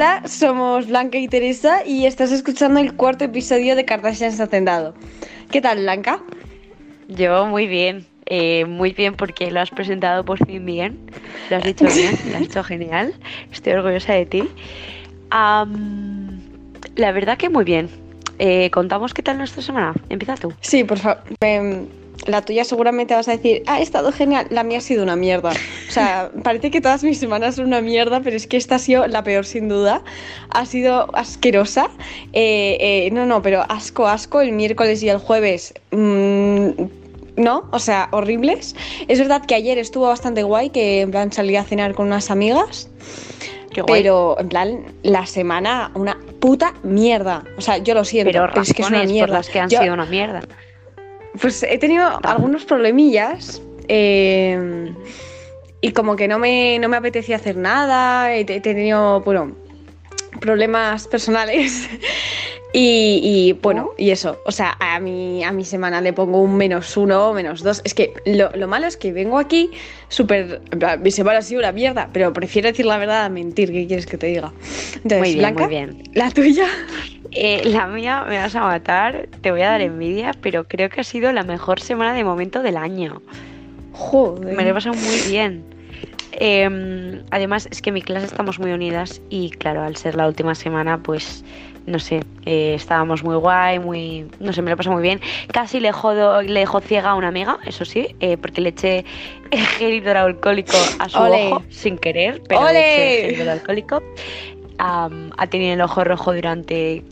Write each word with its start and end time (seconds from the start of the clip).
Hola, 0.00 0.26
somos 0.26 0.86
Blanca 0.86 1.18
y 1.18 1.28
Teresa 1.28 1.84
y 1.84 2.06
estás 2.06 2.32
escuchando 2.32 2.80
el 2.80 2.94
cuarto 2.94 3.24
episodio 3.24 3.76
de 3.76 3.84
Kardashians 3.84 4.40
Hacendado. 4.40 4.94
¿Qué 5.50 5.60
tal, 5.60 5.80
Blanca? 5.80 6.22
Yo 7.08 7.44
muy 7.44 7.66
bien, 7.66 8.06
eh, 8.24 8.64
muy 8.64 8.94
bien 8.94 9.14
porque 9.14 9.50
lo 9.50 9.60
has 9.60 9.68
presentado 9.68 10.24
por 10.24 10.42
fin 10.46 10.64
bien, 10.64 10.98
lo 11.50 11.58
has 11.58 11.64
dicho 11.64 11.84
bien, 11.84 12.18
lo 12.30 12.38
has 12.38 12.44
hecho 12.44 12.64
genial, 12.64 13.12
estoy 13.52 13.74
orgullosa 13.74 14.14
de 14.14 14.24
ti. 14.24 14.48
La 15.30 15.66
verdad 17.12 17.36
que 17.36 17.50
muy 17.50 17.64
bien. 17.64 17.90
Eh, 18.38 18.70
¿Contamos 18.70 19.12
qué 19.12 19.22
tal 19.22 19.36
nuestra 19.36 19.60
semana? 19.60 19.92
Empieza 20.08 20.34
tú. 20.36 20.50
Sí, 20.62 20.82
por 20.82 20.96
favor. 20.96 21.22
Em, 21.42 21.84
la 22.26 22.42
tuya 22.42 22.64
seguramente 22.64 23.14
vas 23.14 23.28
a 23.28 23.32
decir, 23.32 23.62
ha 23.66 23.80
estado 23.80 24.12
genial. 24.12 24.46
La 24.50 24.62
mía 24.62 24.78
ha 24.78 24.82
sido 24.82 25.02
una 25.02 25.16
mierda. 25.16 25.50
O 25.88 25.92
sea, 25.92 26.30
parece 26.42 26.70
que 26.70 26.80
todas 26.80 27.02
mis 27.02 27.18
semanas 27.18 27.56
son 27.56 27.66
una 27.66 27.80
mierda, 27.80 28.20
pero 28.20 28.36
es 28.36 28.46
que 28.46 28.56
esta 28.56 28.74
ha 28.76 28.78
sido 28.78 29.06
la 29.06 29.24
peor 29.24 29.46
sin 29.46 29.68
duda. 29.68 30.02
Ha 30.50 30.66
sido 30.66 31.08
asquerosa. 31.16 31.88
Eh, 32.32 32.76
eh, 32.80 33.10
no, 33.12 33.24
no, 33.26 33.42
pero 33.42 33.64
asco, 33.68 34.06
asco. 34.06 34.40
El 34.40 34.52
miércoles 34.52 35.02
y 35.02 35.08
el 35.08 35.18
jueves. 35.18 35.72
mm, 35.92 36.68
no, 37.36 37.68
o 37.72 37.78
sea, 37.78 38.08
horribles. 38.12 38.76
Es 39.08 39.18
verdad 39.18 39.46
que 39.46 39.54
ayer 39.54 39.78
estuvo 39.78 40.06
bastante 40.08 40.42
guay, 40.42 40.68
que 40.70 41.00
en 41.00 41.10
plan 41.10 41.32
salí 41.32 41.56
a 41.56 41.64
cenar 41.64 41.94
con 41.94 42.06
unas 42.08 42.30
amigas. 42.30 42.90
Qué 43.72 43.80
guay. 43.80 44.02
Pero 44.02 44.36
en 44.38 44.48
plan, 44.50 44.84
la 45.02 45.24
semana, 45.24 45.90
una 45.94 46.18
puta 46.40 46.74
mierda. 46.82 47.44
O 47.56 47.62
sea, 47.62 47.78
yo 47.78 47.94
lo 47.94 48.04
siento, 48.04 48.32
Pero 48.32 48.46
pero 48.50 48.62
es 48.62 48.74
que 48.74 48.82
es 48.82 48.88
una 48.90 49.04
por 49.20 49.30
las 49.30 49.48
que 49.48 49.58
han 49.60 49.70
Yo- 49.70 49.80
sido 49.80 49.94
una 49.94 50.04
mierda. 50.04 50.42
Pues 51.40 51.62
he 51.62 51.78
tenido 51.78 52.18
algunos 52.22 52.64
problemillas. 52.64 53.60
eh, 53.88 54.94
y 55.82 55.92
como 55.92 56.16
que 56.16 56.28
no 56.28 56.38
me, 56.38 56.78
no 56.78 56.88
me 56.88 56.96
apetecía 56.96 57.36
hacer 57.36 57.56
nada. 57.56 58.34
He, 58.34 58.40
he 58.40 58.60
tenido, 58.60 59.20
bueno, 59.22 59.56
problemas 60.40 61.08
personales. 61.08 61.88
y, 62.72 63.20
y, 63.22 63.52
bueno, 63.54 63.90
y 63.98 64.10
eso. 64.10 64.38
O 64.46 64.52
sea, 64.52 64.76
a 64.78 65.00
mi, 65.00 65.42
a 65.42 65.52
mi 65.52 65.64
semana 65.64 66.00
le 66.00 66.12
pongo 66.12 66.40
un 66.40 66.56
menos 66.56 66.96
uno, 66.96 67.32
menos 67.32 67.62
dos. 67.62 67.82
Es 67.84 67.94
que 67.94 68.12
lo, 68.24 68.50
lo 68.54 68.68
malo 68.68 68.86
es 68.86 68.96
que 68.96 69.12
vengo 69.12 69.38
aquí 69.38 69.70
súper. 70.08 70.60
Mi 71.00 71.10
semana 71.10 71.40
ha 71.40 71.42
sido 71.42 71.60
una 71.60 71.72
mierda, 71.72 72.08
pero 72.12 72.32
prefiero 72.32 72.68
decir 72.68 72.86
la 72.86 72.98
verdad 72.98 73.24
a 73.24 73.28
mentir. 73.28 73.72
¿Qué 73.72 73.86
quieres 73.86 74.06
que 74.06 74.16
te 74.18 74.28
diga? 74.28 74.52
Entonces, 75.02 75.18
Muy 75.18 75.28
bien, 75.30 75.38
Blanca, 75.38 75.64
muy 75.64 75.70
bien. 75.70 76.02
la 76.14 76.30
tuya. 76.30 76.66
Eh, 77.32 77.62
la 77.64 77.86
mía 77.86 78.24
me 78.28 78.38
vas 78.38 78.54
a 78.56 78.60
matar, 78.62 79.28
te 79.40 79.50
voy 79.50 79.62
a 79.62 79.70
dar 79.70 79.80
envidia, 79.80 80.32
pero 80.40 80.64
creo 80.64 80.88
que 80.90 81.00
ha 81.00 81.04
sido 81.04 81.32
la 81.32 81.42
mejor 81.44 81.80
semana 81.80 82.12
de 82.14 82.24
momento 82.24 82.62
del 82.62 82.76
año. 82.76 83.22
Joder. 83.92 84.56
Me 84.56 84.64
lo 84.64 84.70
he 84.70 84.74
pasado 84.74 84.94
muy 84.94 85.18
bien. 85.28 85.64
Eh, 86.32 87.22
además, 87.30 87.68
es 87.70 87.82
que 87.82 87.90
en 87.90 87.94
mi 87.94 88.02
clase 88.02 88.26
estamos 88.26 88.58
muy 88.58 88.72
unidas 88.72 89.20
y 89.30 89.50
claro, 89.50 89.82
al 89.82 89.96
ser 89.96 90.14
la 90.14 90.26
última 90.26 90.54
semana, 90.54 91.02
pues 91.02 91.44
no 91.86 91.98
sé, 91.98 92.20
eh, 92.46 92.74
estábamos 92.74 93.22
muy 93.22 93.36
guay, 93.36 93.78
muy, 93.78 94.26
no 94.38 94.52
sé, 94.52 94.62
me 94.62 94.70
lo 94.70 94.76
pasado 94.76 94.94
muy 94.94 95.02
bien. 95.02 95.20
Casi 95.52 95.80
le 95.80 95.92
jodo, 95.92 96.42
le 96.42 96.60
dejo 96.60 96.80
ciega 96.80 97.10
a 97.10 97.14
una 97.14 97.28
amiga, 97.28 97.58
eso 97.66 97.84
sí, 97.84 98.14
eh, 98.20 98.36
porque 98.36 98.60
le 98.60 98.70
eché 98.70 99.04
gel 99.78 99.94
hidroalcohólico 99.94 100.76
a 100.98 101.08
su 101.08 101.18
Ole. 101.18 101.48
ojo 101.48 101.62
sin 101.70 101.98
querer, 101.98 102.42
pero 102.48 102.64
le 102.72 102.80
eché 102.80 103.22
gel 103.22 103.40
hidroalcohólico. 103.40 104.02
Ha 104.78 105.46
tenido 105.48 105.74
el 105.74 105.80
ojo 105.82 106.04
rojo 106.04 106.32
durante 106.32 107.04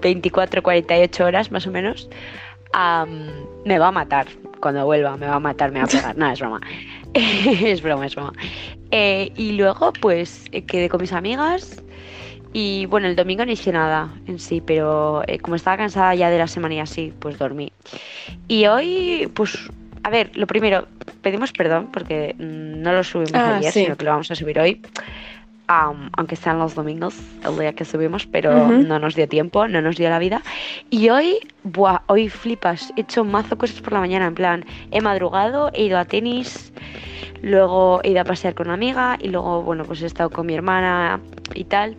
24, 0.00 0.62
48 0.62 1.24
horas 1.24 1.52
más 1.52 1.66
o 1.66 1.70
menos. 1.70 2.08
Me 3.64 3.78
va 3.78 3.88
a 3.88 3.92
matar 3.92 4.26
cuando 4.64 4.86
vuelva, 4.86 5.14
me 5.18 5.26
va 5.26 5.34
a 5.34 5.40
matar, 5.40 5.72
me 5.72 5.80
va 5.80 5.84
a 5.84 5.88
pegar. 5.88 6.16
No, 6.16 6.30
es 6.30 6.40
broma. 6.40 6.60
es 7.14 7.82
broma, 7.82 8.06
es 8.06 8.14
broma. 8.14 8.32
Eh, 8.90 9.30
y 9.36 9.52
luego, 9.52 9.92
pues, 9.92 10.44
quedé 10.66 10.88
con 10.88 11.02
mis 11.02 11.12
amigas. 11.12 11.82
Y 12.56 12.86
bueno, 12.86 13.08
el 13.08 13.16
domingo 13.16 13.44
no 13.44 13.50
hice 13.50 13.72
nada 13.72 14.08
en 14.26 14.38
sí, 14.38 14.62
pero 14.64 15.22
eh, 15.26 15.40
como 15.40 15.56
estaba 15.56 15.76
cansada 15.76 16.14
ya 16.14 16.30
de 16.30 16.38
la 16.38 16.46
semana 16.46 16.74
y 16.76 16.78
así, 16.78 17.12
pues 17.18 17.36
dormí. 17.36 17.72
Y 18.46 18.66
hoy, 18.66 19.28
pues, 19.34 19.58
a 20.04 20.08
ver, 20.10 20.30
lo 20.36 20.46
primero, 20.46 20.86
pedimos 21.20 21.50
perdón 21.52 21.88
porque 21.92 22.36
mm, 22.38 22.80
no 22.80 22.92
lo 22.92 23.02
subimos 23.02 23.34
Ah, 23.34 23.56
ayer, 23.56 23.72
sí. 23.72 23.82
sino 23.82 23.96
que 23.96 24.04
lo 24.04 24.12
vamos 24.12 24.30
a 24.30 24.36
subir 24.36 24.58
hoy. 24.60 24.80
Aunque 25.66 26.36
sean 26.36 26.58
los 26.60 26.74
domingos, 26.76 27.16
el 27.44 27.58
día 27.58 27.72
que 27.72 27.84
subimos, 27.86 28.26
pero 28.26 28.68
no 28.68 28.98
nos 28.98 29.14
dio 29.16 29.26
tiempo, 29.26 29.66
no 29.66 29.80
nos 29.80 29.96
dio 29.96 30.10
la 30.10 30.18
vida. 30.18 30.42
Y 30.90 31.08
hoy, 31.08 31.38
buah, 31.64 32.02
hoy 32.06 32.28
flipas, 32.28 32.92
he 32.96 33.00
hecho 33.00 33.24
mazo 33.24 33.56
cosas 33.56 33.80
por 33.80 33.94
la 33.94 34.00
mañana, 34.00 34.26
en 34.26 34.34
plan, 34.34 34.64
he 34.90 35.00
madrugado, 35.00 35.70
he 35.72 35.84
ido 35.84 35.98
a 35.98 36.04
tenis, 36.04 36.70
luego 37.42 38.00
he 38.04 38.10
ido 38.10 38.20
a 38.20 38.24
pasear 38.24 38.54
con 38.54 38.66
una 38.66 38.74
amiga 38.74 39.16
y 39.20 39.28
luego, 39.30 39.62
bueno, 39.62 39.84
pues 39.84 40.02
he 40.02 40.06
estado 40.06 40.28
con 40.28 40.46
mi 40.46 40.54
hermana 40.54 41.18
y 41.54 41.64
tal. 41.64 41.96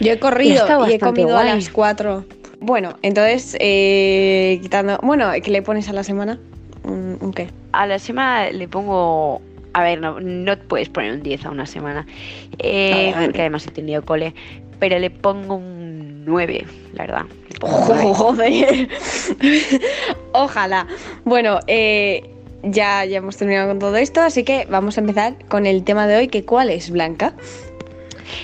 Yo 0.00 0.12
he 0.12 0.18
corrido 0.18 0.66
y 0.88 0.92
he 0.92 0.98
comido 0.98 1.36
a 1.36 1.44
las 1.44 1.68
4. 1.70 2.24
Bueno, 2.60 2.96
entonces, 3.02 3.56
eh, 3.60 4.58
quitando. 4.62 4.98
Bueno, 5.02 5.30
¿qué 5.42 5.50
le 5.50 5.62
pones 5.62 5.88
a 5.88 5.92
la 5.92 6.02
semana? 6.04 6.38
¿Un, 6.84 7.18
un 7.20 7.32
qué? 7.32 7.48
A 7.72 7.86
la 7.86 7.98
semana 7.98 8.50
le 8.50 8.66
pongo. 8.68 9.40
A 9.74 9.82
ver, 9.82 10.00
no, 10.00 10.18
no 10.18 10.56
puedes 10.56 10.88
poner 10.88 11.12
un 11.12 11.22
10 11.22 11.44
a 11.44 11.50
una 11.50 11.66
semana. 11.66 12.06
eh, 12.58 13.12
porque 13.22 13.40
además 13.42 13.66
he 13.66 13.70
tenido 13.70 14.04
cole. 14.04 14.34
Pero 14.80 14.98
le 14.98 15.10
pongo 15.10 15.56
un 15.56 16.24
9, 16.24 16.64
la 16.94 17.02
verdad. 17.06 17.22
Le 17.50 17.58
pongo 17.58 17.78
un 17.78 17.92
9. 17.92 18.14
Joder. 18.14 18.88
Ojalá. 20.32 20.86
Bueno, 21.24 21.60
eh, 21.66 22.30
ya, 22.62 23.04
ya 23.04 23.18
hemos 23.18 23.36
terminado 23.36 23.68
con 23.68 23.78
todo 23.78 23.96
esto, 23.96 24.20
así 24.20 24.44
que 24.44 24.66
vamos 24.70 24.96
a 24.96 25.00
empezar 25.00 25.34
con 25.48 25.66
el 25.66 25.84
tema 25.84 26.06
de 26.06 26.16
hoy, 26.16 26.28
que 26.28 26.44
¿cuál 26.44 26.70
es, 26.70 26.90
Blanca? 26.90 27.34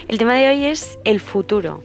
El 0.08 0.18
tema 0.18 0.34
de 0.34 0.48
hoy 0.48 0.66
es 0.66 0.98
el 1.04 1.20
futuro. 1.20 1.82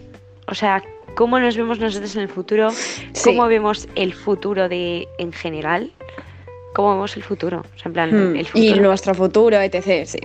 O 0.48 0.56
sea, 0.56 0.84
cómo 1.16 1.40
nos 1.40 1.56
vemos 1.58 1.80
nosotros 1.80 2.16
en 2.16 2.22
el 2.24 2.30
futuro, 2.30 2.70
Sí. 2.72 3.24
cómo 3.24 3.48
vemos 3.48 3.88
el 3.96 4.14
futuro 4.14 4.70
de 4.70 5.08
en 5.18 5.32
general. 5.34 5.92
¿Cómo 6.74 6.92
vemos 6.94 7.16
el 7.18 7.24
futuro? 7.24 7.60
O 7.60 7.78
sea, 7.80 7.86
en 7.88 7.94
plan, 7.94 8.10
Hmm, 8.12 8.36
el 8.36 8.42
Y 8.42 8.46
futuro. 8.46 8.82
nuestro 8.82 9.16
futuro, 9.16 9.58
etc. 9.60 10.06
Sí. 10.06 10.20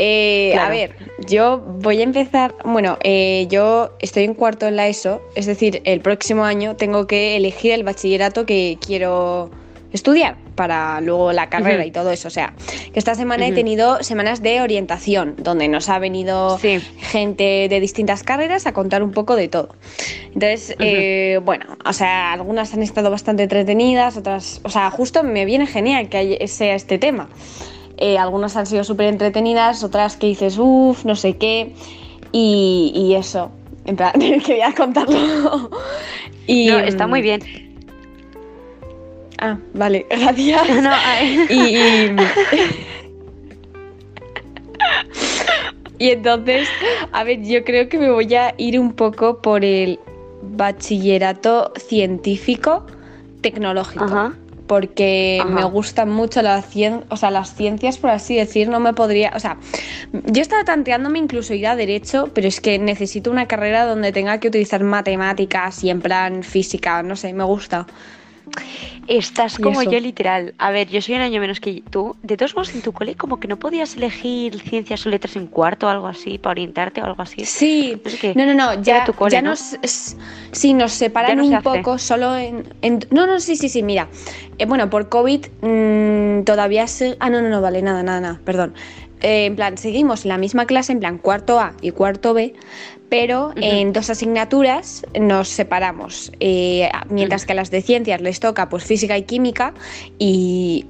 Eh, 0.00 0.54
A 0.58 0.70
ver, 0.70 0.94
yo 1.26 1.58
voy 1.58 2.00
a 2.00 2.04
empezar. 2.04 2.54
Bueno, 2.64 2.98
eh, 3.02 3.46
yo 3.50 3.90
estoy 3.98 4.24
en 4.24 4.34
cuarto 4.34 4.66
en 4.68 4.76
la 4.76 4.86
ESO, 4.88 5.20
es 5.34 5.46
decir, 5.46 5.82
el 5.84 6.00
próximo 6.00 6.44
año 6.44 6.76
tengo 6.76 7.06
que 7.06 7.36
elegir 7.36 7.72
el 7.72 7.82
bachillerato 7.82 8.46
que 8.46 8.78
quiero 8.84 9.50
estudiar 9.92 10.36
para 10.54 11.00
luego 11.00 11.32
la 11.32 11.48
carrera 11.48 11.86
y 11.86 11.90
todo 11.90 12.10
eso. 12.10 12.28
O 12.28 12.30
sea, 12.30 12.52
que 12.92 12.98
esta 12.98 13.14
semana 13.14 13.46
he 13.46 13.52
tenido 13.52 14.02
semanas 14.02 14.42
de 14.42 14.60
orientación, 14.60 15.34
donde 15.38 15.68
nos 15.68 15.88
ha 15.88 15.98
venido 15.98 16.58
Sí. 16.58 16.80
gente 16.98 17.68
de 17.70 17.80
distintas 17.80 18.22
carreras 18.22 18.66
a 18.66 18.72
contar 18.72 19.02
un 19.02 19.12
poco 19.12 19.34
de 19.36 19.48
todo. 19.48 19.70
Entonces, 20.26 20.76
eh, 20.78 21.40
bueno, 21.44 21.64
o 21.84 21.92
sea, 21.92 22.32
algunas 22.32 22.74
han 22.74 22.82
estado 22.82 23.10
bastante 23.10 23.44
entretenidas, 23.44 24.16
otras, 24.16 24.60
o 24.64 24.68
sea, 24.70 24.90
justo 24.90 25.22
me 25.22 25.44
viene 25.44 25.66
genial 25.66 26.08
que 26.08 26.46
sea 26.48 26.74
este 26.74 26.98
tema. 26.98 27.28
Eh, 27.96 28.18
algunas 28.18 28.56
han 28.56 28.66
sido 28.66 28.84
súper 28.84 29.06
entretenidas, 29.06 29.82
otras 29.82 30.16
que 30.16 30.26
dices, 30.28 30.56
uff, 30.58 31.04
no 31.04 31.16
sé 31.16 31.36
qué, 31.36 31.72
y, 32.30 32.92
y 32.94 33.14
eso. 33.14 33.50
En 33.86 33.96
plan, 33.96 34.12
quería 34.46 34.74
contarlo. 34.74 35.70
y, 36.46 36.66
No, 36.68 36.78
está 36.78 37.06
muy 37.06 37.22
bien. 37.22 37.40
Ah, 39.38 39.56
vale, 39.74 40.06
gracias. 40.10 40.82
No, 40.82 40.90
ay. 41.04 41.46
Y, 41.48 42.10
y 45.98 46.10
entonces, 46.10 46.68
a 47.12 47.24
ver, 47.24 47.42
yo 47.42 47.64
creo 47.64 47.88
que 47.88 47.98
me 47.98 48.10
voy 48.10 48.32
a 48.34 48.54
ir 48.56 48.78
un 48.78 48.92
poco 48.92 49.40
por 49.42 49.64
el 49.64 49.98
bachillerato 50.42 51.72
científico 51.76 52.86
tecnológico. 53.40 54.04
Ajá. 54.04 54.34
Porque 54.68 55.40
Ajá. 55.42 55.50
me 55.50 55.64
gustan 55.64 56.10
mucho 56.10 56.42
la 56.42 56.62
cien- 56.62 57.04
o 57.08 57.16
sea, 57.16 57.30
las 57.30 57.54
ciencias, 57.54 57.96
por 57.96 58.10
así 58.10 58.36
decir, 58.36 58.68
no 58.68 58.80
me 58.80 58.92
podría. 58.92 59.32
O 59.34 59.40
sea, 59.40 59.56
yo 60.12 60.42
estaba 60.42 60.62
tanteándome 60.64 61.18
incluso 61.18 61.54
ir 61.54 61.66
a 61.68 61.74
derecho, 61.74 62.30
pero 62.34 62.46
es 62.48 62.60
que 62.60 62.78
necesito 62.78 63.30
una 63.30 63.46
carrera 63.46 63.86
donde 63.86 64.12
tenga 64.12 64.38
que 64.40 64.48
utilizar 64.48 64.84
matemáticas 64.84 65.82
y 65.84 65.90
en 65.90 66.02
plan 66.02 66.42
física, 66.42 67.02
no 67.02 67.16
sé, 67.16 67.32
me 67.32 67.44
gusta. 67.44 67.86
Estás 69.06 69.58
como 69.58 69.82
yo 69.82 69.98
literal. 70.00 70.54
A 70.58 70.70
ver, 70.70 70.88
yo 70.88 71.00
soy 71.00 71.14
un 71.14 71.22
año 71.22 71.40
menos 71.40 71.60
que 71.60 71.82
tú. 71.90 72.16
De 72.22 72.36
todos 72.36 72.54
modos, 72.54 72.74
en 72.74 72.82
tu 72.82 72.92
cole 72.92 73.14
como 73.14 73.40
que 73.40 73.48
no 73.48 73.56
podías 73.58 73.96
elegir 73.96 74.60
ciencias 74.60 75.06
o 75.06 75.08
letras 75.08 75.36
en 75.36 75.46
cuarto 75.46 75.86
o 75.86 75.88
algo 75.88 76.06
así 76.06 76.36
para 76.38 76.52
orientarte 76.52 77.00
o 77.00 77.04
algo 77.06 77.22
así. 77.22 77.44
Sí, 77.44 78.00
No 78.04 78.10
sé 78.10 78.18
qué. 78.18 78.34
no, 78.34 78.44
no, 78.44 78.54
no, 78.54 78.82
ya, 78.82 78.96
Era 78.96 79.04
tu 79.06 79.14
cole, 79.14 79.32
ya 79.32 79.40
¿no? 79.42 79.50
nos, 79.50 79.76
sí, 80.52 80.74
nos 80.74 80.92
separan 80.92 81.38
no 81.38 81.44
se 81.44 81.54
un 81.56 81.62
poco 81.62 81.98
solo 81.98 82.36
en, 82.36 82.64
en- 82.82 83.00
No, 83.10 83.26
no, 83.26 83.40
sí, 83.40 83.56
sí, 83.56 83.68
sí, 83.68 83.82
mira. 83.82 84.08
Eh, 84.58 84.66
bueno, 84.66 84.90
por 84.90 85.08
COVID 85.08 85.46
mm, 85.62 86.42
todavía 86.44 86.86
se... 86.86 87.16
Ah, 87.20 87.30
no, 87.30 87.40
no, 87.40 87.48
no, 87.48 87.60
vale, 87.62 87.80
nada, 87.82 88.02
nada, 88.02 88.20
nada, 88.20 88.40
perdón. 88.44 88.74
Eh, 89.20 89.46
en 89.46 89.56
plan, 89.56 89.78
seguimos 89.78 90.24
la 90.24 90.38
misma 90.38 90.66
clase, 90.66 90.92
en 90.92 91.00
plan 91.00 91.18
cuarto 91.18 91.58
A 91.58 91.72
y 91.80 91.90
cuarto 91.90 92.34
B, 92.34 92.54
pero 93.08 93.52
en 93.56 93.92
dos 93.92 94.10
asignaturas 94.10 95.04
nos 95.18 95.48
separamos. 95.48 96.32
Eh, 96.40 96.88
mientras 97.08 97.46
que 97.46 97.52
a 97.52 97.56
las 97.56 97.70
de 97.70 97.82
ciencias 97.82 98.20
les 98.20 98.40
toca 98.40 98.68
pues 98.68 98.84
física 98.84 99.16
y 99.16 99.22
química 99.22 99.72
y 100.18 100.86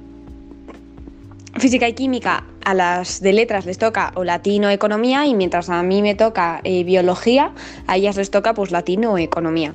física 1.57 1.87
y 1.87 1.93
química 1.93 2.43
a 2.63 2.73
las 2.73 3.21
de 3.21 3.33
letras 3.33 3.65
les 3.65 3.77
toca 3.77 4.11
o 4.15 4.23
latino 4.23 4.69
economía 4.69 5.25
y 5.25 5.33
mientras 5.33 5.69
a 5.69 5.81
mí 5.83 6.01
me 6.01 6.15
toca 6.15 6.61
eh, 6.63 6.83
biología, 6.83 7.53
a 7.87 7.97
ellas 7.97 8.17
les 8.17 8.31
toca 8.31 8.53
pues 8.53 8.71
latino 8.71 9.13
o 9.13 9.17
economía. 9.17 9.73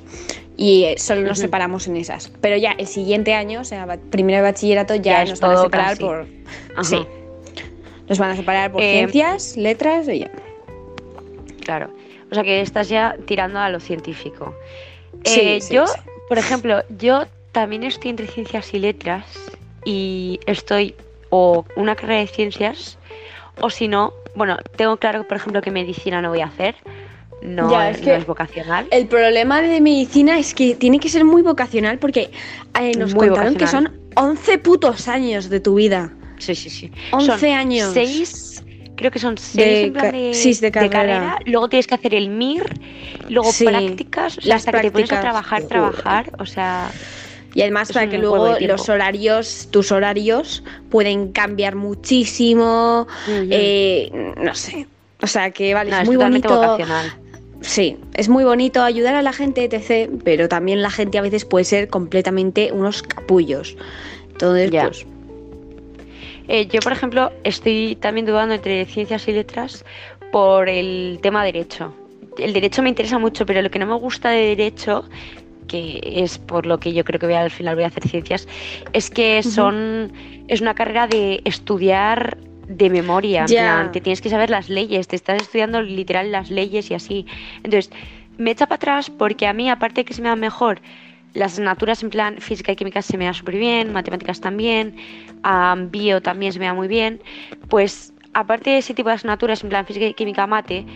Y 0.56 0.84
eh, 0.84 0.94
solo 0.98 1.22
nos 1.22 1.40
separamos 1.40 1.88
en 1.88 1.96
esas. 1.96 2.30
Pero 2.40 2.56
ya 2.56 2.72
el 2.72 2.86
siguiente 2.86 3.34
año, 3.34 3.62
o 3.62 3.64
sea, 3.64 3.98
primero 4.10 4.36
de 4.36 4.42
bachillerato, 4.42 4.94
ya, 4.94 5.24
nos 5.24 5.40
van 5.40 5.56
a 5.56 5.62
separar 5.62 5.88
casi. 5.90 6.02
por. 6.02 6.26
Ajá. 6.76 6.84
Sí. 6.84 7.06
Nos 8.08 8.18
van 8.18 8.30
a 8.30 8.36
separar 8.36 8.70
por 8.70 8.80
Eh, 8.80 8.98
ciencias, 8.98 9.56
letras 9.56 10.06
y 10.08 10.20
ya. 10.20 10.30
Claro. 11.64 11.90
O 12.34 12.36
sea 12.36 12.42
que 12.42 12.60
estás 12.62 12.88
ya 12.88 13.14
tirando 13.26 13.60
a 13.60 13.68
lo 13.70 13.78
científico. 13.78 14.56
Sí, 15.24 15.40
Eh, 15.40 15.60
sí, 15.60 15.74
yo, 15.74 15.86
sí. 15.86 15.92
por 16.28 16.36
ejemplo, 16.36 16.82
yo 16.98 17.26
también 17.52 17.84
estoy 17.84 18.10
entre 18.10 18.26
ciencias 18.26 18.74
y 18.74 18.80
letras 18.80 19.24
y 19.84 20.40
estoy 20.46 20.96
o 21.30 21.64
una 21.76 21.94
carrera 21.94 22.18
de 22.22 22.26
ciencias 22.26 22.98
o 23.60 23.70
si 23.70 23.86
no, 23.86 24.12
bueno, 24.34 24.56
tengo 24.76 24.96
claro, 24.96 25.22
por 25.28 25.36
ejemplo, 25.36 25.62
que 25.62 25.70
medicina 25.70 26.20
no 26.20 26.30
voy 26.30 26.40
a 26.40 26.46
hacer. 26.46 26.74
No, 27.40 27.70
Ya, 27.70 27.90
es, 27.90 27.98
no 28.00 28.04
que- 28.06 28.16
es 28.16 28.26
vocacional. 28.26 28.88
El 28.90 29.06
problema 29.06 29.62
de 29.62 29.80
medicina 29.80 30.36
es 30.36 30.54
que 30.54 30.74
tiene 30.74 30.98
que 30.98 31.08
ser 31.08 31.24
muy 31.24 31.42
vocacional 31.42 32.00
porque 32.00 32.32
eh, 32.80 32.96
nos 32.98 33.14
Muy 33.14 33.28
contaron 33.28 33.54
que 33.54 33.68
son 33.68 33.92
11 34.16 34.58
putos 34.58 35.06
años 35.06 35.50
de 35.50 35.60
tu 35.60 35.76
vida. 35.76 36.12
Sí, 36.38 36.56
sí, 36.56 36.68
sí. 36.68 36.90
11 37.12 37.38
Son 37.38 37.48
años. 37.50 37.90
Seis, 37.92 38.64
creo 38.96 39.10
que 39.10 39.18
son 39.18 39.36
seis 39.38 39.82
De 39.82 39.90
plan 39.92 40.12
de, 40.12 40.34
sí, 40.34 40.54
de 40.54 40.70
carrera. 40.70 41.38
Luego 41.46 41.68
tienes 41.68 41.86
que 41.86 41.94
hacer 41.94 42.14
el 42.14 42.28
MIR, 42.28 42.64
luego 43.28 43.52
Sí, 43.52 43.64
prácticas, 43.66 44.38
o 44.38 44.40
sea, 44.40 44.48
las 44.48 44.60
hasta 44.66 44.72
que 44.80 44.86
te 44.88 44.92
pones 44.92 45.12
a 45.12 45.20
trabajar, 45.20 45.62
joder. 45.62 45.68
trabajar, 45.68 46.30
o 46.38 46.46
sea, 46.46 46.90
Y 47.54 47.62
además 47.62 47.92
para 47.92 48.08
que 48.08 48.18
luego 48.18 48.56
los 48.60 48.88
horarios, 48.88 49.68
tus 49.70 49.92
horarios 49.92 50.64
pueden 50.90 51.32
cambiar 51.32 51.76
muchísimo. 51.76 53.06
eh, 53.28 54.10
no 54.42 54.54
sé. 54.54 54.86
O 55.22 55.26
sea 55.26 55.50
que 55.52 55.72
vale, 55.74 55.90
no, 55.90 55.96
es 55.96 56.02
es 56.02 56.08
muy 56.08 56.16
bonito. 56.16 56.48
vocacional. 56.54 57.12
Sí, 57.60 57.96
es 58.14 58.28
muy 58.28 58.44
bonito 58.44 58.82
ayudar 58.82 59.14
a 59.14 59.22
la 59.22 59.32
gente, 59.32 59.64
etc. 59.64 60.10
Pero 60.22 60.48
también 60.48 60.82
la 60.82 60.90
gente 60.90 61.16
a 61.16 61.22
veces 61.22 61.44
puede 61.46 61.64
ser 61.64 61.88
completamente 61.88 62.72
unos 62.72 63.02
capullos. 63.02 63.76
Entonces, 64.32 64.70
Ya. 64.70 64.84
pues. 64.86 65.06
Eh, 66.48 66.66
yo, 66.66 66.80
por 66.80 66.92
ejemplo, 66.92 67.32
estoy 67.44 67.96
también 67.96 68.26
dudando 68.26 68.54
entre 68.54 68.84
ciencias 68.86 69.26
y 69.28 69.32
letras 69.32 69.84
por 70.32 70.68
el 70.68 71.18
tema 71.22 71.44
derecho. 71.44 71.94
El 72.38 72.52
derecho 72.52 72.82
me 72.82 72.88
interesa 72.88 73.18
mucho, 73.18 73.46
pero 73.46 73.62
lo 73.62 73.70
que 73.70 73.78
no 73.78 73.86
me 73.86 73.94
gusta 73.94 74.30
de 74.30 74.48
derecho, 74.56 75.04
que 75.68 76.00
es 76.02 76.38
por 76.38 76.66
lo 76.66 76.78
que 76.78 76.92
yo 76.92 77.04
creo 77.04 77.18
que 77.20 77.26
voy 77.26 77.34
a- 77.36 77.40
al 77.42 77.50
final 77.50 77.74
voy 77.76 77.84
a 77.84 77.86
hacer 77.88 78.06
ciencias, 78.06 78.46
es 78.92 79.08
que 79.10 79.42
son 79.42 80.12
es 80.48 80.60
una 80.60 80.74
carrera 80.74 81.06
de 81.06 81.40
estudiar 81.44 82.36
de 82.68 82.90
memoria. 82.90 83.46
plan, 83.46 83.92
te 83.92 84.00
tienes 84.00 84.20
que 84.20 84.28
saber 84.30 84.50
las 84.50 84.68
leyes, 84.68 85.06
te 85.08 85.16
estás 85.16 85.40
estudiando 85.42 85.80
literal 85.82 86.32
las 86.32 86.50
leyes 86.50 86.90
y 86.90 86.94
así. 86.94 87.26
Entonces, 87.62 87.90
me 88.36 88.50
echa 88.50 88.66
para 88.66 88.76
atrás 88.76 89.10
porque 89.10 89.46
a 89.46 89.52
mí, 89.52 89.70
aparte 89.70 90.00
de 90.00 90.04
que 90.04 90.12
se 90.14 90.20
me 90.22 90.28
dan 90.28 90.40
mejor 90.40 90.80
las 91.34 91.52
asignaturas 91.52 92.02
en 92.02 92.10
plan 92.10 92.36
física 92.38 92.72
y 92.72 92.76
química 92.76 93.02
se 93.02 93.18
me 93.18 93.24
da 93.26 93.34
súper 93.34 93.56
bien, 93.56 93.92
matemáticas 93.92 94.40
también, 94.40 94.96
bio 95.90 96.22
también 96.22 96.52
se 96.52 96.58
me 96.58 96.66
da 96.66 96.74
muy 96.74 96.88
bien, 96.88 97.20
pues 97.68 98.12
aparte 98.32 98.70
de 98.70 98.78
ese 98.78 98.94
tipo 98.94 99.08
de 99.08 99.16
asignaturas 99.16 99.62
en 99.62 99.68
plan 99.70 99.84
física 99.86 100.06
y 100.06 100.14
química 100.14 100.46
mate, 100.46 100.86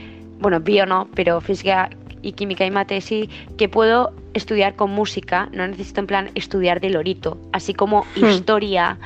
bueno, 0.40 0.60
bio 0.60 0.86
no, 0.86 1.08
pero 1.14 1.40
física 1.40 1.90
y 2.22 2.32
química 2.32 2.64
y 2.64 2.70
mate 2.70 3.00
sí, 3.00 3.28
que 3.56 3.68
puedo 3.68 4.12
estudiar 4.34 4.74
con 4.76 4.90
música, 4.92 5.48
no 5.52 5.66
necesito 5.66 6.00
en 6.00 6.06
plan 6.06 6.30
estudiar 6.34 6.80
de 6.80 6.90
lorito, 6.90 7.38
así 7.52 7.74
como 7.74 8.04
Hmm. 8.16 8.24
historia 8.26 8.98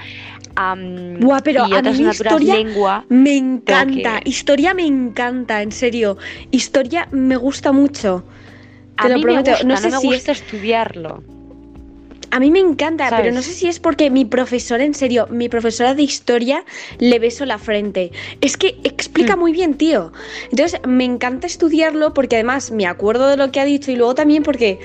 Buah, 1.21 1.41
pero 1.43 1.67
y 1.67 1.73
a 1.75 1.81
mí 1.83 2.09
historia 2.11 2.57
lengua. 2.57 3.05
Me 3.09 3.37
encanta. 3.39 4.21
que- 4.21 4.29
Historia 4.29 4.75
me 4.75 4.85
encanta, 4.85 5.63
en 5.63 5.73
serio. 5.73 6.19
Historia 6.51 7.09
me 7.11 7.37
gusta 7.37 7.73
mucho. 7.73 8.23
A 8.97 9.05
Te 9.05 9.09
lo 9.11 9.17
mí 9.17 9.23
prometo. 9.23 9.51
me 9.51 9.51
gusta, 9.53 9.65
no 9.67 9.75
no, 9.75 9.81
sé 9.81 9.91
me 9.91 9.99
si 9.99 10.07
es- 10.09 10.15
gusta 10.15 10.33
estudiarlo. 10.33 11.23
A 12.31 12.41
mí 12.41 12.51
me 12.51 12.61
encanta, 12.61 13.11
pero 13.11 13.31
no 13.31 13.43
sé 13.43 13.53
si 13.53 13.67
es 13.67 13.79
porque 13.79 14.09
mi 14.09 14.25
profesora, 14.25 14.85
en 14.85 14.95
serio, 14.95 15.27
mi 15.31 15.51
profesora 15.51 15.95
de 15.95 16.03
historia 16.03 16.65
le 16.99 17.19
beso 17.19 17.45
la 17.45 17.59
frente. 17.59 18.11
Es 18.41 18.57
que 18.57 18.79
explica 18.85 19.37
Mm. 19.37 19.39
muy 19.39 19.53
bien, 19.53 19.75
tío. 19.75 20.13
Entonces, 20.51 20.81
me 20.87 21.05
encanta 21.05 21.47
estudiarlo 21.47 22.15
porque 22.15 22.37
además 22.37 22.71
me 22.71 22.87
acuerdo 22.87 23.29
de 23.29 23.37
lo 23.37 23.53
que 23.53 23.61
ha 23.61 23.67
dicho 23.67 23.91
y 23.91 23.97
luego 23.97 24.15
también 24.15 24.43
porque 24.45 24.79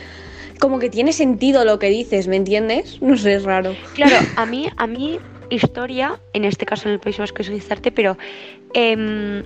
como 0.59 0.77
que 0.79 0.89
tiene 0.89 1.13
sentido 1.13 1.63
lo 1.63 1.79
que 1.79 1.87
dices, 1.89 2.27
¿me 2.27 2.35
entiendes? 2.35 3.01
No 3.01 3.15
sé, 3.17 3.35
es 3.35 3.43
raro. 3.43 3.77
Claro, 3.93 4.17
a 4.35 4.45
mí, 4.45 4.67
a 4.75 4.85
mí 4.87 5.21
historia, 5.49 6.19
en 6.33 6.45
este 6.45 6.65
caso 6.65 6.87
en 6.87 6.93
el 6.93 6.99
País 6.99 7.17
Vasco 7.17 7.41
es 7.41 7.49
Guizarte, 7.49 7.91
pero 7.91 8.17
em, 8.73 9.43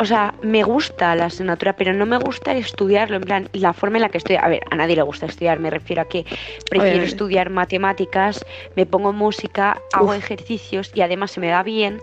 o 0.00 0.04
sea, 0.04 0.34
me 0.42 0.62
gusta 0.62 1.14
la 1.16 1.26
asignatura, 1.26 1.74
pero 1.74 1.92
no 1.92 2.06
me 2.06 2.18
gusta 2.18 2.52
estudiarlo, 2.54 3.16
en 3.16 3.22
plan, 3.22 3.48
la 3.52 3.72
forma 3.72 3.98
en 3.98 4.02
la 4.02 4.08
que 4.08 4.18
estudio. 4.18 4.40
A 4.42 4.48
ver, 4.48 4.62
a 4.70 4.76
nadie 4.76 4.96
le 4.96 5.02
gusta 5.02 5.26
estudiar, 5.26 5.58
me 5.58 5.70
refiero 5.70 6.02
a 6.02 6.04
que 6.04 6.22
prefiero 6.22 6.80
Obviamente. 6.80 7.06
estudiar 7.06 7.50
matemáticas, 7.50 8.44
me 8.76 8.86
pongo 8.86 9.12
música, 9.12 9.80
hago 9.92 10.10
Uf. 10.10 10.16
ejercicios 10.16 10.92
y 10.94 11.00
además 11.00 11.32
se 11.32 11.40
me 11.40 11.48
da 11.48 11.62
bien 11.62 12.00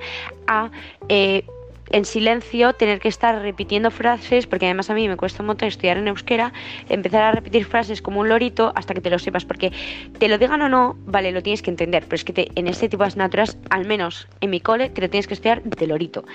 a 0.48 0.72
eh, 1.10 1.44
en 1.92 2.06
silencio 2.06 2.74
tener 2.74 3.00
que 3.00 3.08
estar 3.08 3.40
repitiendo 3.42 3.92
frases, 3.92 4.48
porque 4.48 4.66
además 4.66 4.90
a 4.90 4.94
mí 4.94 5.08
me 5.08 5.18
cuesta 5.18 5.44
un 5.44 5.48
montón 5.48 5.68
estudiar 5.68 5.98
en 5.98 6.08
euskera, 6.08 6.52
empezar 6.90 7.22
a 7.24 7.32
repetir 7.32 7.66
frases 7.66 8.02
como 8.02 8.20
un 8.22 8.30
lorito 8.30 8.72
hasta 8.76 8.94
que 8.94 9.02
te 9.02 9.10
lo 9.10 9.20
sepas, 9.20 9.46
porque 9.46 9.72
te 10.18 10.28
lo 10.28 10.38
digan 10.38 10.62
o 10.62 10.70
no, 10.70 10.98
vale, 11.06 11.32
lo 11.32 11.44
tienes 11.44 11.62
que 11.62 11.70
entender, 11.70 12.04
pero 12.04 12.16
es 12.16 12.24
que 12.24 12.34
te- 12.34 12.52
en 12.56 12.68
este 12.68 12.90
tipo 12.90 13.04
de 13.04 13.08
asignaturas, 13.08 13.58
al 13.70 13.86
menos 13.86 14.28
en 14.42 14.50
mi 14.50 14.60
cole, 14.60 14.90
te 14.90 15.02
lo 15.02 15.10
tienes 15.10 15.28
que 15.28 15.36
estudiar 15.36 15.62
de 15.64 15.88
lorito. 15.88 16.26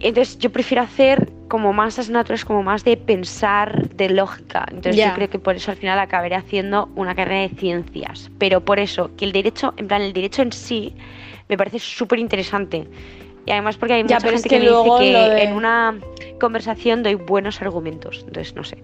Entonces 0.00 0.38
yo 0.38 0.50
prefiero 0.52 0.82
hacer 0.84 1.28
como 1.48 1.72
más 1.72 1.98
asignaturas, 1.98 2.44
como 2.44 2.62
más 2.62 2.84
de 2.84 2.96
pensar, 2.96 3.88
de 3.90 4.10
lógica. 4.10 4.64
Entonces 4.70 4.96
Ya. 4.96 5.08
yo 5.08 5.14
creo 5.14 5.28
que 5.28 5.40
por 5.40 5.56
eso 5.56 5.72
al 5.72 5.76
final 5.76 5.98
acabaré 5.98 6.36
haciendo 6.36 6.88
una 6.94 7.16
carrera 7.16 7.48
de 7.48 7.56
ciencias. 7.56 8.30
Pero 8.38 8.64
por 8.64 8.78
eso, 8.78 9.10
que 9.16 9.24
el 9.24 9.32
derecho, 9.32 9.74
en 9.76 9.88
plan, 9.88 10.02
el 10.02 10.12
derecho 10.12 10.42
en 10.42 10.52
sí, 10.52 10.94
me 11.48 11.56
parece 11.56 11.80
súper 11.80 12.20
interesante. 12.20 12.86
Y 13.48 13.50
además 13.50 13.78
porque 13.78 13.94
hay 13.94 14.02
Ya, 14.06 14.16
mucha 14.16 14.26
es 14.28 14.32
gente 14.34 14.48
que, 14.50 14.56
que 14.56 14.60
me 14.60 14.70
dice 14.70 14.90
que 14.98 15.12
de- 15.34 15.42
en 15.44 15.52
una 15.54 15.98
conversación 16.38 17.02
doy 17.02 17.14
buenos 17.14 17.62
argumentos. 17.62 18.22
Entonces, 18.26 18.54
no 18.54 18.62
sé. 18.62 18.76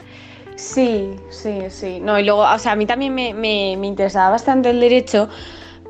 Sí, 0.57 1.11
sí, 1.29 1.59
sí. 1.69 2.01
No, 2.01 2.19
y 2.19 2.25
luego, 2.25 2.41
o 2.51 2.59
sea, 2.59 2.73
a 2.73 2.77
mí 2.77 2.87
también 2.87 3.15
me, 3.15 3.35
me- 3.35 3.77
me 3.79 3.87
interesaba 3.87 4.31
bastante 4.31 4.71
el 4.71 4.81
derecho 4.81 5.29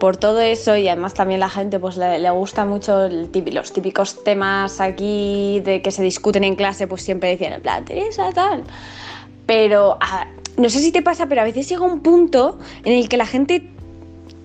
por 0.00 0.16
todo 0.16 0.40
eso 0.40 0.76
y 0.76 0.88
además 0.88 1.14
también 1.14 1.38
la 1.38 1.48
gente 1.48 1.78
pues 1.78 1.96
le, 1.96 2.18
le 2.18 2.30
gusta 2.30 2.64
mucho 2.64 3.04
el 3.04 3.30
los 3.52 3.72
típicos 3.72 4.24
temas 4.24 4.80
aquí 4.80 5.60
de 5.64 5.80
que 5.80 5.92
se 5.92 6.02
discuten 6.02 6.42
en 6.42 6.56
clase, 6.56 6.88
pues 6.88 7.02
siempre 7.02 7.28
decían 7.28 7.52
en 7.52 7.62
plan, 7.62 7.84
Teresa, 7.84 8.32
tal. 8.32 8.64
Pero 9.46 9.98
no 10.56 10.68
sé 10.68 10.80
si 10.80 10.90
te 10.90 11.00
pasa, 11.00 11.26
pero 11.26 11.42
a 11.42 11.44
veces 11.44 11.68
llega 11.68 11.82
un 11.82 12.00
punto 12.00 12.58
en 12.84 12.94
el 12.94 13.08
que 13.08 13.16
la 13.16 13.26
gente 13.26 13.70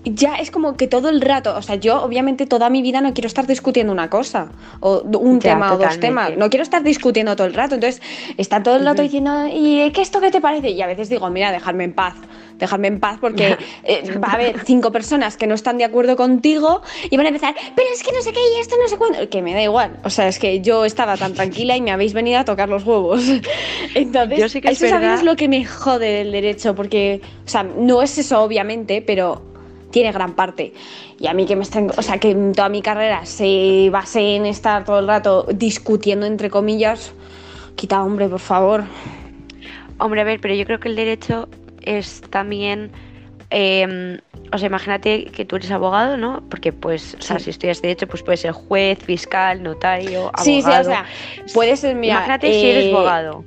ya 0.04 0.36
es 0.36 0.50
como 0.50 0.76
que 0.76 0.86
todo 0.86 1.08
el 1.10 1.20
rato, 1.20 1.54
o 1.56 1.62
sea, 1.62 1.74
yo 1.74 2.02
obviamente 2.02 2.46
toda 2.46 2.70
mi 2.70 2.80
vida 2.80 3.00
no 3.02 3.12
quiero 3.12 3.26
estar 3.26 3.46
discutiendo 3.46 3.92
una 3.92 4.08
cosa, 4.08 4.48
o 4.80 5.02
un 5.02 5.40
Ya, 5.40 5.50
tema 5.54 5.74
o 5.74 5.78
dos 5.78 6.00
temas, 6.00 6.36
no 6.38 6.48
quiero 6.48 6.62
estar 6.62 6.82
discutiendo 6.82 7.36
todo 7.36 7.46
el 7.46 7.52
rato, 7.54 7.74
entonces 7.74 8.00
está 8.38 8.62
todo 8.62 8.76
el 8.76 8.84
rato 8.86 9.02
diciendo, 9.02 9.46
¿y 9.52 9.90
qué 9.92 10.00
esto 10.00 10.20
qué 10.20 10.30
te 10.30 10.40
parece? 10.40 10.70
Y 10.70 10.80
a 10.80 10.86
veces 10.86 11.08
digo, 11.10 11.28
mira, 11.28 11.52
dejarme 11.52 11.84
en 11.84 11.92
paz, 11.92 12.14
dejarme 12.58 12.88
en 12.88 12.98
paz 13.00 13.18
porque 13.20 13.56
eh, 13.84 14.18
va 14.22 14.28
a 14.28 14.32
haber 14.32 14.60
cinco 14.64 14.90
personas 14.90 15.36
que 15.36 15.46
no 15.46 15.54
están 15.54 15.76
de 15.78 15.84
acuerdo 15.84 16.16
contigo 16.16 16.80
y 17.10 17.16
van 17.18 17.26
a 17.26 17.28
empezar, 17.28 17.54
pero 17.76 17.88
es 17.92 18.02
que 18.02 18.12
no 18.12 18.22
sé 18.22 18.32
qué 18.32 18.40
y 18.56 18.60
esto 18.60 18.76
no 18.82 18.88
sé 18.88 18.96
cuándo, 18.96 19.28
que 19.28 19.42
me 19.42 19.52
da 19.52 19.62
igual, 19.62 19.98
o 20.04 20.08
sea, 20.10 20.28
es 20.28 20.38
que 20.38 20.60
yo 20.62 20.86
estaba 20.86 21.18
tan 21.18 21.34
tranquila 21.34 21.76
y 21.76 21.82
me 21.82 21.90
habéis 21.90 22.14
venido 22.14 22.38
a 22.40 22.44
tocar 22.46 22.70
los 22.70 22.84
huevos. 22.84 23.22
Entonces, 23.94 24.38
Yo 24.38 24.48
sí 24.48 24.60
que 24.62 24.68
es 24.68 24.78
eso 24.82 24.86
es 24.94 25.00
verdad- 25.00 25.22
lo 25.22 25.36
que 25.36 25.48
me 25.48 25.64
jode 25.66 26.06
del 26.10 26.32
derecho, 26.32 26.74
porque, 26.74 27.20
o 27.44 27.48
sea, 27.48 27.62
no 27.64 28.00
es 28.02 28.16
eso 28.16 28.40
obviamente, 28.42 29.02
pero 29.02 29.49
tiene 29.90 30.12
gran 30.12 30.34
parte. 30.34 30.72
Y 31.18 31.26
a 31.26 31.34
mí 31.34 31.46
que 31.46 31.56
me 31.56 31.62
estén, 31.62 31.90
o 31.96 32.02
sea, 32.02 32.18
que 32.18 32.34
toda 32.34 32.68
mi 32.68 32.82
carrera 32.82 33.26
se 33.26 33.88
base 33.90 34.36
en 34.36 34.46
estar 34.46 34.84
todo 34.84 34.98
el 34.98 35.06
rato 35.06 35.46
discutiendo 35.52 36.26
entre 36.26 36.50
comillas, 36.50 37.12
quita 37.76 38.02
hombre, 38.02 38.28
por 38.28 38.40
favor. 38.40 38.84
Hombre, 39.98 40.20
a 40.22 40.24
ver, 40.24 40.40
pero 40.40 40.54
yo 40.54 40.64
creo 40.64 40.80
que 40.80 40.88
el 40.88 40.96
derecho 40.96 41.48
es 41.82 42.22
también. 42.30 42.90
eh, 43.50 44.20
o 44.52 44.58
sea, 44.58 44.66
imagínate 44.68 45.26
que 45.26 45.44
tú 45.44 45.56
eres 45.56 45.70
abogado, 45.70 46.16
¿no? 46.16 46.42
Porque, 46.48 46.72
pues, 46.72 47.16
o 47.18 47.22
sea, 47.22 47.38
Sí. 47.38 47.44
si 47.44 47.50
estudias 47.50 47.80
derecho, 47.82 48.06
pues 48.08 48.22
puedes 48.22 48.40
ser 48.40 48.52
juez, 48.52 48.98
fiscal, 49.00 49.62
notario, 49.62 50.30
abogado. 50.32 50.44
Sí, 50.44 50.62
sí, 50.62 50.70
o 50.70 50.84
sea, 50.84 51.04
puede 51.54 51.76
ser, 51.76 51.94
mira, 51.96 52.14
imagínate 52.14 52.52
si 52.52 52.66
eres 52.68 52.86
eh, 52.86 52.92
abogado. 52.92 53.44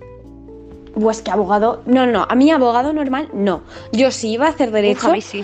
Pues 0.94 1.22
que 1.22 1.32
abogado, 1.32 1.82
no, 1.86 2.06
no, 2.06 2.26
a 2.30 2.36
mí 2.36 2.52
abogado 2.52 2.94
normal 2.94 3.30
no. 3.34 3.64
Yo 3.92 4.12
si 4.12 4.32
iba 4.32 4.46
a 4.46 4.50
hacer 4.50 4.68
Uf, 4.70 4.74
derecho, 4.74 5.10
a 5.10 5.14
mí 5.14 5.22
sí. 5.22 5.44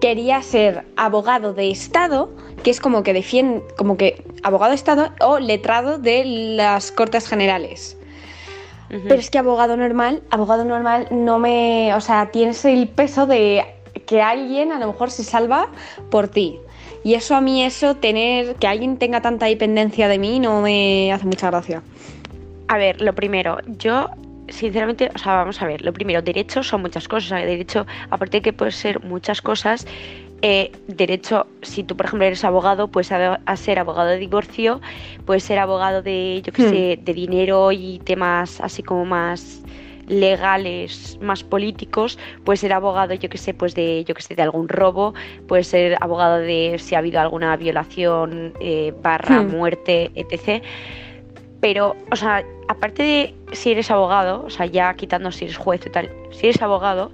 Quería 0.00 0.42
ser 0.42 0.84
abogado 0.96 1.54
de 1.54 1.70
Estado, 1.70 2.30
que 2.62 2.70
es 2.70 2.80
como 2.80 3.02
que 3.02 3.12
defiende, 3.12 3.62
como 3.76 3.96
que 3.96 4.22
abogado 4.42 4.70
de 4.70 4.76
Estado 4.76 5.10
o 5.20 5.38
letrado 5.38 5.98
de 5.98 6.24
las 6.56 6.92
Cortes 6.92 7.28
Generales. 7.28 7.96
Pero 8.88 9.16
es 9.16 9.30
que 9.30 9.38
abogado 9.38 9.76
normal, 9.76 10.22
abogado 10.30 10.64
normal 10.64 11.08
no 11.10 11.40
me, 11.40 11.92
o 11.94 12.00
sea, 12.00 12.30
tienes 12.30 12.64
el 12.64 12.88
peso 12.88 13.26
de 13.26 13.64
que 14.06 14.22
alguien 14.22 14.70
a 14.70 14.78
lo 14.78 14.86
mejor 14.86 15.10
se 15.10 15.24
salva 15.24 15.68
por 16.08 16.28
ti. 16.28 16.60
Y 17.02 17.14
eso 17.14 17.34
a 17.34 17.40
mí, 17.40 17.64
eso, 17.64 17.96
tener 17.96 18.54
que 18.56 18.66
alguien 18.66 18.96
tenga 18.96 19.20
tanta 19.22 19.46
dependencia 19.46 20.08
de 20.08 20.18
mí, 20.18 20.38
no 20.38 20.60
me 20.60 21.12
hace 21.12 21.26
mucha 21.26 21.50
gracia. 21.50 21.82
A 22.68 22.78
ver, 22.78 23.00
lo 23.00 23.14
primero, 23.14 23.58
yo 23.66 24.08
sinceramente, 24.48 25.10
o 25.14 25.18
sea, 25.18 25.34
vamos 25.36 25.60
a 25.62 25.66
ver, 25.66 25.82
lo 25.82 25.92
primero, 25.92 26.22
derechos 26.22 26.68
son 26.68 26.82
muchas 26.82 27.08
cosas. 27.08 27.32
O 27.32 27.36
sea, 27.36 27.46
derecho, 27.46 27.86
aparte 28.10 28.38
de 28.38 28.42
que 28.42 28.52
puede 28.52 28.72
ser 28.72 29.02
muchas 29.04 29.42
cosas, 29.42 29.86
eh, 30.42 30.70
derecho, 30.86 31.46
si 31.62 31.82
tú, 31.82 31.96
por 31.96 32.06
ejemplo, 32.06 32.26
eres 32.26 32.44
abogado, 32.44 32.88
puedes 32.88 33.10
a, 33.12 33.40
ser 33.56 33.78
abogado 33.78 34.10
de 34.10 34.18
divorcio, 34.18 34.80
puedes 35.24 35.44
ser 35.44 35.58
abogado 35.58 36.02
de, 36.02 36.42
yo 36.44 36.52
qué 36.52 36.62
Hmm. 36.62 36.68
sé, 36.70 36.98
de 37.02 37.14
dinero 37.14 37.72
y 37.72 38.00
temas 38.04 38.60
así 38.60 38.82
como 38.82 39.04
más 39.06 39.62
legales, 40.06 41.18
más 41.20 41.42
políticos, 41.42 42.18
puedes 42.44 42.60
ser 42.60 42.72
abogado, 42.72 43.14
yo 43.14 43.28
que 43.28 43.38
sé, 43.38 43.54
pues 43.54 43.74
de, 43.74 44.04
yo 44.06 44.14
que 44.14 44.22
sé, 44.22 44.34
de 44.36 44.42
algún 44.42 44.68
robo, 44.68 45.14
puedes 45.48 45.66
ser 45.68 45.96
abogado 46.00 46.38
de 46.38 46.76
si 46.78 46.94
ha 46.94 46.98
habido 46.98 47.20
alguna 47.20 47.56
violación, 47.56 48.52
eh, 48.60 48.92
barra 49.02 49.42
Hmm. 49.42 49.50
muerte, 49.50 50.12
etc. 50.14 50.62
Pero, 51.66 51.96
o 52.12 52.14
sea, 52.14 52.44
aparte 52.68 53.02
de 53.02 53.34
si 53.50 53.72
eres 53.72 53.90
abogado, 53.90 54.44
o 54.46 54.50
sea, 54.50 54.66
ya 54.66 54.94
quitando 54.94 55.32
si 55.32 55.46
eres 55.46 55.56
juez 55.56 55.84
y 55.84 55.90
tal, 55.90 56.08
si 56.30 56.46
eres 56.46 56.62
abogado, 56.62 57.10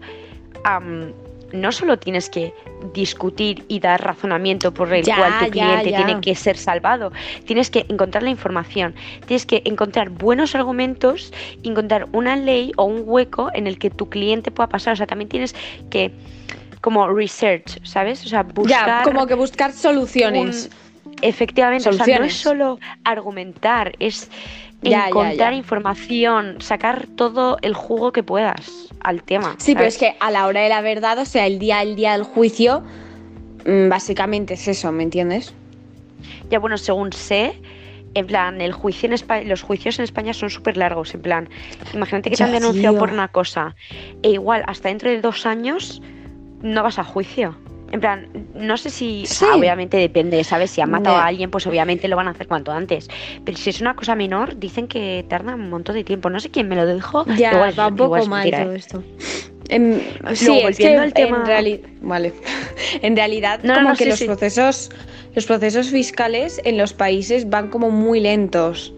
am, 0.63 1.13
no 1.55 1.73
solo 1.73 1.99
tienes 1.99 2.29
que 2.29 2.53
discutir 2.93 3.65
y 3.69 3.81
dar 3.81 4.05
razonamiento 4.05 4.75
por 4.75 4.93
el 4.93 5.07
Ya, 5.07 5.17
cual 5.17 5.39
tu 5.39 5.51
cliente 5.53 5.91
ya. 5.91 5.97
tiene 6.05 6.21
que 6.21 6.35
ser 6.35 6.59
salvado, 6.59 7.13
tienes 7.47 7.71
que 7.71 7.87
encontrar 7.89 8.25
la 8.25 8.29
información, 8.29 8.95
tienes 9.25 9.47
que 9.47 9.63
encontrar 9.65 10.11
buenos 10.11 10.55
argumentos, 10.55 11.33
encontrar 11.65 12.09
una 12.13 12.37
ley 12.37 12.73
o 12.77 12.85
un 12.85 13.05
hueco 13.07 13.49
en 13.55 13.67
el 13.67 13.79
que 13.79 13.89
tu 13.89 14.11
cliente 14.11 14.51
pueda 14.51 14.69
pasar. 14.69 14.93
O 14.93 14.97
sea, 14.97 15.07
también 15.07 15.31
tienes 15.31 15.55
que 15.89 16.13
como 16.83 17.09
research, 17.09 17.83
¿sabes? 17.85 18.23
O 18.27 18.29
sea, 18.29 18.43
buscar 18.43 18.87
ya, 18.87 19.03
como 19.03 19.27
que 19.27 19.33
buscar 19.33 19.73
soluciones. 19.73 20.69
un- 20.75 20.92
efectivamente, 21.23 21.89
o 21.89 21.93
sea, 21.93 22.19
no 22.19 22.25
es 22.25 22.35
solo 22.35 22.79
argumentar, 23.05 23.93
es 23.99 24.29
Ya, 24.83 25.09
encontrar 25.09 25.53
ya. 25.53 25.55
información, 25.55 26.61
sacar 26.61 27.07
todo 27.17 27.57
el 27.63 27.75
jugo 27.75 28.13
que 28.13 28.23
puedas 28.23 28.89
al 29.01 29.23
tema. 29.23 29.55
Sí, 29.59 29.75
pero 29.75 29.87
es 29.87 29.97
que 29.97 30.17
a 30.19 30.31
la 30.31 30.47
hora 30.47 30.61
de 30.61 30.69
la 30.69 30.81
verdad, 30.81 31.19
o 31.19 31.25
sea, 31.25 31.47
el 31.47 31.59
día, 31.59 31.83
el 31.83 31.95
día 31.95 32.13
del 32.13 32.25
juicio, 32.25 32.83
mm, 33.65 33.89
básicamente 33.89 34.55
es 34.55 34.67
eso, 34.67 34.91
¿me 34.91 35.05
entiendes? 35.05 35.55
Ya 36.51 36.59
bueno, 36.59 36.77
según 36.79 37.13
sé, 37.13 37.55
en 38.15 38.27
plan, 38.27 38.61
el 38.61 38.73
juicio 38.73 39.07
en 39.07 39.13
España, 39.13 39.49
los 39.49 39.63
juicios 39.63 39.99
en 39.99 40.05
España 40.05 40.35
son 40.35 40.51
súper 40.51 40.77
largos. 40.77 41.15
En 41.15 41.23
plan, 41.23 41.49
imagínate 41.95 42.31
que 42.31 42.37
te 42.37 42.45
han 42.45 42.53
denunciado 42.53 42.99
por 42.99 43.11
una 43.11 43.29
cosa 43.29 43.75
e 44.23 44.31
igual 44.31 44.65
hasta 44.67 44.89
dentro 44.89 45.11
de 45.11 45.21
dos 45.21 45.47
años 45.47 46.03
no 46.61 46.83
vas 46.83 46.99
a 46.99 47.05
juicio. 47.05 47.57
En 47.93 48.01
plan, 48.01 48.27
no 48.55 48.79
sé 48.79 48.89
si, 48.89 49.23
o 49.25 49.27
sea, 49.27 49.55
obviamente 49.55 49.99
depende, 49.99 50.43
¿sabes? 50.45 50.71
Si 50.71 50.81
han 50.81 50.91
matado 50.91 51.17
a 51.17 51.27
alguien, 51.27 51.51
pues 51.51 51.67
obviamente 51.67 52.09
lo 52.09 52.17
van 52.17 52.27
a 52.27 52.31
hacer 52.31 52.47
cuanto 52.49 52.73
antes. 52.73 53.09
Pero 53.45 53.59
si 53.59 53.69
es 53.69 53.83
una 53.83 53.95
cosa 53.95 54.15
menor, 54.15 54.59
dicen 54.59 54.89
que 54.89 55.25
tarda 55.29 55.55
un 55.55 55.69
montón 55.69 55.95
de 55.97 56.03
tiempo. 56.03 56.31
No 56.31 56.41
sé 56.41 56.51
quién 56.51 56.69
me 56.69 56.75
lo 56.77 56.87
dijo. 56.93 57.27
Ya, 57.37 57.53
igual 57.53 57.79
va 57.79 57.89
un 57.89 57.97
poco 57.97 58.17
es 58.17 58.29
mal 58.29 58.41
mentira, 58.45 58.63
todo 58.65 58.73
¿eh? 58.73 58.77
esto. 58.79 59.05
Em, 59.69 60.01
sí, 60.35 60.47
Luego, 60.47 60.69
es 60.69 60.77
que 60.79 60.83
volviendo 60.85 61.03
al 61.03 61.13
tema- 61.13 61.45
en 61.61 61.83
vale. 62.01 62.33
en 63.03 63.15
realidad 63.15 63.61
No, 63.63 63.75
como 63.75 63.91
no, 63.91 63.95
que 63.97 64.05
sí, 64.05 64.11
los 64.11 64.19
sí. 64.21 64.25
procesos, 64.27 64.91
los 65.35 65.45
procesos 65.45 65.91
fiscales 65.91 66.61
en 66.65 66.79
los 66.79 66.95
países 66.95 67.49
van 67.51 67.69
como 67.69 67.91
muy 67.91 68.21
lentos. 68.21 68.95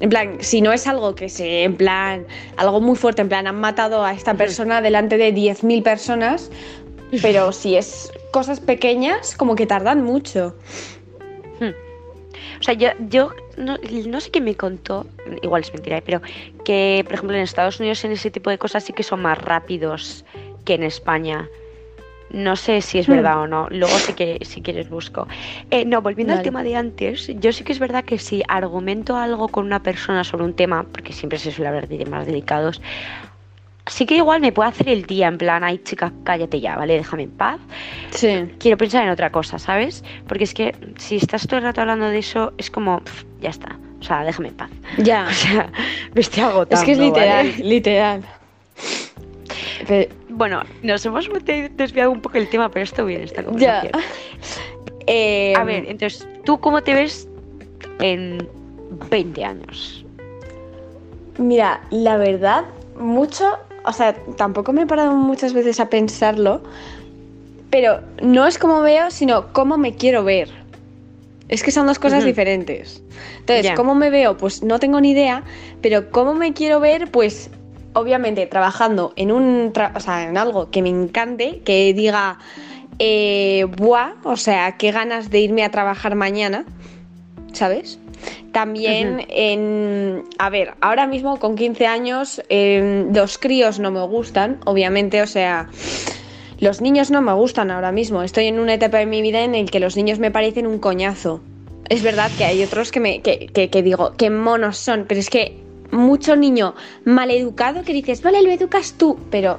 En 0.00 0.10
plan, 0.10 0.36
si 0.40 0.60
no 0.60 0.72
es 0.72 0.86
algo 0.86 1.14
que 1.14 1.28
se, 1.28 1.62
en 1.64 1.76
plan, 1.76 2.24
algo 2.56 2.80
muy 2.80 2.96
fuerte, 2.96 3.22
en 3.22 3.28
plan, 3.28 3.46
han 3.46 3.60
matado 3.60 4.04
a 4.04 4.12
esta 4.12 4.34
persona 4.34 4.80
delante 4.80 5.16
de 5.18 5.32
10.000 5.34 5.82
personas, 5.82 6.50
pero 7.22 7.52
si 7.52 7.76
es 7.76 8.12
cosas 8.32 8.60
pequeñas, 8.60 9.34
como 9.36 9.54
que 9.54 9.66
tardan 9.66 10.02
mucho. 10.02 10.54
O 12.60 12.62
sea, 12.62 12.74
yo, 12.74 12.88
yo 13.08 13.30
no, 13.56 13.76
no 14.06 14.20
sé 14.20 14.30
quién 14.30 14.44
me 14.44 14.54
contó, 14.56 15.06
igual 15.42 15.62
es 15.62 15.72
mentira, 15.72 15.98
¿eh? 15.98 16.02
pero 16.04 16.20
que, 16.64 17.02
por 17.04 17.14
ejemplo, 17.14 17.36
en 17.36 17.42
Estados 17.42 17.78
Unidos 17.78 18.04
en 18.04 18.12
ese 18.12 18.30
tipo 18.30 18.50
de 18.50 18.58
cosas 18.58 18.84
sí 18.84 18.92
que 18.92 19.02
son 19.02 19.22
más 19.22 19.38
rápidos 19.38 20.24
que 20.64 20.74
en 20.74 20.82
España. 20.82 21.48
No 22.30 22.56
sé 22.56 22.82
si 22.82 22.98
es 22.98 23.08
Hmm. 23.08 23.12
verdad 23.12 23.40
o 23.40 23.46
no. 23.46 23.68
Luego 23.70 23.94
sí 23.98 24.12
que 24.12 24.38
si 24.44 24.60
quieres 24.60 24.90
busco. 24.90 25.26
Eh, 25.70 25.84
no, 25.84 26.02
volviendo 26.02 26.34
al 26.34 26.42
tema 26.42 26.62
de 26.62 26.76
antes, 26.76 27.28
yo 27.40 27.52
sí 27.52 27.64
que 27.64 27.72
es 27.72 27.78
verdad 27.78 28.04
que 28.04 28.18
si 28.18 28.42
argumento 28.48 29.16
algo 29.16 29.48
con 29.48 29.64
una 29.64 29.82
persona 29.82 30.24
sobre 30.24 30.44
un 30.44 30.52
tema, 30.54 30.84
porque 30.92 31.12
siempre 31.12 31.38
se 31.38 31.52
suele 31.52 31.68
hablar 31.68 31.88
de 31.88 31.96
temas 31.96 32.26
delicados, 32.26 32.82
sí 33.88 34.06
que 34.06 34.16
igual 34.16 34.40
me 34.40 34.52
puede 34.52 34.68
hacer 34.70 34.88
el 34.88 35.04
día 35.06 35.28
en 35.28 35.38
plan, 35.38 35.64
ay 35.64 35.78
chica, 35.84 36.12
cállate 36.24 36.60
ya, 36.60 36.76
¿vale? 36.76 36.94
Déjame 36.94 37.24
en 37.24 37.30
paz 37.30 37.58
Sí. 38.10 38.46
quiero 38.58 38.76
pensar 38.76 39.04
en 39.04 39.10
otra 39.10 39.30
cosa, 39.30 39.58
¿sabes? 39.58 40.04
Porque 40.26 40.44
es 40.44 40.54
que 40.54 40.74
si 40.98 41.16
estás 41.16 41.46
todo 41.46 41.58
el 41.58 41.64
rato 41.64 41.80
hablando 41.80 42.06
de 42.08 42.18
eso, 42.18 42.52
es 42.58 42.70
como, 42.70 43.02
ya 43.40 43.50
está. 43.50 43.78
O 44.00 44.02
sea, 44.04 44.22
déjame 44.24 44.48
en 44.48 44.54
paz. 44.54 44.70
Ya. 44.98 45.26
O 45.28 45.32
sea, 45.32 45.72
me 46.14 46.20
estoy 46.20 46.42
agotando. 46.42 46.74
Es 46.76 46.84
que 46.84 46.92
es 46.92 46.98
literal, 46.98 47.46
¿vale? 47.50 47.64
literal. 47.64 48.22
Bueno, 50.28 50.62
nos 50.82 51.04
hemos 51.06 51.28
desviado 51.74 52.10
un 52.10 52.20
poco 52.20 52.38
el 52.38 52.48
tema, 52.48 52.68
pero 52.70 52.84
esto 52.84 53.04
bien, 53.04 53.22
esta 53.22 53.42
ya. 53.42 53.46
conversación. 53.46 53.92
Eh, 55.06 55.54
A 55.56 55.64
ver, 55.64 55.84
entonces, 55.88 56.28
¿tú 56.44 56.60
cómo 56.60 56.82
te 56.82 56.94
ves 56.94 57.26
en 58.00 58.46
20 59.10 59.44
años? 59.44 60.04
Mira, 61.38 61.80
la 61.90 62.16
verdad, 62.18 62.64
mucho, 62.98 63.56
o 63.88 63.92
sea, 63.92 64.14
tampoco 64.36 64.72
me 64.72 64.82
he 64.82 64.86
parado 64.86 65.14
muchas 65.14 65.52
veces 65.52 65.80
a 65.80 65.88
pensarlo, 65.88 66.62
pero 67.70 68.00
no 68.22 68.46
es 68.46 68.58
como 68.58 68.80
veo, 68.82 69.10
sino 69.10 69.52
cómo 69.52 69.76
me 69.78 69.94
quiero 69.94 70.24
ver. 70.24 70.48
Es 71.48 71.62
que 71.62 71.70
son 71.70 71.86
dos 71.86 71.98
cosas 71.98 72.24
diferentes. 72.24 73.02
Entonces. 73.40 73.72
¿cómo 73.74 73.94
me 73.94 74.10
veo? 74.10 74.36
Pues 74.36 74.62
no 74.62 74.78
tengo 74.78 75.00
ni 75.00 75.12
idea, 75.12 75.42
pero 75.80 76.10
cómo 76.10 76.34
me 76.34 76.52
quiero 76.52 76.80
ver, 76.80 77.10
pues 77.10 77.50
obviamente 77.94 78.46
trabajando 78.46 79.12
en 79.16 79.32
un, 79.32 79.72
tra- 79.72 79.92
o 79.94 80.00
sea, 80.00 80.28
en 80.28 80.36
algo 80.36 80.70
que 80.70 80.82
me 80.82 80.90
encante, 80.90 81.62
que 81.64 81.94
diga, 81.94 82.38
eh, 82.98 83.66
buah, 83.78 84.12
o 84.24 84.36
sea, 84.36 84.76
qué 84.76 84.92
ganas 84.92 85.30
de 85.30 85.40
irme 85.40 85.64
a 85.64 85.70
trabajar 85.70 86.14
mañana, 86.14 86.66
¿sabes? 87.54 87.98
También 88.52 89.24
en, 89.28 90.24
a 90.38 90.50
ver, 90.50 90.74
ahora 90.80 91.06
mismo 91.06 91.38
con 91.38 91.54
15 91.56 91.86
años 91.86 92.42
eh, 92.48 93.06
los 93.14 93.38
críos 93.38 93.78
no 93.78 93.90
me 93.90 94.02
gustan, 94.06 94.58
obviamente, 94.64 95.22
o 95.22 95.26
sea, 95.26 95.68
los 96.60 96.80
niños 96.80 97.10
no 97.10 97.22
me 97.22 97.32
gustan 97.34 97.70
ahora 97.70 97.92
mismo. 97.92 98.22
Estoy 98.22 98.46
en 98.46 98.58
una 98.58 98.74
etapa 98.74 98.98
de 98.98 99.06
mi 99.06 99.22
vida 99.22 99.42
en 99.44 99.54
el 99.54 99.70
que 99.70 99.80
los 99.80 99.96
niños 99.96 100.18
me 100.18 100.30
parecen 100.30 100.66
un 100.66 100.78
coñazo. 100.78 101.40
Es 101.88 102.02
verdad 102.02 102.32
que 102.32 102.44
hay 102.44 102.62
otros 102.62 102.90
que 102.90 103.00
me 103.00 103.20
que, 103.22 103.46
que- 103.46 103.70
que 103.70 103.82
digo, 103.82 104.12
qué 104.16 104.28
monos 104.30 104.76
son, 104.78 105.04
pero 105.08 105.20
es 105.20 105.30
que 105.30 105.56
mucho 105.90 106.36
niño 106.36 106.74
maleducado 107.04 107.82
que 107.82 107.92
dices, 107.94 108.22
vale, 108.22 108.42
lo 108.42 108.50
educas 108.50 108.94
tú, 108.98 109.18
pero 109.30 109.58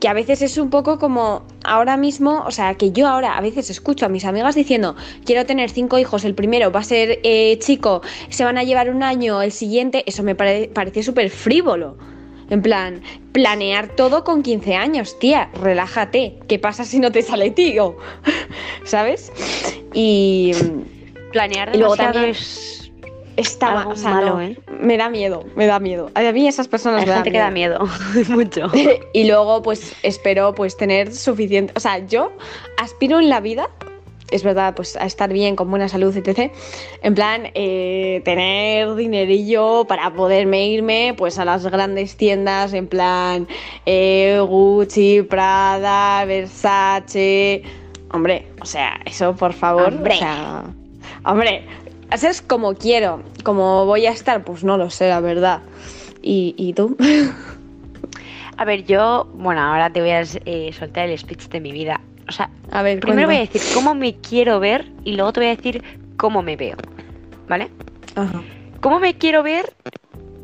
que 0.00 0.08
a 0.08 0.12
veces 0.14 0.40
es 0.42 0.56
un 0.58 0.70
poco 0.70 0.98
como 0.98 1.42
ahora 1.62 1.96
mismo, 1.96 2.42
o 2.46 2.50
sea, 2.50 2.74
que 2.74 2.90
yo 2.92 3.06
ahora 3.06 3.36
a 3.36 3.40
veces 3.40 3.68
escucho 3.70 4.06
a 4.06 4.08
mis 4.08 4.24
amigas 4.24 4.54
diciendo, 4.54 4.96
quiero 5.24 5.44
tener 5.46 5.70
cinco 5.70 5.98
hijos, 5.98 6.24
el 6.24 6.34
primero 6.34 6.72
va 6.72 6.80
a 6.80 6.84
ser 6.84 7.20
eh, 7.22 7.58
chico, 7.60 8.00
se 8.30 8.44
van 8.44 8.56
a 8.58 8.62
llevar 8.64 8.88
un 8.90 9.02
año, 9.02 9.42
el 9.42 9.52
siguiente, 9.52 10.02
eso 10.06 10.22
me 10.22 10.34
pare- 10.34 10.70
parece 10.72 11.02
súper 11.02 11.28
frívolo. 11.30 11.98
En 12.48 12.62
plan, 12.62 13.02
planear 13.30 13.94
todo 13.94 14.24
con 14.24 14.42
15 14.42 14.74
años, 14.74 15.16
tía, 15.20 15.50
relájate. 15.62 16.38
¿Qué 16.48 16.58
pasa 16.58 16.84
si 16.84 16.98
no 16.98 17.12
te 17.12 17.22
sale 17.22 17.50
tío? 17.52 17.96
¿Sabes? 18.84 19.30
Y 19.94 20.50
Planear 21.30 21.70
Y 21.74 21.78
luego 21.78 21.94
demasiado 21.94 22.12
también- 22.14 22.30
es... 22.32 22.79
está 23.40 23.80
Algo 23.80 23.94
malo, 23.96 24.40
¿eh? 24.40 24.58
me 24.80 24.96
da 24.96 25.08
miedo, 25.08 25.44
me 25.56 25.66
da 25.66 25.80
miedo. 25.80 26.10
A 26.14 26.32
mí 26.32 26.46
esas 26.46 26.68
personas 26.68 27.00
Hay 27.00 27.06
me 27.06 27.12
dan 27.12 27.24
gente 27.24 27.32
que 27.32 27.38
da 27.38 27.50
miedo, 27.50 27.88
mucho. 28.28 28.70
y 29.12 29.24
luego 29.24 29.62
pues 29.62 29.94
espero 30.02 30.54
pues 30.54 30.76
tener 30.76 31.12
suficiente, 31.14 31.72
o 31.76 31.80
sea, 31.80 31.98
yo 32.06 32.32
aspiro 32.78 33.18
en 33.18 33.28
la 33.28 33.40
vida, 33.40 33.68
es 34.30 34.44
verdad, 34.44 34.74
pues 34.74 34.96
a 34.96 35.06
estar 35.06 35.32
bien, 35.32 35.56
con 35.56 35.70
buena 35.70 35.88
salud, 35.88 36.16
etc. 36.16 36.52
En 37.02 37.14
plan, 37.14 37.50
eh, 37.54 38.22
tener 38.24 38.94
dinerillo 38.94 39.84
para 39.86 40.12
poderme 40.12 40.68
irme 40.68 41.14
pues 41.16 41.38
a 41.38 41.44
las 41.44 41.66
grandes 41.66 42.16
tiendas, 42.16 42.72
en 42.72 42.86
plan 42.86 43.48
eh, 43.86 44.38
Gucci, 44.40 45.22
Prada, 45.22 46.24
Versace. 46.24 47.62
Hombre, 48.12 48.46
o 48.60 48.66
sea, 48.66 49.00
eso 49.04 49.34
por 49.34 49.52
favor. 49.52 49.88
Hombre. 49.88 50.14
O 50.14 50.18
sea, 50.18 50.64
hombre, 51.24 51.64
es 52.10 52.42
como 52.42 52.74
quiero, 52.74 53.22
como 53.44 53.86
voy 53.86 54.06
a 54.06 54.10
estar, 54.10 54.44
pues 54.44 54.64
no 54.64 54.76
lo 54.76 54.90
sé, 54.90 55.08
la 55.08 55.20
verdad. 55.20 55.60
¿Y, 56.22 56.54
y 56.56 56.72
tú? 56.72 56.96
A 58.56 58.64
ver, 58.64 58.84
yo, 58.84 59.26
bueno, 59.34 59.62
ahora 59.62 59.90
te 59.90 60.00
voy 60.00 60.10
a 60.10 60.20
eh, 60.20 60.70
soltar 60.78 61.08
el 61.08 61.18
speech 61.18 61.48
de 61.48 61.60
mi 61.60 61.72
vida. 61.72 62.00
O 62.28 62.32
sea, 62.32 62.50
A 62.70 62.82
ver, 62.82 63.00
primero 63.00 63.26
voy 63.26 63.36
a 63.36 63.40
decir 63.40 63.62
cómo 63.72 63.94
me 63.94 64.16
quiero 64.16 64.60
ver 64.60 64.86
y 65.02 65.14
luego 65.14 65.32
te 65.32 65.40
voy 65.40 65.46
a 65.48 65.56
decir 65.56 65.82
cómo 66.18 66.42
me 66.42 66.56
veo. 66.56 66.76
¿Vale? 67.48 67.70
Ajá. 68.16 68.42
¿Cómo 68.80 69.00
me 69.00 69.14
quiero 69.14 69.42
ver? 69.42 69.72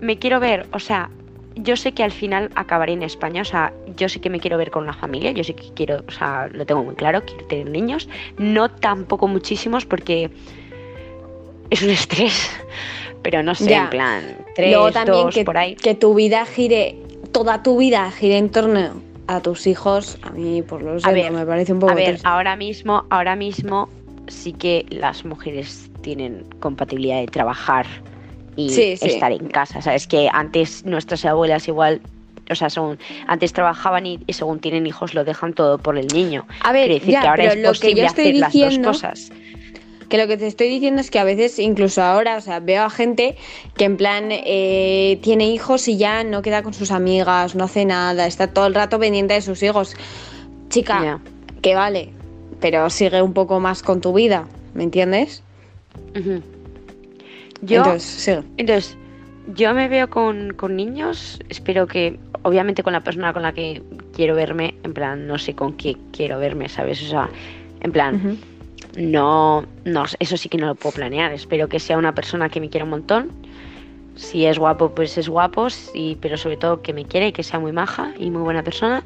Me 0.01 0.19
quiero 0.19 0.41
ver, 0.41 0.67
o 0.73 0.79
sea, 0.79 1.11
yo 1.57 1.77
sé 1.77 1.93
que 1.93 2.03
al 2.03 2.13
final 2.13 2.51
acabaré 2.55 2.93
en 2.93 3.03
España, 3.03 3.43
o 3.43 3.45
sea, 3.45 3.73
yo 3.97 4.09
sé 4.09 4.21
que 4.21 4.29
me 4.29 4.41
quiero 4.41 4.59
ver 4.59 4.71
con 4.71 4.85
una 4.85 4.93
familia, 4.93 5.33
yo 5.33 5.43
sé 5.43 5.55
que 5.55 5.73
quiero, 5.75 6.05
o 6.07 6.11
sea, 6.11 6.49
lo 6.53 6.67
tengo 6.67 6.85
muy 6.85 6.95
claro, 6.95 7.23
quiero 7.25 7.47
tener 7.47 7.71
niños, 7.71 8.09
no 8.37 8.71
tampoco 8.71 9.27
muchísimos 9.27 9.87
porque 9.87 10.31
es 11.71 11.83
un 11.83 11.91
estrés, 11.91 12.51
pero 13.23 13.43
no 13.43 13.55
sé, 13.55 13.75
en 13.75 13.91
plan, 13.91 14.37
tres, 14.55 14.71
Luego 14.73 14.93
también 14.93 15.25
dos, 15.27 15.35
que, 15.35 15.45
por 15.45 15.59
ahí. 15.59 15.75
que 15.77 15.95
tu 15.95 16.15
vida 16.15 16.45
gire, 16.47 16.97
toda 17.33 17.63
tu 17.63 17.77
vida 17.79 18.11
gire 18.11 18.39
en 18.39 18.51
torno 18.51 19.01
a 19.27 19.41
tus 19.41 19.67
hijos, 19.67 20.19
a 20.23 20.31
mí 20.31 20.63
por 20.63 20.83
lo 20.83 20.97
A 21.03 21.11
ver, 21.13 21.33
me 21.33 21.45
parece 21.45 21.73
un 21.73 21.81
poco 21.81 21.93
A 21.93 21.97
ver, 21.97 22.11
triste. 22.11 22.29
ahora 22.29 22.55
mismo, 22.57 23.05
ahora 23.11 23.35
mismo 23.37 23.89
sí 24.29 24.53
que 24.53 24.87
las 24.91 25.25
mujeres 25.25 25.91
tienen 26.03 26.45
compatibilidad 26.61 27.21
de 27.21 27.27
trabajar 27.27 27.87
y 28.57 28.71
Sí, 28.71 28.97
sí. 28.97 29.07
estar 29.07 29.33
en 29.33 29.49
casa. 29.49 29.83
Sabes 29.83 30.07
que 30.07 30.29
antes 30.33 30.85
nuestras 30.85 31.25
abuelas 31.25 31.67
igual, 31.69 32.01
o 32.49 32.55
sea, 32.55 32.71
son, 32.71 32.99
antes 33.27 33.53
trabajaban 33.53 34.07
y, 34.07 34.21
y 34.27 34.33
según 34.33 34.61
tienen 34.61 34.87
hijos 34.87 35.15
lo 35.15 35.25
dejan 35.25 35.53
todo 35.53 35.79
por 35.79 35.99
el 35.99 36.07
niño. 36.07 36.47
A 36.63 36.73
ver, 36.73 36.87
Quiere 36.87 36.95
decir 37.01 37.13
ya, 37.13 37.21
que 37.23 37.27
ahora 37.29 37.43
pero 37.43 37.53
es 37.55 37.57
lo 37.59 37.63
que 37.63 37.69
posible 37.79 38.01
yo 38.03 38.07
estoy 38.07 38.25
hacer 38.29 38.35
las 38.37 38.53
dos 38.53 38.63
diciendo- 38.63 38.89
cosas. 38.93 39.33
Que 40.09 40.19
lo 40.19 40.27
que 40.29 40.37
te 40.37 40.47
estoy 40.47 40.69
diciendo 40.69 41.01
es 41.01 41.11
que 41.11 41.19
a 41.19 41.25
veces, 41.25 41.59
incluso 41.59 42.03
ahora, 42.03 42.37
o 42.37 42.41
sea, 42.41 42.61
veo 42.61 42.85
a 42.85 42.91
gente 42.91 43.37
que 43.77 43.85
en 43.85 43.97
plan 43.97 44.29
eh, 44.31 45.19
tiene 45.23 45.49
hijos 45.49 45.89
y 45.89 45.97
ya 45.97 46.23
no 46.23 46.43
queda 46.43 46.63
con 46.63 46.75
sus 46.75 46.91
amigas, 46.91 47.55
no 47.55 47.65
hace 47.65 47.85
nada, 47.85 48.27
está 48.27 48.47
todo 48.49 48.67
el 48.67 48.75
rato 48.75 48.99
pendiente 48.99 49.35
de 49.35 49.41
sus 49.41 49.63
hijos. 49.63 49.97
Chica, 50.69 51.21
que 51.63 51.75
vale, 51.75 52.11
pero 52.61 52.89
sigue 52.91 53.21
un 53.23 53.33
poco 53.33 53.61
más 53.61 53.83
con 53.83 54.01
tu 54.01 54.13
vida, 54.13 54.47
¿me 54.75 54.85
entiendes? 54.85 55.43
Yo, 57.63 57.79
Entonces, 57.79 58.05
sigue. 58.05 58.43
Entonces, 58.57 58.97
yo 59.55 59.75
me 59.75 59.89
veo 59.89 60.11
con, 60.11 60.53
con 60.55 60.77
niños, 60.77 61.39
espero 61.49 61.87
que, 61.87 62.19
obviamente 62.43 62.83
con 62.83 62.93
la 62.93 63.03
persona 63.03 63.33
con 63.33 63.43
la 63.43 63.53
que 63.53 63.83
quiero 64.13 64.35
verme, 64.35 64.75
en 64.83 64.93
plan, 64.93 65.27
no 65.27 65.39
sé 65.39 65.55
con 65.55 65.73
qué 65.75 65.97
quiero 66.13 66.39
verme, 66.39 66.69
¿sabes? 66.69 67.03
O 67.03 67.07
sea, 67.07 67.29
en 67.81 67.93
plan. 67.93 68.39
No, 68.97 69.65
no, 69.85 70.05
eso 70.19 70.37
sí 70.37 70.49
que 70.49 70.59
no 70.59 70.67
lo 70.67 70.75
puedo 70.75 70.95
planear, 70.95 71.33
espero 71.33 71.69
que 71.69 71.79
sea 71.79 71.99
una 71.99 72.15
persona 72.15 72.49
que 72.49 72.61
me 72.61 72.69
quiera 72.69 72.85
un 72.85 72.91
montón. 72.91 73.31
Si 74.17 74.47
es 74.47 74.59
guapo, 74.59 74.95
pues 74.95 75.19
es 75.19 75.29
guapo, 75.29 75.69
sí, 75.69 76.17
pero 76.21 76.38
sobre 76.38 76.57
todo 76.57 76.81
que 76.81 76.95
me 76.95 77.05
quiera 77.05 77.26
y 77.26 77.33
que 77.33 77.43
sea 77.43 77.59
muy 77.61 77.73
maja 77.73 78.12
y 78.19 78.31
muy 78.31 78.43
buena 78.43 78.62
persona. 78.62 79.05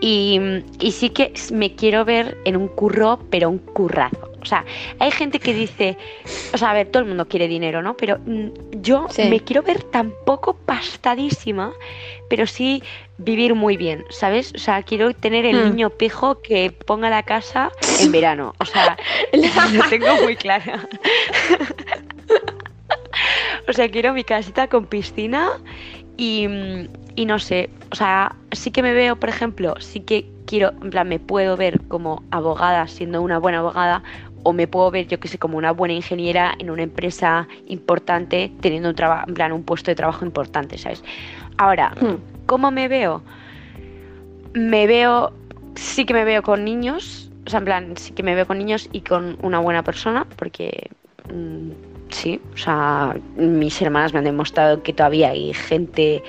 Y, 0.00 0.40
y 0.78 0.92
sí 0.92 1.10
que 1.10 1.32
me 1.52 1.74
quiero 1.74 2.04
ver 2.04 2.36
en 2.44 2.56
un 2.56 2.68
curro, 2.68 3.18
pero 3.30 3.50
un 3.50 3.58
currazo. 3.58 4.30
O 4.40 4.44
sea, 4.44 4.64
hay 5.00 5.10
gente 5.10 5.40
que 5.40 5.52
dice, 5.52 5.96
o 6.54 6.58
sea, 6.58 6.70
a 6.70 6.74
ver, 6.74 6.88
todo 6.88 7.02
el 7.02 7.08
mundo 7.08 7.26
quiere 7.26 7.48
dinero, 7.48 7.82
¿no? 7.82 7.96
Pero 7.96 8.18
mm, 8.24 8.80
yo 8.82 9.06
Sí. 9.10 9.22
me 9.28 9.40
quiero 9.40 9.62
ver 9.62 9.82
tampoco 9.84 10.54
pastadísima, 10.54 11.72
pero 12.28 12.46
sí 12.46 12.82
vivir 13.18 13.54
muy 13.54 13.76
bien, 13.76 14.04
¿sabes? 14.10 14.52
O 14.54 14.58
sea, 14.58 14.82
quiero 14.82 15.14
tener 15.14 15.44
el 15.46 15.62
Hmm. 15.62 15.62
niño 15.62 15.90
pijo 15.90 16.40
que 16.42 16.70
ponga 16.70 17.10
la 17.10 17.22
casa 17.22 17.72
en 17.96 18.10
verano. 18.12 18.54
O 18.58 18.64
sea, 18.64 18.96
lo 19.72 19.82
tengo 19.88 20.18
muy 20.18 20.36
claro. 20.36 20.72
o 23.68 23.72
sea, 23.72 23.88
quiero 23.90 24.12
mi 24.12 24.24
casita 24.24 24.68
con 24.68 24.86
piscina 24.86 25.48
y, 26.16 26.46
mm, 26.48 26.88
y 27.16 27.26
no 27.26 27.38
sé, 27.38 27.70
o 27.92 27.96
sea, 27.96 28.36
sí 28.52 28.70
que 28.70 28.82
me 28.82 28.92
veo, 28.92 29.16
por 29.16 29.28
ejemplo, 29.28 29.74
sí 29.80 30.00
que 30.00 30.26
quiero, 30.46 30.72
en 30.82 30.90
plan, 30.90 31.08
me 31.08 31.18
puedo 31.18 31.56
ver 31.56 31.80
como 31.88 32.22
abogada, 32.30 32.86
siendo 32.88 33.22
una 33.22 33.38
buena 33.38 33.58
abogada, 33.58 34.02
o 34.42 34.52
me 34.52 34.68
puedo 34.68 34.90
ver, 34.92 35.08
yo 35.08 35.18
que 35.18 35.28
sé, 35.28 35.38
como 35.38 35.58
una 35.58 35.72
buena 35.72 35.94
ingeniera 35.94 36.54
en 36.58 36.70
una 36.70 36.82
empresa 36.84 37.48
importante, 37.66 38.52
teniendo 38.60 38.90
un 38.90 38.94
trabajo, 38.94 39.24
en 39.28 39.34
plan, 39.34 39.52
un 39.52 39.64
puesto 39.64 39.90
de 39.90 39.96
trabajo 39.96 40.24
importante, 40.24 40.78
¿sabes? 40.78 41.02
Ahora, 41.58 41.92
Hmm. 42.00 42.16
¿cómo 42.46 42.70
me 42.70 42.88
veo? 42.88 43.22
Me 44.52 44.86
veo, 44.86 45.32
sí 45.74 46.04
que 46.04 46.14
me 46.14 46.24
veo 46.24 46.42
con 46.42 46.64
niños, 46.64 47.30
o 47.46 47.50
sea, 47.50 47.58
en 47.58 47.64
plan, 47.64 47.96
sí 47.96 48.12
que 48.12 48.22
me 48.22 48.34
veo 48.34 48.46
con 48.46 48.58
niños 48.58 48.88
y 48.92 49.02
con 49.02 49.36
una 49.42 49.58
buena 49.58 49.82
persona, 49.82 50.26
porque 50.36 50.90
mm, 51.32 51.70
sí, 52.10 52.40
o 52.54 52.56
sea, 52.56 53.16
mis 53.36 53.80
hermanas 53.82 54.12
me 54.12 54.18
han 54.20 54.24
demostrado 54.24 54.82
que 54.82 54.92
todavía 54.92 55.30
hay 55.30 55.52
gente 55.52 56.22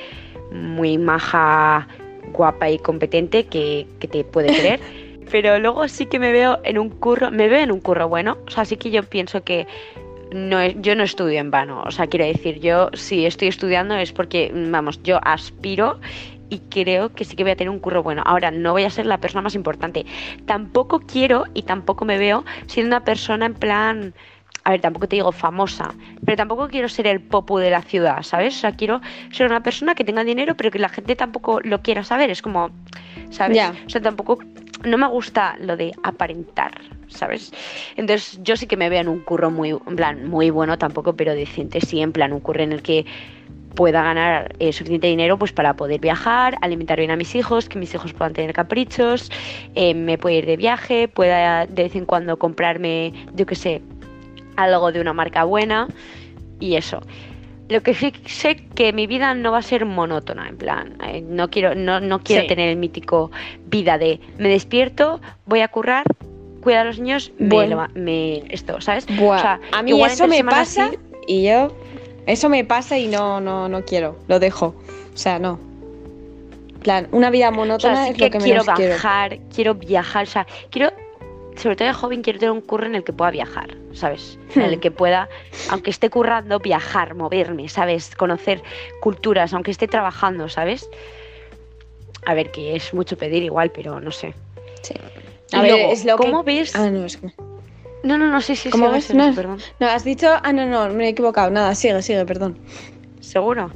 muy 0.52 0.98
maja, 0.98 1.88
guapa 2.34 2.70
y 2.70 2.80
competente 2.80 3.46
que, 3.46 3.88
que 4.00 4.08
te 4.08 4.24
puede 4.24 4.48
querer. 4.56 4.80
Pero 5.32 5.60
luego 5.60 5.88
sí 5.90 6.06
que 6.06 6.20
me 6.20 6.32
veo 6.32 6.60
en 6.64 6.78
un 6.78 6.90
curro, 6.90 7.32
me 7.32 7.50
veo 7.50 7.60
en 7.60 7.72
un 7.72 7.82
curro 7.82 8.08
bueno, 8.08 8.38
o 8.48 8.50
sea, 8.50 8.64
sí 8.64 8.78
que 8.78 8.92
yo 8.92 9.04
pienso 9.04 9.44
que 9.44 9.68
no 10.32 10.60
es- 10.60 10.76
yo 10.82 10.96
no 10.96 11.04
estudio 11.04 11.40
en 11.40 11.52
vano, 11.52 11.84
o 11.86 11.92
sea, 11.92 12.08
quiero 12.08 12.26
decir, 12.26 12.60
yo 12.60 12.90
si 12.94 13.26
estoy 13.26 13.48
estudiando 13.48 13.96
es 13.96 14.12
porque, 14.12 14.52
mm, 14.54 14.72
vamos, 14.72 15.02
yo 15.04 15.20
aspiro 15.24 16.00
y 16.50 16.60
creo 16.70 17.10
que 17.14 17.26
sí 17.26 17.36
que 17.36 17.44
voy 17.44 17.52
a 17.52 17.56
tener 17.56 17.70
un 17.70 17.80
curro 17.80 18.04
bueno. 18.04 18.24
Ahora, 18.26 18.52
no 18.52 18.72
voy 18.72 18.84
a 18.84 18.90
ser 18.90 19.06
la 19.06 19.18
persona 19.20 19.42
más 19.42 19.54
importante. 19.56 20.06
Tampoco 20.46 21.02
quiero 21.02 21.44
y 21.54 21.64
tampoco 21.64 22.06
me 22.06 22.18
veo 22.18 22.46
siendo 22.68 22.88
una 22.96 23.04
persona 23.04 23.46
en 23.48 23.54
plan, 23.54 24.14
a 24.64 24.72
ver, 24.72 24.80
tampoco 24.82 25.08
te 25.10 25.18
digo 25.18 25.32
famosa, 25.34 25.94
pero 26.26 26.38
tampoco 26.38 26.68
quiero 26.70 26.88
ser 26.88 27.08
el 27.08 27.20
popu 27.22 27.58
de 27.58 27.70
la 27.70 27.82
ciudad, 27.82 28.24
¿sabes? 28.24 28.56
O 28.56 28.60
sea, 28.60 28.72
quiero 28.74 29.02
ser 29.32 29.48
una 29.48 29.62
persona 29.62 29.94
que 29.96 30.06
tenga 30.06 30.24
dinero, 30.24 30.56
pero 30.56 30.72
que 30.72 30.80
la 30.80 30.90
gente 30.90 31.16
tampoco 31.18 31.60
lo 31.62 31.82
quiera 31.82 32.04
saber. 32.06 32.30
Es 32.30 32.42
como, 32.42 32.70
¿sabes? 33.30 33.58
O 33.86 33.90
sea, 33.90 34.02
tampoco, 34.02 34.40
no 34.86 34.98
me 34.98 35.08
gusta 35.08 35.58
lo 35.60 35.76
de 35.76 35.94
aparentar, 36.04 36.80
¿sabes? 37.08 37.52
Entonces, 37.96 38.40
yo 38.44 38.56
sí 38.58 38.68
que 38.68 38.78
me 38.78 38.90
veo 38.90 39.02
en 39.02 39.08
un 39.08 39.20
curro 39.20 39.52
muy, 39.52 39.70
en 39.70 39.96
plan, 39.96 40.28
muy 40.28 40.50
bueno 40.50 40.78
tampoco, 40.78 41.16
pero 41.16 41.34
decente, 41.36 41.82
sí, 41.82 42.02
en 42.02 42.12
plan, 42.12 42.34
un 42.34 42.40
curro 42.40 42.64
en 42.64 42.72
el 42.72 42.82
que 42.82 43.06
pueda 43.76 44.02
ganar 44.02 44.56
eh, 44.58 44.74
suficiente 44.74 45.06
dinero 45.06 45.38
pues 45.38 45.52
para 45.54 45.76
poder 45.76 46.00
viajar, 46.02 46.58
alimentar 46.62 46.98
bien 46.98 47.12
a 47.12 47.16
mis 47.16 47.36
hijos, 47.36 47.70
que 47.70 47.78
mis 47.78 47.94
hijos 47.94 48.12
puedan 48.12 48.34
tener 48.34 48.52
caprichos, 48.52 49.32
eh, 49.76 49.94
me 49.94 50.18
pueda 50.18 50.38
ir 50.38 50.48
de 50.48 50.58
viaje, 50.58 51.08
pueda 51.08 51.68
de 51.68 51.84
vez 51.84 51.96
en 51.96 52.06
cuando 52.06 52.40
comprarme, 52.40 53.14
yo 53.36 53.46
qué 53.46 53.54
sé, 53.54 53.82
algo 54.56 54.92
de 54.92 55.00
una 55.00 55.14
marca 55.14 55.44
buena 55.44 55.88
y 56.60 56.76
eso. 56.76 57.02
Lo 57.70 57.84
que 57.84 57.94
sí 57.94 58.14
sé 58.26 58.56
que 58.56 58.94
mi 58.94 59.06
vida 59.06 59.36
no 59.36 59.52
va 59.52 59.60
a 59.60 59.62
ser 59.62 59.86
monótona, 59.86 60.48
en 60.50 60.58
plan, 60.58 60.98
eh, 61.06 61.22
no 61.22 61.50
quiero, 61.52 61.76
no, 61.76 62.00
no 62.00 62.20
quiero 62.24 62.44
Sí. 62.44 62.48
tener 62.48 62.70
el 62.70 62.78
mítico 62.78 63.30
vida 63.66 64.00
de 64.00 64.20
me 64.40 64.50
despierto, 64.50 65.22
voy 65.46 65.60
a 65.60 65.68
currar, 65.68 66.06
cuidar 66.68 66.82
a 66.82 66.90
los 66.90 67.00
niños, 67.00 67.32
me 67.38 67.48
Bueno. 67.56 67.70
leva- 67.70 67.90
me, 67.94 68.44
esto, 68.50 68.82
¿sabes? 68.82 69.08
Buah, 69.08 69.38
O 69.38 69.42
sea, 69.42 69.62
a 69.72 69.82
mí 69.84 69.92
igual 69.92 70.12
eso 70.12 70.28
me 70.28 70.44
pasa 70.44 70.92
y 71.26 71.46
yo 71.48 71.72
eso 72.26 72.50
me 72.50 72.66
pasa 72.66 72.98
y 72.98 73.08
no 73.08 73.40
no 73.40 73.70
no 73.70 73.86
quiero, 73.86 74.18
lo 74.28 74.38
dejo. 74.42 74.76
O 75.14 75.18
sea, 75.18 75.40
no. 75.40 75.58
En 76.74 76.80
plan, 76.82 77.08
una 77.14 77.30
vida 77.30 77.48
O 77.48 77.52
monótona 77.54 77.96
sea, 77.96 78.06
sí 78.08 78.12
es 78.12 78.18
que 78.18 78.26
lo 78.26 78.32
que 78.32 78.38
quiero 78.40 78.64
menos 78.66 78.76
quiero. 78.76 78.92
viajar, 78.96 79.40
quiero 79.56 79.76
viajar, 79.76 80.24
o 80.24 80.30
sea, 80.30 80.46
quiero, 80.70 80.92
sobre 81.56 81.78
todo 81.78 81.88
de 81.88 81.94
joven, 81.94 82.22
quiero 82.22 82.38
tener 82.38 82.52
un 82.52 82.60
curro 82.60 82.86
en 82.86 82.96
el 82.96 83.06
que 83.06 83.14
pueda 83.14 83.32
viajar, 83.32 83.78
¿sabes? 83.94 84.38
En 84.58 84.64
el 84.64 84.76
Hmm. 84.76 84.80
que 84.82 84.92
pueda, 84.92 85.30
aunque 85.70 85.90
esté 85.90 86.10
currando, 86.10 86.60
viajar, 86.60 87.16
moverme, 87.16 87.70
¿sabes? 87.70 88.14
Conocer 88.14 88.62
culturas, 89.00 89.54
aunque 89.54 89.72
esté 89.72 89.88
trabajando, 89.88 90.50
¿sabes? 90.50 90.90
A 92.26 92.34
ver, 92.34 92.52
que 92.52 92.76
es 92.76 92.94
mucho 92.94 93.18
pedir 93.18 93.44
igual, 93.44 93.72
pero 93.72 94.02
no 94.02 94.12
sé. 94.12 94.34
Sí. 94.82 94.96
A 95.54 95.62
ver, 95.62 95.72
luego, 95.72 95.92
es 95.94 96.06
lo 96.06 96.18
que- 96.18 96.24
¿cómo 96.26 96.44
ves? 96.44 96.76
Ah, 96.76 96.90
no, 96.90 97.06
es 97.06 97.18
que... 97.18 97.32
No, 98.04 98.18
no, 98.18 98.28
no, 98.28 98.42
sí, 98.42 98.56
sí, 98.56 98.70
¿Cómo 98.70 98.92
ves? 98.92 99.14
No. 99.14 99.34
perdón. 99.34 99.60
No, 99.80 99.88
has 99.88 100.04
dicho... 100.04 100.28
Ah, 100.44 100.54
no, 100.54 100.66
no, 100.66 100.90
me 100.94 101.06
he 101.06 101.10
equivocado. 101.10 101.50
Nada, 101.50 101.74
sigue, 101.76 102.02
sigue, 102.02 102.26
perdón. 102.26 102.58
¿Seguro? 103.20 103.72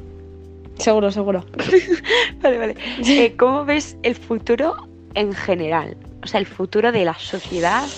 Seguro, 0.78 1.12
seguro. 1.12 1.46
Vale, 2.42 2.58
vale. 2.58 2.76
Eh, 3.06 3.36
¿Cómo 3.38 3.66
ves 3.66 3.98
el 4.04 4.16
futuro 4.16 4.88
en 5.14 5.34
general? 5.34 5.96
O 6.24 6.28
sea, 6.28 6.40
el 6.40 6.46
futuro 6.48 6.92
de 6.92 7.06
la 7.06 7.14
sociedad, 7.16 7.90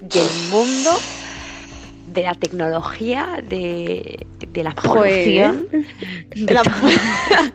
del 0.00 0.34
mundo, 0.34 1.02
de 2.06 2.22
la 2.22 2.34
tecnología, 2.34 3.42
de, 3.48 4.26
de 4.46 4.62
la 4.64 4.72
Joder. 4.72 5.24
polución. 5.24 5.68
De 6.34 6.54
la- 6.54 6.62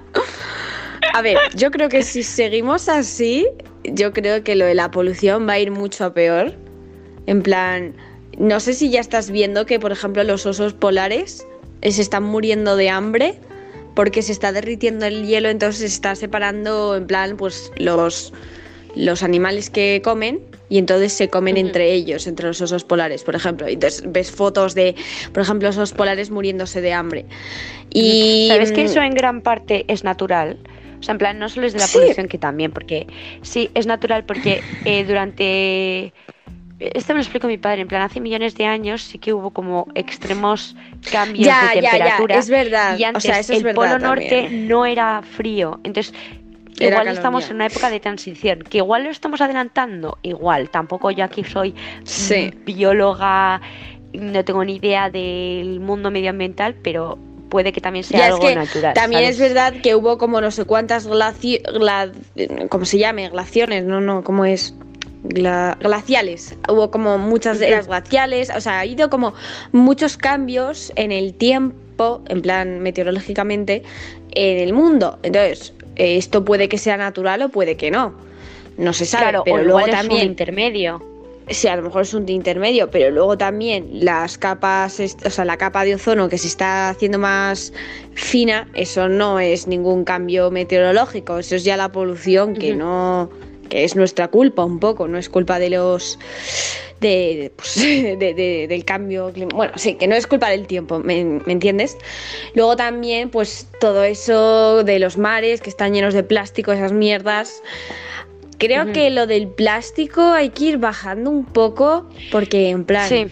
A 1.13 1.21
ver, 1.21 1.37
yo 1.55 1.69
creo 1.69 1.89
que 1.89 2.01
si 2.01 2.23
seguimos 2.23 2.89
así, 2.89 3.47
yo 3.83 4.13
creo 4.13 4.43
que 4.43 4.55
lo 4.55 4.65
de 4.65 4.73
la 4.73 4.89
polución 4.89 5.47
va 5.47 5.53
a 5.53 5.59
ir 5.59 5.69
mucho 5.69 6.05
a 6.05 6.13
peor. 6.13 6.53
En 7.27 7.43
plan, 7.43 7.95
no 8.37 8.59
sé 8.59 8.73
si 8.73 8.89
ya 8.89 8.99
estás 8.99 9.29
viendo 9.29 9.67
que, 9.67 9.79
por 9.79 9.91
ejemplo, 9.91 10.23
los 10.23 10.45
osos 10.47 10.73
polares 10.73 11.45
se 11.81 12.01
están 12.01 12.23
muriendo 12.23 12.75
de 12.75 12.89
hambre 12.89 13.35
porque 13.93 14.23
se 14.23 14.31
está 14.31 14.51
derritiendo 14.51 15.05
el 15.05 15.27
hielo, 15.27 15.49
entonces 15.49 15.81
se 15.81 15.85
está 15.85 16.15
separando, 16.15 16.95
en 16.95 17.05
plan, 17.05 17.37
pues 17.37 17.71
los, 17.77 18.33
los 18.95 19.21
animales 19.21 19.69
que 19.69 20.01
comen 20.03 20.39
y 20.67 20.79
entonces 20.79 21.13
se 21.13 21.29
comen 21.29 21.57
entre 21.57 21.93
ellos, 21.93 22.25
entre 22.25 22.47
los 22.47 22.59
osos 22.59 22.83
polares, 22.83 23.23
por 23.23 23.35
ejemplo. 23.35 23.69
Y 23.69 23.73
entonces 23.73 24.03
ves 24.07 24.31
fotos 24.31 24.73
de, 24.73 24.95
por 25.31 25.43
ejemplo, 25.43 25.69
osos 25.69 25.93
polares 25.93 26.31
muriéndose 26.31 26.81
de 26.81 26.93
hambre. 26.93 27.25
Y 27.91 28.47
¿Sabes 28.49 28.71
que 28.71 28.85
eso 28.85 28.99
en 28.99 29.13
gran 29.13 29.41
parte 29.41 29.85
es 29.87 30.03
natural? 30.03 30.57
O 31.03 31.05
sea, 31.05 31.11
en 31.13 31.17
plan, 31.19 31.37
no 31.37 31.49
solo 31.49 31.67
es 31.67 31.73
de 31.73 31.79
la 31.79 31.85
Sí. 31.87 31.99
polución, 31.99 32.27
que 32.29 32.37
también, 32.37 32.71
porque 32.71 33.07
sí, 33.41 33.69
es 33.75 33.85
natural 33.87 34.23
porque 34.25 34.63
eh, 34.85 35.03
durante 35.05 36.13
esto 36.79 37.13
me 37.13 37.15
lo 37.19 37.21
explico 37.21 37.47
mi 37.47 37.57
padre, 37.57 37.81
en 37.81 37.87
plan, 37.89 38.01
hace 38.01 38.19
millones 38.21 38.55
de 38.55 38.65
años 38.65 39.01
sí 39.03 39.19
que 39.19 39.33
hubo 39.33 39.51
como 39.51 39.87
extremos 39.95 40.75
cambios 41.09 41.45
Ya, 41.45 41.61
de 41.61 41.81
ya, 41.81 41.81
ya, 41.81 41.81
temperatura. 41.81 42.35
es 42.39 42.49
verdad. 42.49 42.97
Y 42.97 43.03
antes 43.03 43.23
o 43.23 43.27
sea, 43.27 43.39
eso 43.39 43.53
es 43.53 43.59
el 43.59 43.63
verdad 43.65 43.75
polo 43.75 43.99
norte 43.99 44.49
no 44.49 44.85
era 44.85 45.21
frío. 45.21 45.79
Entonces, 45.83 46.13
Era 46.79 46.89
igual 46.89 47.07
estamos 47.09 47.43
ya. 47.43 47.49
en 47.49 47.55
una 47.57 47.65
época 47.67 47.89
de 47.89 47.99
transición. 47.99 48.59
Que 48.61 48.77
igual 48.79 49.03
lo 49.03 49.09
estamos 49.11 49.41
adelantando, 49.41 50.17
igual. 50.23 50.69
Tampoco 50.69 51.11
yo 51.11 51.23
aquí 51.25 51.43
soy 51.43 51.75
Sí. 52.03 52.51
mm, 52.53 52.65
bióloga, 52.65 53.61
no 54.13 54.43
tengo 54.45 54.63
ni 54.65 54.75
idea 54.75 55.09
del 55.09 55.79
mundo 55.79 56.11
medioambiental, 56.11 56.75
pero 56.75 57.17
puede 57.53 57.71
que 57.71 57.81
también 57.81 58.03
sea 58.03 58.17
Ya 58.19 58.27
es 58.29 58.33
algo 58.33 58.47
que 58.47 58.55
natural. 58.55 58.93
también 58.95 59.21
¿sabes? 59.21 59.35
es 59.35 59.39
verdad 59.39 59.73
que 59.83 59.93
hubo 59.95 60.17
como 60.17 60.41
no 60.41 60.49
sé 60.49 60.65
cuántas 60.65 61.05
glaci 61.05 61.59
gla- 61.59 62.11
¿cómo 62.67 62.83
se 62.85 62.97
llame? 62.97 63.29
Glaciones, 63.29 63.83
no, 63.85 64.01
no, 64.01 64.23
¿cómo 64.23 64.43
es? 64.43 64.73
Gla- 65.23 65.77
glaciales. 65.79 66.55
Hubo 66.67 66.89
como 66.89 67.19
muchas 67.19 67.57
Ujú. 67.57 67.65
eras 67.65 67.85
glaciales, 67.85 68.49
o 68.49 68.59
sea, 68.59 68.77
ha 68.77 68.79
habido 68.79 69.11
como 69.11 69.35
muchos 69.71 70.17
cambios 70.17 70.91
en 70.95 71.11
el 71.11 71.35
tiempo, 71.35 72.23
en 72.27 72.41
plan 72.41 72.79
meteorológicamente, 72.79 73.83
en 74.31 74.57
el 74.57 74.73
mundo. 74.73 75.19
Entonces, 75.21 75.73
eh, 75.95 76.17
esto 76.17 76.43
puede 76.43 76.67
que 76.67 76.79
sea 76.79 76.97
natural 76.97 77.43
o 77.43 77.49
puede 77.49 77.77
que 77.77 77.91
no. 77.91 78.15
No 78.77 78.93
se 78.93 79.05
sabe, 79.05 79.25
Claro, 79.25 79.43
pero 79.45 79.57
o 79.57 79.59
luego 79.59 79.79
igual 79.81 79.89
es 79.91 79.95
un 79.95 79.99
también 80.09 80.25
intermedio. 80.27 81.12
Sí, 81.49 81.67
a 81.67 81.75
lo 81.75 81.83
mejor 81.83 82.03
es 82.03 82.13
un 82.13 82.27
intermedio, 82.29 82.89
pero 82.89 83.11
luego 83.11 83.37
también 83.37 83.87
las 83.91 84.37
capas, 84.37 84.99
o 85.25 85.29
sea, 85.29 85.43
la 85.45 85.57
capa 85.57 85.83
de 85.83 85.95
ozono 85.95 86.29
que 86.29 86.37
se 86.37 86.47
está 86.47 86.89
haciendo 86.89 87.19
más 87.19 87.73
fina, 88.13 88.69
eso 88.73 89.09
no 89.09 89.39
es 89.39 89.67
ningún 89.67 90.05
cambio 90.05 90.51
meteorológico, 90.51 91.39
eso 91.39 91.55
es 91.55 91.63
ya 91.63 91.75
la 91.77 91.91
polución 91.91 92.53
que 92.55 92.73
no 92.75 93.29
que 93.69 93.83
es 93.85 93.95
nuestra 93.95 94.27
culpa 94.27 94.63
un 94.63 94.79
poco, 94.79 95.07
no 95.07 95.17
es 95.17 95.29
culpa 95.29 95.57
de 95.59 95.69
los 95.71 96.19
de, 97.01 97.51
pues, 97.55 97.75
de- 97.81 98.15
de- 98.17 98.65
del 98.69 98.85
cambio 98.85 99.33
clim- 99.33 99.53
bueno 99.53 99.73
sí 99.75 99.95
que 99.95 100.07
no 100.07 100.15
es 100.15 100.27
culpa 100.27 100.49
del 100.49 100.67
tiempo 100.67 100.99
¿me, 100.99 101.23
me 101.45 101.51
entiendes? 101.51 101.97
luego 102.53 102.75
también 102.77 103.29
pues 103.29 103.67
todo 103.81 104.03
eso 104.03 104.83
de 104.83 104.99
los 104.99 105.17
mares 105.17 105.59
que 105.59 105.69
están 105.69 105.93
llenos 105.93 106.13
de 106.13 106.23
plástico 106.23 106.71
esas 106.71 106.93
mierdas 106.93 107.61
Creo 108.57 108.83
Ujú. 108.83 108.93
que 108.93 109.09
lo 109.09 109.27
del 109.27 109.47
plástico 109.47 110.21
hay 110.21 110.49
que 110.49 110.65
ir 110.65 110.77
bajando 110.77 111.29
un 111.29 111.45
poco 111.45 112.07
porque 112.31 112.69
en 112.69 112.85
plan, 112.85 113.09
Sí, 113.09 113.27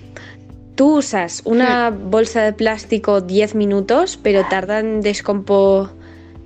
tú 0.75 0.97
usas 0.97 1.41
una 1.45 1.89
bolsa 1.89 2.41
de 2.43 2.53
plástico 2.53 3.21
10 3.21 3.55
minutos, 3.55 4.17
pero 4.21 4.43
tarda 4.49 4.79
en 4.79 5.01
descompo 5.01 5.89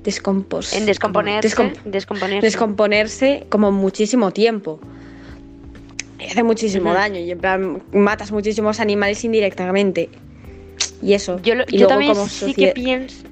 descompos 0.03 0.73
en 0.73 0.85
descomponerse. 0.85 1.49
descom- 1.49 1.73
descomponerse. 1.83 2.45
descomponerse 2.45 3.45
como 3.49 3.71
muchísimo 3.71 4.31
tiempo. 4.31 4.79
Y 6.19 6.25
hace 6.25 6.43
muchísimo 6.43 6.89
Ujú. 6.91 6.97
daño 6.99 7.19
y 7.19 7.31
en 7.31 7.39
plan 7.39 7.83
matas 7.91 8.31
muchísimos 8.31 8.79
animales 8.79 9.23
indirectamente. 9.23 10.09
Y 11.01 11.13
eso. 11.13 11.41
Yo, 11.41 11.55
lo- 11.55 11.63
y 11.67 11.73
yo 11.73 11.77
luego 11.79 11.87
también 11.89 12.13
como 12.13 12.27
sí 12.27 12.53
que 12.53 12.67
pienso. 12.67 13.25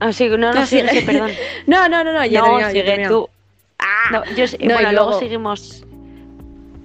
Ah, 0.00 0.12
sí, 0.12 0.28
no, 0.28 0.36
no, 0.38 0.52
No, 0.54 0.66
sí, 0.66 0.80
sí, 0.90 1.00
perdón. 1.02 1.32
No, 1.66 1.88
no, 1.88 2.02
no, 2.04 2.12
no, 2.12 2.24
ya 2.26 2.40
no, 2.40 2.46
terminado, 2.46 2.60
ya 2.60 2.70
sigue 2.70 2.84
terminado. 2.84 3.20
tú. 3.26 3.30
No, 4.12 4.24
yo 4.36 4.46
sé- 4.46 4.58
No, 4.58 4.64
y 4.64 4.68
bueno, 4.74 4.92
luego... 4.92 5.06
luego- 5.10 5.18
seguimos. 5.20 5.82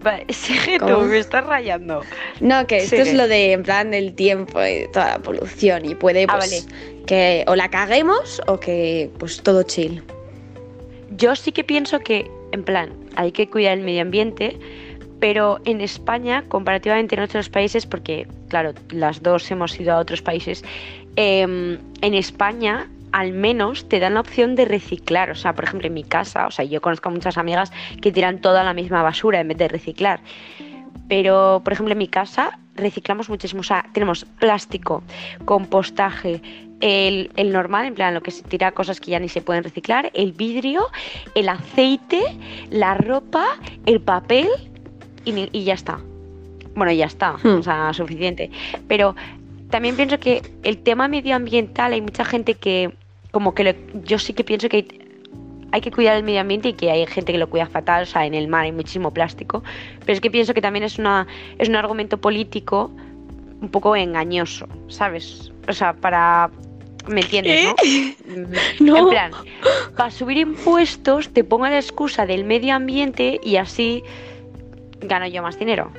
Va, 0.05 0.19
sigue 0.29 0.79
¿Cómo? 0.79 0.97
tú, 0.97 1.01
me 1.05 1.19
estás 1.19 1.45
rayando. 1.45 2.01
No, 2.39 2.65
que 2.65 2.77
esto 2.77 2.95
Sigue. 2.95 3.01
es 3.09 3.13
lo 3.13 3.27
de 3.27 3.51
en 3.53 3.63
plan 3.63 3.91
del 3.91 4.13
tiempo 4.15 4.59
y 4.65 4.87
toda 4.91 5.09
la 5.11 5.19
polución 5.19 5.85
y 5.85 5.93
puede 5.95 6.25
Ah, 6.27 6.37
pues 6.37 6.67
que 7.05 7.43
o 7.47 7.55
la 7.55 7.69
caguemos 7.69 8.41
o 8.47 8.59
que 8.59 9.11
pues 9.19 9.41
todo 9.43 9.61
chill. 9.63 10.01
Yo 11.17 11.35
sí 11.35 11.51
que 11.51 11.63
pienso 11.63 11.99
que, 11.99 12.29
en 12.51 12.63
plan, 12.63 12.93
hay 13.15 13.31
que 13.31 13.47
cuidar 13.49 13.77
el 13.77 13.83
medio 13.83 14.01
ambiente, 14.01 14.57
pero 15.19 15.59
en 15.65 15.81
España, 15.81 16.43
comparativamente 16.47 17.13
en 17.15 17.21
otros 17.21 17.49
países, 17.49 17.85
porque, 17.85 18.27
claro, 18.49 18.73
las 18.89 19.21
dos 19.21 19.51
hemos 19.51 19.79
ido 19.79 19.93
a 19.93 19.97
otros 19.99 20.21
países, 20.21 20.63
em, 21.17 21.77
en 22.01 22.13
España 22.15 22.89
al 23.11 23.33
menos 23.33 23.87
te 23.89 23.99
dan 23.99 24.13
la 24.13 24.21
opción 24.21 24.55
de 24.55 24.65
reciclar. 24.65 25.31
O 25.31 25.35
sea, 25.35 25.53
por 25.53 25.65
ejemplo, 25.65 25.87
en 25.87 25.93
mi 25.93 26.03
casa, 26.03 26.47
o 26.47 26.51
sea, 26.51 26.65
yo 26.65 26.81
conozco 26.81 27.09
a 27.09 27.11
muchas 27.11 27.37
amigas 27.37 27.71
que 28.01 28.11
tiran 28.11 28.39
toda 28.39 28.63
la 28.63 28.73
misma 28.73 29.03
basura 29.03 29.39
en 29.39 29.47
vez 29.49 29.57
de 29.57 29.67
reciclar. 29.67 30.21
Pero, 31.07 31.61
por 31.63 31.73
ejemplo, 31.73 31.91
en 31.91 31.97
mi 31.97 32.07
casa 32.07 32.57
reciclamos 32.75 33.29
muchísimo. 33.29 33.61
O 33.61 33.63
sea, 33.63 33.85
tenemos 33.93 34.25
plástico, 34.39 35.03
compostaje, 35.45 36.41
el, 36.79 37.31
el 37.35 37.51
normal, 37.51 37.85
en 37.85 37.95
plan, 37.95 38.13
lo 38.13 38.21
que 38.21 38.31
se 38.31 38.43
tira 38.43 38.71
cosas 38.71 38.99
que 38.99 39.11
ya 39.11 39.19
ni 39.19 39.29
se 39.29 39.41
pueden 39.41 39.63
reciclar, 39.63 40.09
el 40.13 40.31
vidrio, 40.31 40.87
el 41.35 41.49
aceite, 41.49 42.21
la 42.69 42.95
ropa, 42.95 43.45
el 43.85 44.01
papel 44.01 44.47
y, 45.25 45.63
ya 45.63 45.73
está. 45.73 45.99
Bueno, 46.75 46.91
ya 46.91 47.05
está, 47.05 47.33
Hmm. 47.43 47.59
o 47.59 47.63
sea, 47.63 47.93
suficiente. 47.93 48.49
Pero 48.87 49.15
también 49.69 49.95
pienso 49.95 50.19
que 50.19 50.41
el 50.63 50.77
tema 50.79 51.07
medioambiental, 51.07 51.93
hay 51.93 52.01
mucha 52.01 52.25
gente 52.25 52.55
que, 52.55 52.93
como 53.31 53.53
que 53.53 53.63
lo- 53.63 54.01
yo 54.03 54.19
sí 54.19 54.33
que 54.33 54.43
pienso 54.43 54.69
que 54.69 54.77
hay, 54.77 54.87
hay 55.71 55.81
que 55.81 55.91
cuidar 55.91 56.17
el 56.17 56.23
medio 56.23 56.41
ambiente 56.41 56.69
y 56.69 56.73
que 56.73 56.91
hay 56.91 57.05
gente 57.07 57.31
que 57.31 57.37
lo 57.37 57.49
cuida 57.49 57.65
fatal, 57.67 58.03
o 58.03 58.05
sea, 58.05 58.25
en 58.25 58.33
el 58.33 58.47
mar 58.47 58.65
hay 58.65 58.71
muchísimo 58.71 59.11
plástico, 59.13 59.63
pero 60.01 60.13
es 60.13 60.21
que 60.21 60.29
pienso 60.29 60.53
que 60.53 60.61
también 60.61 60.83
es, 60.83 60.99
una, 60.99 61.27
es 61.57 61.69
un 61.69 61.75
argumento 61.75 62.17
político 62.19 62.91
un 63.61 63.69
poco 63.69 63.95
engañoso, 63.95 64.67
¿sabes? 64.87 65.51
O 65.67 65.73
sea, 65.73 65.93
para... 65.93 66.49
¿Me 67.07 67.21
entiendes, 67.21 67.63
no? 67.65 67.75
Mm, 68.31 68.85
No. 68.85 68.97
En 68.97 69.09
plan, 69.09 69.31
para 69.97 70.11
subir 70.11 70.37
impuestos 70.37 71.29
te 71.33 71.43
pongo 71.43 71.65
la 71.67 71.75
excusa 71.77 72.25
del 72.25 72.43
medio 72.45 72.73
ambiente 72.75 73.39
y 73.43 73.55
así 73.57 74.03
gano 75.01 75.27
yo 75.27 75.41
más 75.41 75.57
dinero. 75.59 75.91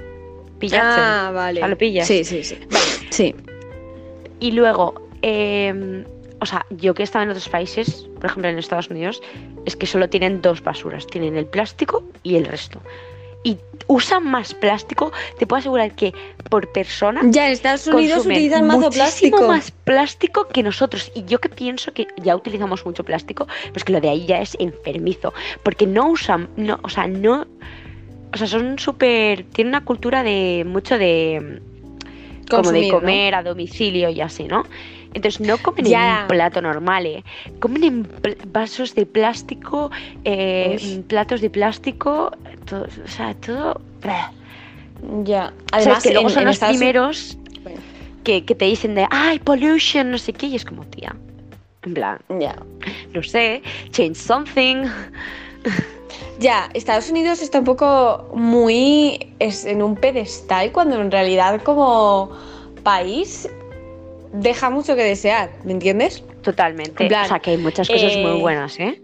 ¿Pillaste? 0.58 1.00
Ah, 1.00 1.30
vale. 1.34 1.58
O 1.58 1.62
sea, 1.62 1.68
lo 1.68 1.76
pillas. 1.76 2.06
Sí, 2.06 2.24
sí, 2.24 2.42
sí. 2.44 2.56
Sí. 3.10 3.34
Y 4.40 4.52
luego, 4.52 4.94
eh, 5.22 6.04
o 6.42 6.46
sea, 6.46 6.66
yo 6.70 6.92
que 6.92 7.02
he 7.02 7.04
estado 7.04 7.22
en 7.22 7.30
otros 7.30 7.48
países, 7.48 8.08
por 8.16 8.26
ejemplo 8.26 8.50
en 8.50 8.58
Estados 8.58 8.90
Unidos, 8.90 9.22
es 9.64 9.76
que 9.76 9.86
solo 9.86 10.08
tienen 10.08 10.42
dos 10.42 10.60
basuras, 10.60 11.06
tienen 11.06 11.36
el 11.36 11.46
plástico 11.46 12.02
y 12.24 12.34
el 12.34 12.46
resto. 12.46 12.80
Y 13.44 13.58
usan 13.86 14.24
más 14.24 14.52
plástico, 14.52 15.12
te 15.38 15.46
puedo 15.46 15.60
asegurar 15.60 15.94
que 15.94 16.12
por 16.50 16.72
persona 16.72 17.20
Ya 17.26 17.46
en 17.46 17.52
Estados 17.52 17.86
Unidos 17.86 18.26
utilizan 18.26 18.66
muchísimo 18.66 18.90
plástico. 18.90 19.42
más 19.46 19.70
plástico 19.70 20.48
que 20.48 20.64
nosotros. 20.64 21.12
Y 21.14 21.24
yo 21.26 21.40
que 21.40 21.48
pienso 21.48 21.92
que 21.92 22.08
ya 22.20 22.34
utilizamos 22.34 22.84
mucho 22.84 23.04
plástico, 23.04 23.46
pues 23.72 23.84
que 23.84 23.92
lo 23.92 24.00
de 24.00 24.08
ahí 24.08 24.26
ya 24.26 24.40
es 24.40 24.56
enfermizo. 24.58 25.32
Porque 25.62 25.86
no 25.86 26.08
usan, 26.08 26.48
no, 26.56 26.80
o 26.82 26.88
sea, 26.88 27.06
no. 27.06 27.46
O 28.34 28.36
sea, 28.36 28.48
son 28.48 28.80
súper. 28.80 29.44
Tienen 29.44 29.76
una 29.76 29.84
cultura 29.84 30.24
de 30.24 30.64
mucho 30.66 30.98
de. 30.98 31.62
como 32.50 32.72
de 32.72 32.88
comer 32.88 33.36
a 33.36 33.44
domicilio 33.44 34.08
y 34.10 34.20
así, 34.20 34.44
¿no? 34.44 34.64
Entonces 35.14 35.40
no 35.40 35.58
comen 35.58 35.84
Ya. 35.84 36.16
en 36.16 36.22
un 36.22 36.28
plato 36.28 36.62
normal, 36.62 37.06
¿eh? 37.06 37.24
Comen 37.60 37.84
en 37.84 38.04
pl- 38.04 38.38
vasos 38.46 38.94
de 38.94 39.04
plástico, 39.06 39.90
eh, 40.24 41.02
platos 41.08 41.40
de 41.40 41.50
plástico, 41.50 42.32
todo, 42.64 42.86
o 43.04 43.08
sea, 43.08 43.34
todo. 43.34 43.80
Ya. 45.24 45.52
Además, 45.52 45.52
Además, 45.72 46.02
que 46.02 46.12
luego 46.12 46.28
en- 46.28 46.34
son 46.34 46.42
en 46.42 46.46
los 46.46 46.54
Estados 46.54 46.76
primeros 46.76 47.38
Bueno, 47.62 47.80
que, 48.24 48.44
que 48.44 48.54
te 48.54 48.64
dicen 48.66 48.94
de, 48.94 49.06
ay, 49.10 49.38
pollution, 49.40 50.10
no 50.10 50.18
sé 50.18 50.32
qué, 50.32 50.46
y 50.46 50.56
es 50.56 50.64
como, 50.64 50.84
tía, 50.86 51.14
en 51.84 51.94
plan, 51.94 52.18
Ya. 52.40 52.56
no 53.12 53.22
sé, 53.22 53.62
change 53.90 54.16
something. 54.16 54.84
Ya, 56.38 56.68
Estados 56.74 57.08
Unidos 57.10 57.40
está 57.40 57.58
un 57.60 57.64
poco 57.64 58.30
muy 58.34 59.34
es 59.38 59.64
en 59.64 59.82
un 59.82 59.96
pedestal 59.96 60.72
cuando 60.72 61.00
en 61.00 61.10
realidad 61.10 61.62
como 61.62 62.30
país 62.82 63.48
deja 64.32 64.70
mucho 64.70 64.96
que 64.96 65.04
desear, 65.04 65.50
¿me 65.64 65.72
entiendes? 65.72 66.22
Totalmente. 66.42 67.04
En 67.04 67.08
plan, 67.08 67.26
o 67.26 67.28
sea, 67.28 67.38
que 67.40 67.50
hay 67.52 67.58
muchas 67.58 67.88
cosas 67.88 68.14
eh, 68.16 68.22
muy 68.22 68.40
buenas, 68.40 68.78
¿eh? 68.80 69.00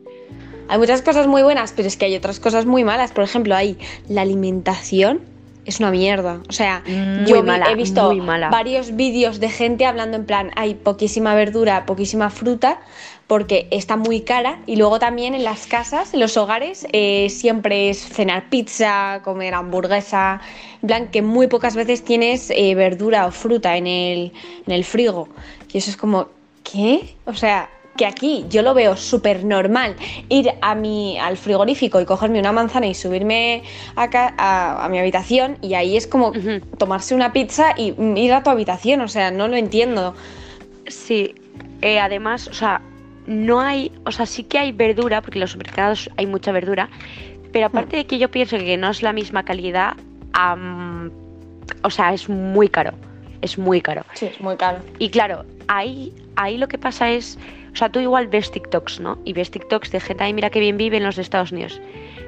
Hay 0.68 0.78
muchas 0.78 1.00
cosas 1.02 1.26
muy 1.26 1.42
buenas, 1.42 1.72
pero 1.74 1.88
es 1.88 1.96
que 1.96 2.04
hay 2.06 2.16
otras 2.16 2.40
cosas 2.40 2.66
muy 2.66 2.84
malas. 2.84 3.12
Por 3.12 3.24
ejemplo, 3.24 3.54
hay 3.54 3.78
la 4.08 4.22
alimentación 4.22 5.20
es 5.64 5.80
una 5.80 5.90
mierda. 5.90 6.40
O 6.48 6.52
sea, 6.52 6.82
Muy 6.86 7.26
yo 7.26 7.42
vi- 7.42 7.48
mala, 7.48 7.70
he 7.70 7.74
visto 7.74 8.14
varios 8.50 8.96
vídeos 8.96 9.38
de 9.38 9.50
gente 9.50 9.84
hablando 9.86 10.16
en 10.16 10.24
plan, 10.24 10.50
hay 10.56 10.74
poquísima 10.74 11.34
verdura, 11.34 11.84
poquísima 11.84 12.30
fruta, 12.30 12.80
porque 13.26 13.68
está 13.70 13.96
muy 13.96 14.22
cara. 14.22 14.60
Y 14.66 14.76
luego 14.76 14.98
también 14.98 15.34
en 15.34 15.44
las 15.44 15.66
casas, 15.66 16.14
en 16.14 16.20
los 16.20 16.36
hogares, 16.38 16.86
eh, 16.92 17.28
siempre 17.30 17.90
es 17.90 17.98
cenar 18.00 18.48
pizza, 18.48 19.20
comer 19.24 19.52
hamburguesa. 19.54 20.40
En 20.82 20.88
plan, 20.88 21.08
que 21.08 21.22
muy 21.22 21.48
pocas 21.48 21.74
veces 21.74 22.04
tienes 22.04 22.50
eh, 22.50 22.74
verdura 22.74 23.26
o 23.26 23.30
fruta 23.30 23.76
en 23.76 23.86
el, 23.86 24.32
en 24.66 24.72
el 24.72 24.84
frigo. 24.84 25.28
Y 25.72 25.78
eso 25.78 25.90
es 25.90 25.96
como, 25.96 26.28
¿qué? 26.62 27.16
O 27.26 27.34
sea, 27.34 27.68
que 27.98 28.06
aquí 28.06 28.46
yo 28.48 28.62
lo 28.62 28.72
veo 28.74 28.96
súper 28.96 29.44
normal 29.44 29.96
ir 30.28 30.52
a 30.62 30.74
mi, 30.74 31.18
al 31.18 31.36
frigorífico 31.36 32.00
y 32.00 32.04
cogerme 32.04 32.38
una 32.38 32.52
manzana 32.52 32.86
y 32.86 32.94
subirme 32.94 33.64
acá 33.96 34.34
a, 34.38 34.84
a 34.84 34.88
mi 34.88 34.98
habitación 35.00 35.58
y 35.60 35.74
ahí 35.74 35.96
es 35.96 36.06
como 36.06 36.32
tomarse 36.78 37.14
una 37.14 37.32
pizza 37.32 37.74
y 37.76 37.92
mm, 37.92 38.16
ir 38.16 38.32
a 38.32 38.42
tu 38.42 38.50
habitación, 38.50 39.00
o 39.00 39.08
sea, 39.08 39.30
no 39.32 39.48
lo 39.48 39.56
entiendo. 39.56 40.14
Sí, 40.86 41.34
eh, 41.82 41.98
además, 41.98 42.48
o 42.48 42.54
sea, 42.54 42.80
no 43.26 43.60
hay, 43.60 43.92
o 44.06 44.12
sea, 44.12 44.26
sí 44.26 44.44
que 44.44 44.58
hay 44.58 44.72
verdura, 44.72 45.20
porque 45.20 45.38
en 45.38 45.42
los 45.42 45.50
supermercados 45.50 46.08
hay 46.16 46.26
mucha 46.26 46.52
verdura, 46.52 46.88
pero 47.52 47.66
aparte 47.66 47.96
de 47.96 48.06
que 48.06 48.18
yo 48.18 48.30
pienso 48.30 48.56
que 48.56 48.76
no 48.76 48.90
es 48.90 49.02
la 49.02 49.12
misma 49.12 49.44
calidad, 49.44 49.96
o 50.34 51.90
sea, 51.90 52.12
es 52.12 52.28
muy 52.28 52.68
caro. 52.68 52.92
Es 53.40 53.56
muy 53.58 53.80
caro. 53.80 54.04
Sí, 54.14 54.26
es 54.26 54.40
muy 54.40 54.56
caro. 54.56 54.78
Y 54.98 55.10
claro, 55.10 55.44
ahí, 55.68 56.12
ahí 56.36 56.58
lo 56.58 56.66
que 56.66 56.78
pasa 56.78 57.10
es, 57.10 57.38
o 57.72 57.76
sea, 57.76 57.88
tú 57.88 58.00
igual 58.00 58.26
ves 58.26 58.50
TikToks, 58.50 59.00
¿no? 59.00 59.18
Y 59.24 59.32
ves 59.32 59.50
TikToks 59.50 59.92
de 59.92 60.00
gente, 60.00 60.24
ay, 60.24 60.32
mira 60.32 60.50
qué 60.50 60.58
bien 60.60 60.76
vive 60.76 60.96
en 60.96 61.04
los 61.04 61.18
Estados 61.18 61.52
Unidos. 61.52 61.80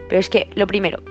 Pero 0.08 0.20
es 0.20 0.28
que, 0.28 0.48
lo 0.54 0.66
primero, 0.66 1.02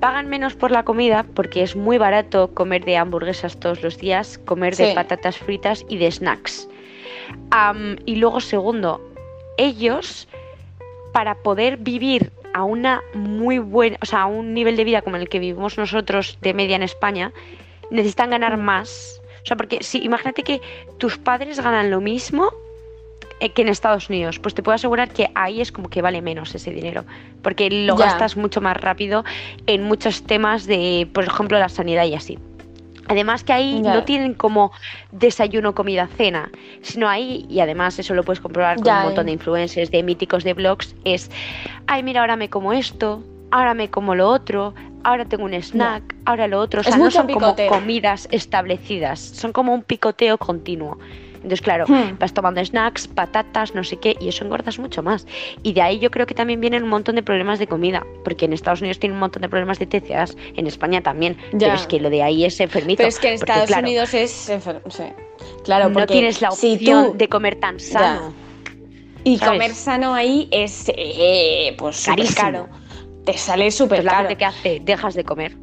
pagan 0.00 0.28
menos 0.28 0.54
por 0.54 0.70
la 0.70 0.82
comida 0.84 1.24
porque 1.34 1.62
es 1.62 1.76
muy 1.76 1.98
barato 1.98 2.52
comer 2.54 2.84
de 2.84 2.96
hamburguesas 2.96 3.58
todos 3.60 3.82
los 3.82 3.98
días, 3.98 4.38
comer 4.38 4.76
de 4.76 4.94
patatas 4.94 5.36
fritas 5.36 5.84
y 5.88 5.98
de 5.98 6.10
snacks. 6.10 6.68
Y 8.06 8.16
luego, 8.16 8.40
segundo, 8.40 9.00
ellos, 9.58 10.26
para 11.12 11.34
poder 11.36 11.76
vivir 11.76 12.32
a 12.54 12.64
una 12.64 13.02
muy 13.14 13.58
buena, 13.58 13.98
o 14.02 14.06
sea, 14.06 14.22
a 14.22 14.26
un 14.26 14.54
nivel 14.54 14.76
de 14.76 14.84
vida 14.84 15.02
como 15.02 15.16
el 15.16 15.28
que 15.28 15.38
vivimos 15.38 15.78
nosotros 15.78 16.38
de 16.40 16.54
media 16.54 16.76
en 16.76 16.82
España, 16.82 17.32
necesitan 17.90 18.30
ganar 18.30 18.56
más. 18.56 19.20
O 19.42 19.46
sea, 19.46 19.56
porque 19.56 19.82
si 19.82 19.98
imagínate 19.98 20.42
que 20.42 20.60
tus 20.98 21.18
padres 21.18 21.60
ganan 21.60 21.90
lo 21.90 22.00
mismo 22.00 22.52
eh, 23.40 23.50
que 23.50 23.62
en 23.62 23.68
Estados 23.68 24.08
Unidos, 24.08 24.38
pues 24.38 24.54
te 24.54 24.62
puedo 24.62 24.76
asegurar 24.76 25.10
que 25.10 25.28
ahí 25.34 25.60
es 25.60 25.72
como 25.72 25.90
que 25.90 26.00
vale 26.00 26.22
menos 26.22 26.54
ese 26.54 26.70
dinero, 26.70 27.04
porque 27.42 27.68
lo 27.70 27.96
gastas 27.96 28.36
mucho 28.36 28.60
más 28.60 28.76
rápido 28.76 29.24
en 29.66 29.82
muchos 29.82 30.22
temas 30.22 30.66
de, 30.66 31.08
por 31.12 31.24
ejemplo, 31.24 31.58
la 31.58 31.68
sanidad 31.68 32.04
y 32.04 32.14
así. 32.14 32.38
Además 33.12 33.44
que 33.44 33.52
ahí 33.52 33.82
no 33.82 34.04
tienen 34.04 34.32
como 34.32 34.72
desayuno, 35.10 35.74
comida, 35.74 36.08
cena, 36.16 36.50
sino 36.80 37.10
ahí, 37.10 37.44
y 37.50 37.60
además 37.60 37.98
eso 37.98 38.14
lo 38.14 38.22
puedes 38.22 38.40
comprobar 38.40 38.80
con 38.80 38.90
un 38.90 39.02
montón 39.02 39.24
eh. 39.24 39.26
de 39.26 39.32
influencers, 39.32 39.90
de 39.90 40.02
míticos 40.02 40.44
de 40.44 40.54
blogs, 40.54 40.96
es, 41.04 41.30
ay, 41.86 42.02
mira, 42.02 42.22
ahora 42.22 42.36
me 42.36 42.48
como 42.48 42.72
esto, 42.72 43.22
ahora 43.50 43.74
me 43.74 43.90
como 43.90 44.14
lo 44.14 44.28
otro, 44.28 44.72
ahora 45.04 45.26
tengo 45.26 45.44
un 45.44 45.52
snack, 45.52 46.14
ahora 46.24 46.48
lo 46.48 46.58
otro. 46.58 46.80
O 46.80 46.80
Es 46.80 46.88
sea, 46.88 46.96
no 46.96 47.10
son 47.10 47.28
como 47.28 47.54
comidas 47.68 48.28
establecidas, 48.30 49.20
son 49.20 49.52
como 49.52 49.74
un 49.74 49.82
picoteo 49.82 50.38
continuo. 50.38 50.98
Entonces, 51.42 51.60
claro, 51.60 51.84
Hmm. 51.88 52.18
vas 52.18 52.32
tomando 52.32 52.64
snacks, 52.64 53.08
patatas, 53.08 53.74
no 53.74 53.82
sé 53.84 53.96
qué, 53.96 54.16
y 54.20 54.28
eso 54.28 54.44
engordas 54.44 54.78
mucho 54.78 55.02
más. 55.02 55.26
Y 55.62 55.72
de 55.72 55.82
ahí 55.82 55.98
yo 55.98 56.10
creo 56.10 56.24
que 56.26 56.34
también 56.34 56.60
vienen 56.60 56.84
un 56.84 56.88
montón 56.88 57.16
de 57.16 57.22
problemas 57.22 57.58
de 57.58 57.66
comida, 57.66 58.06
porque 58.24 58.44
en 58.44 58.52
Estados 58.52 58.80
Unidos 58.80 58.98
tienen 59.00 59.14
un 59.14 59.20
montón 59.20 59.42
de 59.42 59.48
problemas 59.48 59.78
de 59.78 59.86
TCAs, 59.86 60.36
en 60.56 60.66
España 60.66 61.00
también, 61.02 61.36
Ya. 61.52 61.58
pero 61.68 61.74
es 61.74 61.86
que 61.86 61.98
lo 62.00 62.10
de 62.10 62.22
ahí 62.22 62.44
es 62.44 62.60
enfermito. 62.60 62.98
Pero 62.98 63.08
es 63.08 63.18
que 63.18 63.28
en 63.32 63.38
porque, 63.38 63.50
Estados 63.52 63.66
claro, 63.68 63.82
Unidos 63.86 64.14
es. 64.14 64.30
sí. 64.30 65.02
Claro, 65.64 65.88
no 65.90 66.06
tienes 66.06 66.40
la 66.40 66.50
si 66.52 66.74
opción 66.74 67.12
tú- 67.12 67.18
de 67.18 67.28
comer 67.28 67.56
tan 67.56 67.80
sano. 67.80 68.32
Y 69.24 69.38
¿sabes? 69.38 69.52
comer 69.52 69.74
sano 69.74 70.14
ahí 70.14 70.48
es 70.50 70.90
eh, 70.96 71.74
pues 71.78 72.06
caro. 72.36 72.68
Te 73.24 73.36
sale 73.38 73.70
súper 73.70 74.04
caro. 74.04 74.36
que 74.36 74.44
hace, 74.44 74.80
dejas 74.80 75.14
de 75.14 75.24
comer. 75.24 75.56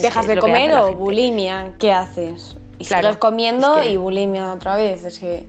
Dejas 0.00 0.26
de 0.26 0.36
comer 0.38 0.72
o 0.74 0.92
bulimia, 0.94 1.72
¿qué 1.78 1.92
haces? 1.92 2.56
Y 2.82 2.86
Claro, 2.86 3.08
sigues 3.08 3.16
comiendo 3.18 3.76
es 3.78 3.82
que- 3.86 3.92
y 3.92 3.96
bulimia 3.96 4.52
otra 4.52 4.76
vez. 4.76 5.04
Es 5.04 5.18
que 5.18 5.46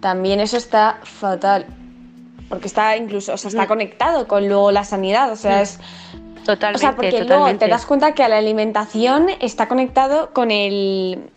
también 0.00 0.40
eso 0.40 0.56
está 0.56 1.00
fatal. 1.02 1.66
Porque 2.48 2.66
está 2.68 2.96
incluso, 2.96 3.32
o 3.34 3.36
sea, 3.38 3.48
está 3.48 3.62
Ujú. 3.62 3.68
conectado 3.68 4.28
con 4.28 4.46
luego 4.48 4.70
la 4.70 4.84
sanidad. 4.84 5.32
O 5.32 5.36
sea, 5.36 5.58
Mm. 5.58 5.62
es. 5.62 5.78
Totalmente, 6.44 6.76
O 6.76 6.78
sea, 6.78 6.94
porque 6.94 7.24
luego 7.24 7.54
te 7.56 7.68
das 7.68 7.86
cuenta 7.86 8.12
que 8.12 8.22
a 8.22 8.28
la 8.28 8.36
alimentación 8.36 9.28
está 9.40 9.66
conectado 9.66 10.30
con 10.34 10.50
el. 10.50 11.30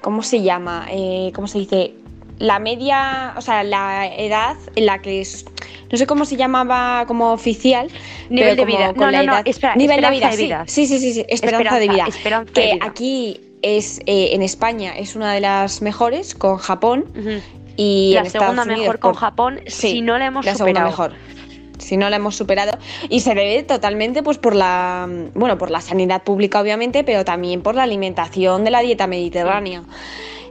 ¿Cómo 0.00 0.22
se 0.22 0.40
llama? 0.42 0.86
Eh, 0.90 1.32
¿Cómo 1.34 1.46
se 1.48 1.58
dice? 1.58 1.94
La 2.38 2.58
media, 2.58 3.34
o 3.36 3.40
sea, 3.40 3.62
la 3.64 4.06
edad 4.06 4.56
en 4.74 4.86
la 4.86 5.00
que 5.00 5.20
es. 5.20 5.44
No 5.90 5.98
sé 5.98 6.06
cómo 6.06 6.24
se 6.24 6.36
llamaba 6.36 7.04
como 7.06 7.32
oficial. 7.32 7.88
Nivel 8.30 8.56
pero 8.56 8.56
de 8.56 8.62
como 8.62 8.78
vida. 8.78 8.88
con 8.88 8.98
No, 8.98 9.10
la 9.10 9.18
no, 9.18 9.24
no, 9.26 9.32
edad- 9.34 9.42
espera, 9.46 9.76
nivel 9.76 10.00
de 10.00 10.10
vida, 10.10 10.30
de 10.30 10.36
vida. 10.36 10.64
Sí, 10.66 10.86
sí, 10.86 10.98
sí, 10.98 11.12
sí, 11.14 11.24
esperanza, 11.28 11.78
de 11.78 11.88
vida. 11.88 12.06
esperanza 12.08 12.52
de 12.52 12.52
que 12.52 12.74
vida. 12.74 12.86
aquí 12.86 13.40
es, 13.62 14.00
eh, 14.06 14.30
en 14.32 14.42
España 14.42 14.96
es 14.96 15.16
una 15.16 15.32
de 15.32 15.40
las 15.40 15.82
mejores 15.82 16.34
con 16.34 16.56
Japón 16.58 17.04
y 17.76 18.12
la 18.14 18.20
en 18.20 18.30
segunda 18.30 18.52
Estados 18.62 18.66
Unidos 18.66 18.80
mejor 18.80 18.98
con 18.98 19.12
por- 19.12 19.20
Japón, 19.20 19.60
Sí, 19.66 19.90
si 19.90 20.00
no 20.02 20.18
la 20.18 20.26
hemos 20.26 20.44
la 20.44 20.54
segunda 20.54 20.80
superado. 20.88 21.10
mejor. 21.10 21.26
Si 21.78 21.96
no 21.98 22.08
la 22.08 22.16
hemos 22.16 22.34
superado. 22.34 22.78
Y 23.10 23.20
se 23.20 23.34
debe 23.34 23.62
totalmente 23.62 24.22
pues 24.22 24.38
por 24.38 24.54
la 24.56 25.06
bueno, 25.34 25.58
por 25.58 25.70
la 25.70 25.80
sanidad 25.82 26.22
pública, 26.22 26.60
obviamente, 26.60 27.04
pero 27.04 27.24
también 27.24 27.60
por 27.62 27.74
la 27.74 27.82
alimentación 27.82 28.64
de 28.64 28.70
la 28.70 28.80
dieta 28.80 29.06
mediterránea. 29.06 29.82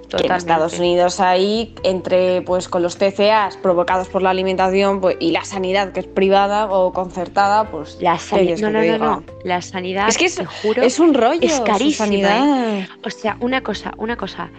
Que 0.10 0.18
en 0.18 0.22
Totalmente. 0.24 0.38
Estados 0.38 0.80
Unidos 0.80 1.20
ahí, 1.20 1.74
entre 1.84 2.42
pues 2.44 2.70
con 2.70 2.84
los 2.84 2.98
TCAs 2.98 3.58
provocados 3.58 4.08
por 4.08 4.22
la 4.22 4.30
alimentación 4.30 5.02
pues, 5.02 5.18
y 5.20 5.32
la 5.32 5.44
sanidad 5.44 5.92
que 5.94 6.02
es 6.02 6.08
privada 6.08 6.68
o 6.72 6.94
concertada, 6.94 7.70
pues 7.72 7.98
La 8.02 8.14
¿qué 8.14 8.20
sanidad. 8.20 8.58
No, 8.60 8.70
no, 8.70 8.82
no, 8.84 8.98
no. 8.98 9.24
La 9.44 9.62
sanidad, 9.62 10.08
Es 10.08 10.18
que 10.18 10.26
es, 10.26 10.36
te 10.36 10.46
juro, 10.46 10.84
es 10.84 11.00
un 11.00 11.14
rollo. 11.14 11.40
es 11.42 11.60
carísima, 11.62 12.06
sanidad. 12.06 12.80
¿eh? 12.80 12.90
O 13.04 13.10
sea, 13.10 13.38
una 13.40 13.62
cosa, 13.62 13.94
una 13.98 14.16
cosa. 14.16 14.50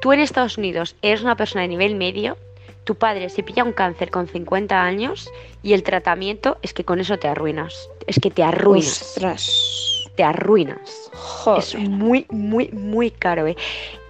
Tú 0.00 0.12
en 0.12 0.20
Estados 0.20 0.56
Unidos 0.58 0.94
eres 1.02 1.22
una 1.22 1.34
persona 1.36 1.62
de 1.62 1.68
nivel 1.68 1.96
medio, 1.96 2.36
tu 2.84 2.94
padre 2.94 3.28
se 3.28 3.42
pilla 3.42 3.64
un 3.64 3.72
cáncer 3.72 4.10
con 4.10 4.28
50 4.28 4.80
años 4.80 5.28
y 5.62 5.72
el 5.72 5.82
tratamiento 5.82 6.56
es 6.62 6.72
que 6.72 6.84
con 6.84 7.00
eso 7.00 7.18
te 7.18 7.28
arruinas. 7.28 7.90
Es 8.06 8.18
que 8.20 8.30
te 8.30 8.42
arruinas. 8.42 9.02
Ostras. 9.02 9.97
Te 10.18 10.24
arruinas. 10.24 11.10
Joder. 11.14 11.62
Es 11.62 11.78
muy, 11.78 12.26
muy, 12.28 12.70
muy 12.70 13.12
caro, 13.12 13.46
¿eh? 13.46 13.54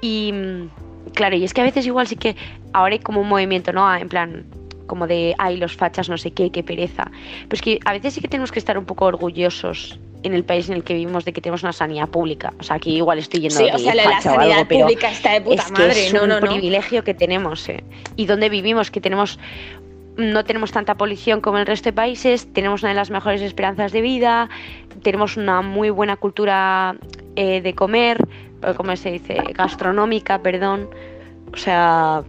Y 0.00 0.32
mm, 0.32 1.10
claro, 1.12 1.36
y 1.36 1.44
es 1.44 1.52
que 1.52 1.60
a 1.60 1.64
veces 1.64 1.84
igual 1.84 2.06
sí 2.06 2.16
que 2.16 2.34
ahora 2.72 2.94
hay 2.94 3.00
como 3.00 3.20
un 3.20 3.28
movimiento, 3.28 3.74
¿no? 3.74 3.94
En 3.94 4.08
plan, 4.08 4.46
como 4.86 5.06
de, 5.06 5.34
ay, 5.36 5.58
los 5.58 5.76
fachas, 5.76 6.08
no 6.08 6.16
sé 6.16 6.30
qué, 6.30 6.50
qué 6.50 6.62
pereza. 6.62 7.10
Pero 7.42 7.56
es 7.56 7.60
que 7.60 7.78
a 7.84 7.92
veces 7.92 8.14
sí 8.14 8.22
que 8.22 8.28
tenemos 8.28 8.50
que 8.52 8.58
estar 8.58 8.78
un 8.78 8.86
poco 8.86 9.04
orgullosos 9.04 10.00
en 10.22 10.32
el 10.32 10.44
país 10.44 10.70
en 10.70 10.76
el 10.76 10.82
que 10.82 10.94
vivimos 10.94 11.26
de 11.26 11.34
que 11.34 11.42
tenemos 11.42 11.62
una 11.62 11.74
sanidad 11.74 12.08
pública. 12.08 12.54
O 12.58 12.62
sea, 12.62 12.76
aquí 12.76 12.96
igual 12.96 13.18
estoy 13.18 13.40
yendo 13.40 13.58
Sí, 13.58 13.64
de 13.64 13.72
o 13.72 13.78
sea, 13.78 13.94
la, 13.94 14.22
sanidad 14.22 14.60
algo, 14.60 14.68
pública 14.80 15.10
está 15.10 15.34
de 15.34 15.42
puta 15.42 15.62
es 15.62 15.66
que 15.66 15.72
madre. 15.72 16.06
es 16.06 16.14
no, 16.14 16.22
un 16.22 16.28
no, 16.30 16.40
no. 16.40 16.46
privilegio 16.48 17.04
que 17.04 17.12
tenemos, 17.12 17.68
¿eh? 17.68 17.84
Y 18.16 18.24
donde 18.24 18.48
vivimos, 18.48 18.90
que 18.90 19.02
tenemos 19.02 19.38
no 20.18 20.44
tenemos 20.44 20.72
tanta 20.72 20.96
polución 20.96 21.40
como 21.40 21.58
el 21.58 21.66
resto 21.66 21.90
de 21.90 21.92
países, 21.92 22.52
tenemos 22.52 22.82
una 22.82 22.90
de 22.90 22.96
las 22.96 23.10
mejores 23.10 23.40
esperanzas 23.40 23.92
de 23.92 24.00
vida, 24.00 24.50
tenemos 25.02 25.36
una 25.36 25.62
muy 25.62 25.90
buena 25.90 26.16
cultura 26.16 26.96
eh, 27.36 27.60
de 27.60 27.74
comer, 27.74 28.18
eh, 28.62 28.74
¿cómo 28.76 28.94
se 28.96 29.12
dice? 29.12 29.36
Gastronómica, 29.54 30.40
perdón. 30.42 30.88
O 31.52 31.56
sea, 31.56 32.22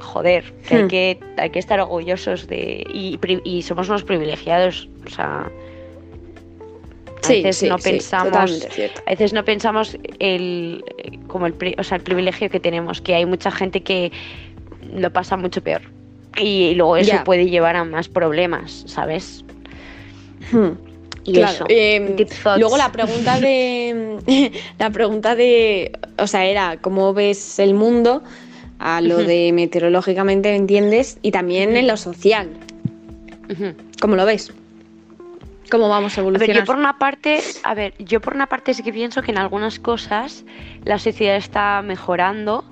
joder, 0.00 0.44
que 0.68 0.74
hay, 0.76 0.82
Hmm. 0.82 0.88
que, 0.88 1.20
hay 1.36 1.50
que 1.50 1.58
estar 1.58 1.80
orgullosos 1.80 2.46
de... 2.46 2.84
Y, 2.92 3.62
somos 3.62 3.88
unos 3.88 4.04
privilegiados, 4.04 4.88
o 5.06 5.10
sea... 5.10 5.50
A 7.22 7.28
veces 7.28 7.56
sí, 7.56 7.68
no 7.70 7.78
sí, 7.78 7.90
pensamos... 7.90 8.32
totalmente 8.32 8.70
cierto. 8.70 9.00
A 9.06 9.10
veces 9.10 9.32
no 9.32 9.44
pensamos 9.46 9.96
el 10.18 10.84
como 11.26 11.46
el, 11.46 11.74
o 11.78 11.82
sea, 11.82 11.96
el 11.96 12.02
privilegio 12.02 12.50
que 12.50 12.60
tenemos, 12.60 13.00
que 13.00 13.14
hay 13.14 13.24
mucha 13.24 13.50
gente 13.50 13.82
que 13.82 14.12
lo 14.94 15.10
pasa 15.10 15.36
mucho 15.36 15.62
peor. 15.62 15.82
Y, 16.36 16.74
luego 16.74 16.96
eso 16.96 17.16
puede 17.24 17.48
llevar 17.48 17.76
a 17.76 17.84
más 17.84 18.08
problemas, 18.08 18.84
¿sabes? 18.86 19.44
Hmm. 20.52 20.72
Y 21.24 21.32
Claro, 21.32 21.54
eso. 21.54 21.66
eh, 21.68 22.26
luego 22.58 22.76
la 22.76 22.92
pregunta 22.92 23.38
de 23.40 24.18
la 24.78 24.90
pregunta 24.90 25.34
de 25.34 25.98
o 26.18 26.26
sea 26.26 26.44
era 26.44 26.76
cómo 26.80 27.14
ves 27.14 27.58
el 27.58 27.74
mundo 27.74 28.22
a 28.78 29.00
lo 29.00 29.18
de 29.18 29.52
meteorológicamente 29.52 30.54
entiendes 30.54 31.18
y 31.22 31.30
también 31.30 31.76
en 31.76 31.86
lo 31.86 31.96
social. 31.96 32.50
Cómo 34.00 34.16
lo 34.16 34.26
ves 34.26 34.52
cómo 35.70 35.88
vamos 35.88 36.16
a 36.16 36.20
A 36.20 36.24
ver, 36.24 36.28
evolucionar 36.28 36.62
yo 36.62 36.64
por 36.66 36.76
una 36.76 36.98
parte, 36.98 37.40
a 37.64 37.74
ver, 37.74 37.94
yo 37.98 38.20
por 38.20 38.34
una 38.34 38.46
parte 38.46 38.74
sí 38.74 38.82
que 38.82 38.92
pienso 38.92 39.22
que 39.22 39.32
en 39.32 39.38
algunas 39.38 39.78
cosas 39.80 40.44
la 40.84 40.98
sociedad 40.98 41.36
está 41.36 41.82
mejorando 41.82 42.64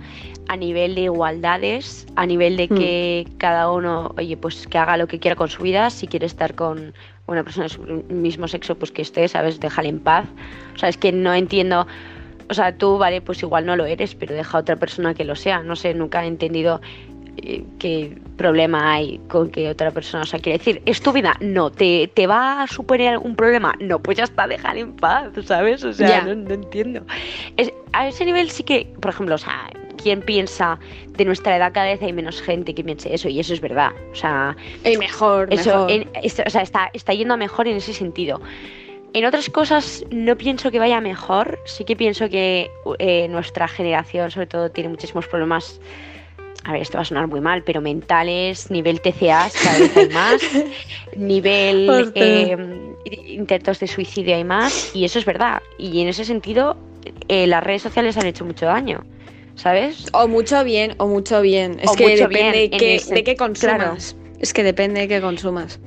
a 0.49 0.57
nivel 0.57 0.95
de 0.95 1.03
igualdades, 1.03 2.07
a 2.17 2.27
nivel 2.27 2.57
de 2.57 2.69
Mm. 2.69 2.75
que 2.77 3.29
cada 3.39 3.71
uno, 3.73 4.15
oye, 4.19 4.37
pues 4.37 4.67
que 4.67 4.79
haga 4.79 4.97
lo 4.97 5.07
que 5.09 5.19
quiera 5.19 5.37
con 5.37 5.49
su 5.49 5.63
vida, 5.63 5.91
si 5.91 6.07
quiere 6.07 6.27
estar 6.27 6.55
con 6.55 6.95
una 7.27 7.43
persona 7.45 7.65
de 7.65 7.69
su 7.71 7.83
mismo 8.09 8.49
sexo, 8.49 8.75
pues 8.77 8.91
que 8.91 9.03
esté, 9.03 9.27
¿sabes? 9.29 9.61
Déjale 9.61 9.89
en 9.89 10.01
paz. 10.01 10.27
O 10.75 10.79
sea, 10.79 10.89
es 10.89 10.97
que 10.97 11.13
no 11.13 11.33
entiendo, 11.35 11.87
o 12.51 12.55
sea, 12.55 12.77
tú, 12.77 12.99
vale, 12.99 13.21
pues 13.21 13.43
igual 13.43 13.65
no 13.67 13.77
lo 13.77 13.87
eres, 13.87 14.15
pero 14.15 14.35
deja 14.35 14.59
a 14.59 14.61
otra 14.61 14.77
persona 14.77 15.15
que 15.15 15.25
lo 15.25 15.37
sea. 15.37 15.63
No 15.63 15.77
sé, 15.77 15.95
nunca 15.95 16.25
he 16.25 16.27
entendido 16.27 16.81
eh, 17.39 17.65
qué 17.79 18.19
problema 18.37 18.93
hay 18.93 19.19
con 19.29 19.51
que 19.51 19.69
otra 19.71 19.91
persona, 19.91 20.25
o 20.25 20.27
sea, 20.27 20.39
quiere 20.41 20.59
decir, 20.59 20.83
¿es 20.85 21.01
tu 21.01 21.13
vida? 21.13 21.35
No, 21.41 21.71
¿te, 21.71 22.11
te 22.13 22.27
va 22.27 22.63
a 22.63 22.67
suponer 22.67 23.09
algún 23.09 23.37
problema? 23.37 23.75
No, 23.81 24.01
pues 24.01 24.19
ya 24.19 24.25
está, 24.25 24.47
déjale 24.47 24.81
en 24.81 24.97
paz, 24.97 25.29
¿sabes? 25.47 25.83
O 25.85 25.93
sea, 25.93 26.25
no, 26.27 26.35
no 26.35 26.53
entiendo. 26.55 27.07
Es- 27.57 27.73
a 27.95 28.09
ese 28.09 28.25
nivel 28.27 28.51
sí 28.51 28.65
que, 28.65 28.93
por 29.01 29.11
ejemplo, 29.13 29.35
o 29.37 29.39
sea, 29.39 29.71
¿quién 30.03 30.21
piensa 30.23 30.79
de 31.09 31.25
nuestra 31.25 31.57
edad 31.57 31.73
cada 31.73 31.87
vez 31.87 32.03
hay 32.03 32.13
menos 32.13 32.41
gente 32.43 32.75
que 32.75 32.83
piense 32.85 33.15
eso? 33.15 33.29
Y 33.29 33.41
eso 33.41 33.55
es 33.55 33.61
verdad, 33.61 33.93
o 34.13 34.15
sea, 34.15 34.57
y 34.85 34.97
mejor 34.97 35.53
eso 35.53 35.71
mejor. 35.87 35.91
en- 35.91 36.09
es- 36.23 36.43
o 36.45 36.51
sea, 36.51 36.63
está, 36.63 36.91
está 36.93 37.13
yendo 37.15 37.35
a 37.35 37.37
mejor 37.37 37.69
en 37.69 37.77
ese 37.77 37.93
sentido. 37.93 38.41
En 39.15 39.27
otras 39.27 39.51
cosas 39.51 40.05
no 40.11 40.37
pienso 40.39 40.71
que 40.71 40.79
vaya 40.79 41.01
mejor, 41.01 41.59
sí 41.67 41.85
que 41.85 41.97
pienso 41.97 42.29
que 42.31 42.71
eh, 42.99 43.29
nuestra 43.29 43.69
generación 43.69 44.31
sobre 44.31 44.47
todo 44.47 44.71
tiene 44.71 44.89
muchísimos 44.89 45.27
problemas, 45.27 45.81
a 46.65 46.73
ver, 46.73 46.81
esto 46.81 46.97
va 46.97 47.03
a 47.03 47.05
sonar 47.05 47.27
muy 47.27 47.41
mal, 47.41 47.63
pero 47.63 47.81
mentales, 47.83 48.71
nivel 48.71 49.01
TCA, 49.03 49.51
cada 49.63 49.79
vez 49.79 49.97
hay 49.97 50.09
más, 50.09 50.41
nivel 51.17 52.13
eh, 52.15 52.57
intentos 53.27 53.81
de 53.81 53.87
suicidio 53.87 54.35
hay 54.35 54.45
más 54.45 54.95
y 54.95 55.05
eso 55.05 55.19
es 55.19 55.25
verdad. 55.25 55.61
Y 55.79 56.01
en 56.01 56.09
ese 56.09 56.25
sentido, 56.25 56.77
eh, 57.29 57.47
las 57.47 57.63
redes 57.63 57.83
sociales 57.83 58.17
han 58.17 58.27
hecho 58.27 58.45
mucho 58.45 58.67
daño. 58.67 59.05
¿Sabes? 59.63 60.09
O 60.13 60.27
mucho 60.27 60.65
bien, 60.65 60.97
o 60.99 61.07
mucho 61.07 61.41
bien. 61.41 61.79
Es 61.81 61.93
que 61.93 62.17
depende 62.17 62.69
de 62.69 63.23
qué 63.23 63.37
consumas. 63.37 64.17
Es 64.41 64.53
que 64.53 64.65
depende 64.65 65.03
de 65.03 65.07
qué 65.09 65.21
consumas. 65.21 65.79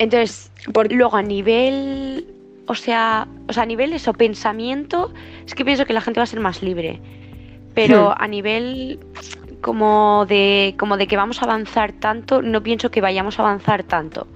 Entonces, 0.00 0.50
por, 0.72 0.90
luego 0.92 1.14
a 1.14 1.22
nivel, 1.22 2.26
o 2.66 2.74
sea, 2.74 3.28
o 3.48 3.52
sea, 3.52 3.62
a 3.62 3.66
nivel 3.66 3.92
eso, 3.92 4.14
pensamiento, 4.14 5.14
es 5.46 5.54
que 5.54 5.64
pienso 5.64 5.86
que 5.86 5.92
la 5.92 6.00
gente 6.00 6.18
va 6.18 6.24
a 6.24 6.26
ser 6.26 6.40
más 6.40 6.60
libre. 6.60 7.00
Pero 7.72 8.10
hmm. 8.10 8.14
a 8.18 8.26
nivel 8.26 8.98
como 9.60 10.26
de, 10.26 10.74
como 10.76 10.96
de 10.96 11.06
que 11.06 11.16
vamos 11.16 11.40
a 11.40 11.44
avanzar 11.44 11.92
tanto, 11.92 12.42
no 12.42 12.64
pienso 12.64 12.90
que 12.90 13.00
vayamos 13.00 13.38
a 13.38 13.42
avanzar 13.42 13.84
tanto. 13.84 14.26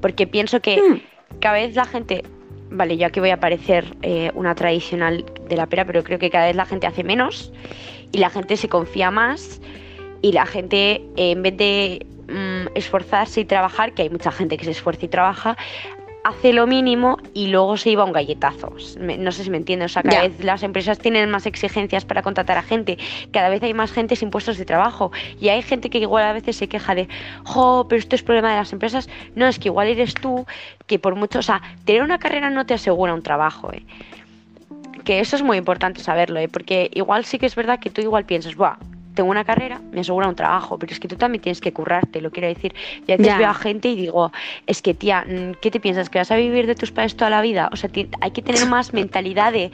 Porque 0.00 0.28
pienso 0.28 0.60
que 0.60 0.76
hmm. 0.76 1.40
cada 1.40 1.54
vez 1.54 1.74
la 1.74 1.86
gente, 1.86 2.22
vale, 2.70 2.96
yo 2.96 3.08
aquí 3.08 3.18
voy 3.18 3.30
a 3.30 3.40
parecer 3.40 3.96
eh, 4.02 4.30
una 4.36 4.54
tradicional 4.54 5.24
de 5.48 5.56
la 5.56 5.66
pera, 5.66 5.84
pero 5.84 6.04
creo 6.04 6.20
que 6.20 6.30
cada 6.30 6.46
vez 6.46 6.54
la 6.54 6.66
gente 6.66 6.86
hace 6.86 7.02
menos 7.02 7.52
y 8.12 8.18
la 8.18 8.30
gente 8.30 8.56
se 8.56 8.68
confía 8.68 9.10
más 9.10 9.60
y 10.20 10.32
la 10.32 10.46
gente, 10.46 11.02
eh, 11.16 11.32
en 11.32 11.42
vez 11.42 11.56
de 11.56 12.06
mm, 12.28 12.76
esforzarse 12.76 13.40
y 13.40 13.44
trabajar, 13.44 13.92
que 13.92 14.02
hay 14.02 14.10
mucha 14.10 14.30
gente 14.30 14.56
que 14.56 14.64
se 14.64 14.70
esfuerza 14.70 15.06
y 15.06 15.08
trabaja, 15.08 15.56
hace 16.24 16.52
lo 16.52 16.66
mínimo 16.66 17.18
y 17.34 17.48
luego 17.48 17.76
se 17.76 17.90
iba 17.90 18.02
a 18.02 18.06
un 18.06 18.12
galletazo. 18.12 18.72
No 19.18 19.32
sé 19.32 19.44
si 19.44 19.50
me 19.50 19.56
entiendes. 19.56 19.90
O 19.90 19.94
sea, 19.94 20.02
cada 20.02 20.22
vez 20.22 20.44
las 20.44 20.62
empresas 20.62 20.98
tienen 20.98 21.30
más 21.30 21.46
exigencias 21.46 22.04
para 22.04 22.22
contratar 22.22 22.58
a 22.58 22.62
gente. 22.62 22.98
Cada 23.32 23.48
vez 23.48 23.62
hay 23.62 23.74
más 23.74 23.90
gente 23.92 24.14
sin 24.16 24.30
puestos 24.30 24.58
de 24.58 24.64
trabajo. 24.64 25.10
Y 25.40 25.48
hay 25.48 25.62
gente 25.62 25.90
que 25.90 25.98
igual 25.98 26.24
a 26.24 26.32
veces 26.32 26.56
se 26.56 26.68
queja 26.68 26.94
de, 26.94 27.08
jo, 27.44 27.86
pero 27.88 27.98
esto 27.98 28.14
es 28.14 28.22
problema 28.22 28.50
de 28.50 28.56
las 28.56 28.72
empresas. 28.72 29.08
No, 29.34 29.46
es 29.46 29.58
que 29.58 29.68
igual 29.68 29.88
eres 29.88 30.14
tú 30.14 30.46
que 30.86 30.98
por 30.98 31.16
mucho. 31.16 31.40
O 31.40 31.42
sea, 31.42 31.60
tener 31.84 32.02
una 32.02 32.18
carrera 32.18 32.50
no 32.50 32.66
te 32.66 32.74
asegura 32.74 33.14
un 33.14 33.22
trabajo, 33.22 33.72
¿eh? 33.72 33.82
Que 35.04 35.20
eso 35.20 35.36
es 35.36 35.42
muy 35.42 35.56
importante 35.56 36.00
saberlo, 36.00 36.38
¿eh? 36.40 36.48
Porque 36.48 36.90
igual 36.94 37.24
sí 37.24 37.38
que 37.38 37.46
es 37.46 37.54
verdad 37.54 37.80
que 37.80 37.90
tú 37.90 38.00
igual 38.00 38.24
piensas, 38.24 38.54
Buah, 38.54 38.76
tengo 39.14 39.30
una 39.30 39.44
carrera, 39.44 39.80
me 39.92 40.00
asegura 40.00 40.28
un 40.28 40.34
trabajo, 40.34 40.78
pero 40.78 40.92
es 40.92 41.00
que 41.00 41.08
tú 41.08 41.16
también 41.16 41.42
tienes 41.42 41.60
que 41.60 41.72
currarte, 41.72 42.20
lo 42.20 42.30
quiero 42.30 42.48
decir. 42.48 42.74
Y 43.06 43.12
a 43.12 43.16
veces 43.16 43.36
veo 43.36 43.48
a 43.48 43.54
gente 43.54 43.88
y 43.88 43.96
digo, 43.96 44.32
es 44.66 44.82
que 44.82 44.94
tía, 44.94 45.24
mm, 45.26 45.60
¿qué 45.60 45.70
te 45.70 45.80
piensas? 45.80 46.08
¿Que 46.08 46.18
vas 46.18 46.30
a 46.30 46.36
vivir 46.36 46.66
de 46.66 46.74
tus 46.74 46.92
padres 46.92 47.16
toda 47.16 47.30
la 47.30 47.42
vida? 47.42 47.68
O 47.72 47.76
sea, 47.76 47.90
hay 48.20 48.30
que 48.30 48.42
tener 48.42 48.66
más 48.66 48.92
mentalidad 48.94 49.52
de, 49.52 49.70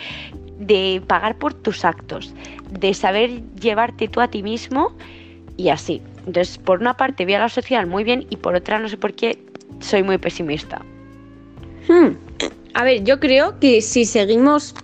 de 0.59 1.03
pagar 1.07 1.37
por 1.37 1.55
tus 1.55 1.85
actos, 1.85 2.35
de 2.71 2.95
saber 2.95 3.43
llevarte 3.61 4.09
tú 4.09 4.21
a 4.21 4.29
ti 4.29 4.43
mismo 4.43 4.93
y 5.57 5.69
así. 5.69 6.03
Entonces, 6.27 6.59
por 6.59 6.81
una 6.81 6.97
parte 6.97 7.25
veo 7.25 7.37
a 7.37 7.41
la 7.41 7.49
sociedad 7.49 7.87
muy 7.87 8.05
bien 8.05 8.27
y 8.31 8.37
por 8.37 8.55
otra 8.55 8.79
no 8.79 8.89
sé 8.89 8.97
por 8.97 9.15
qué 9.15 9.39
soy 9.81 10.03
muy 10.03 10.19
pesimista. 10.19 10.83
Hmm. 11.89 12.17
A 12.75 12.85
ver, 12.85 13.03
yo 13.05 13.19
creo 13.19 13.59
que 13.59 13.81
si 13.81 14.05
seguimos 14.05 14.75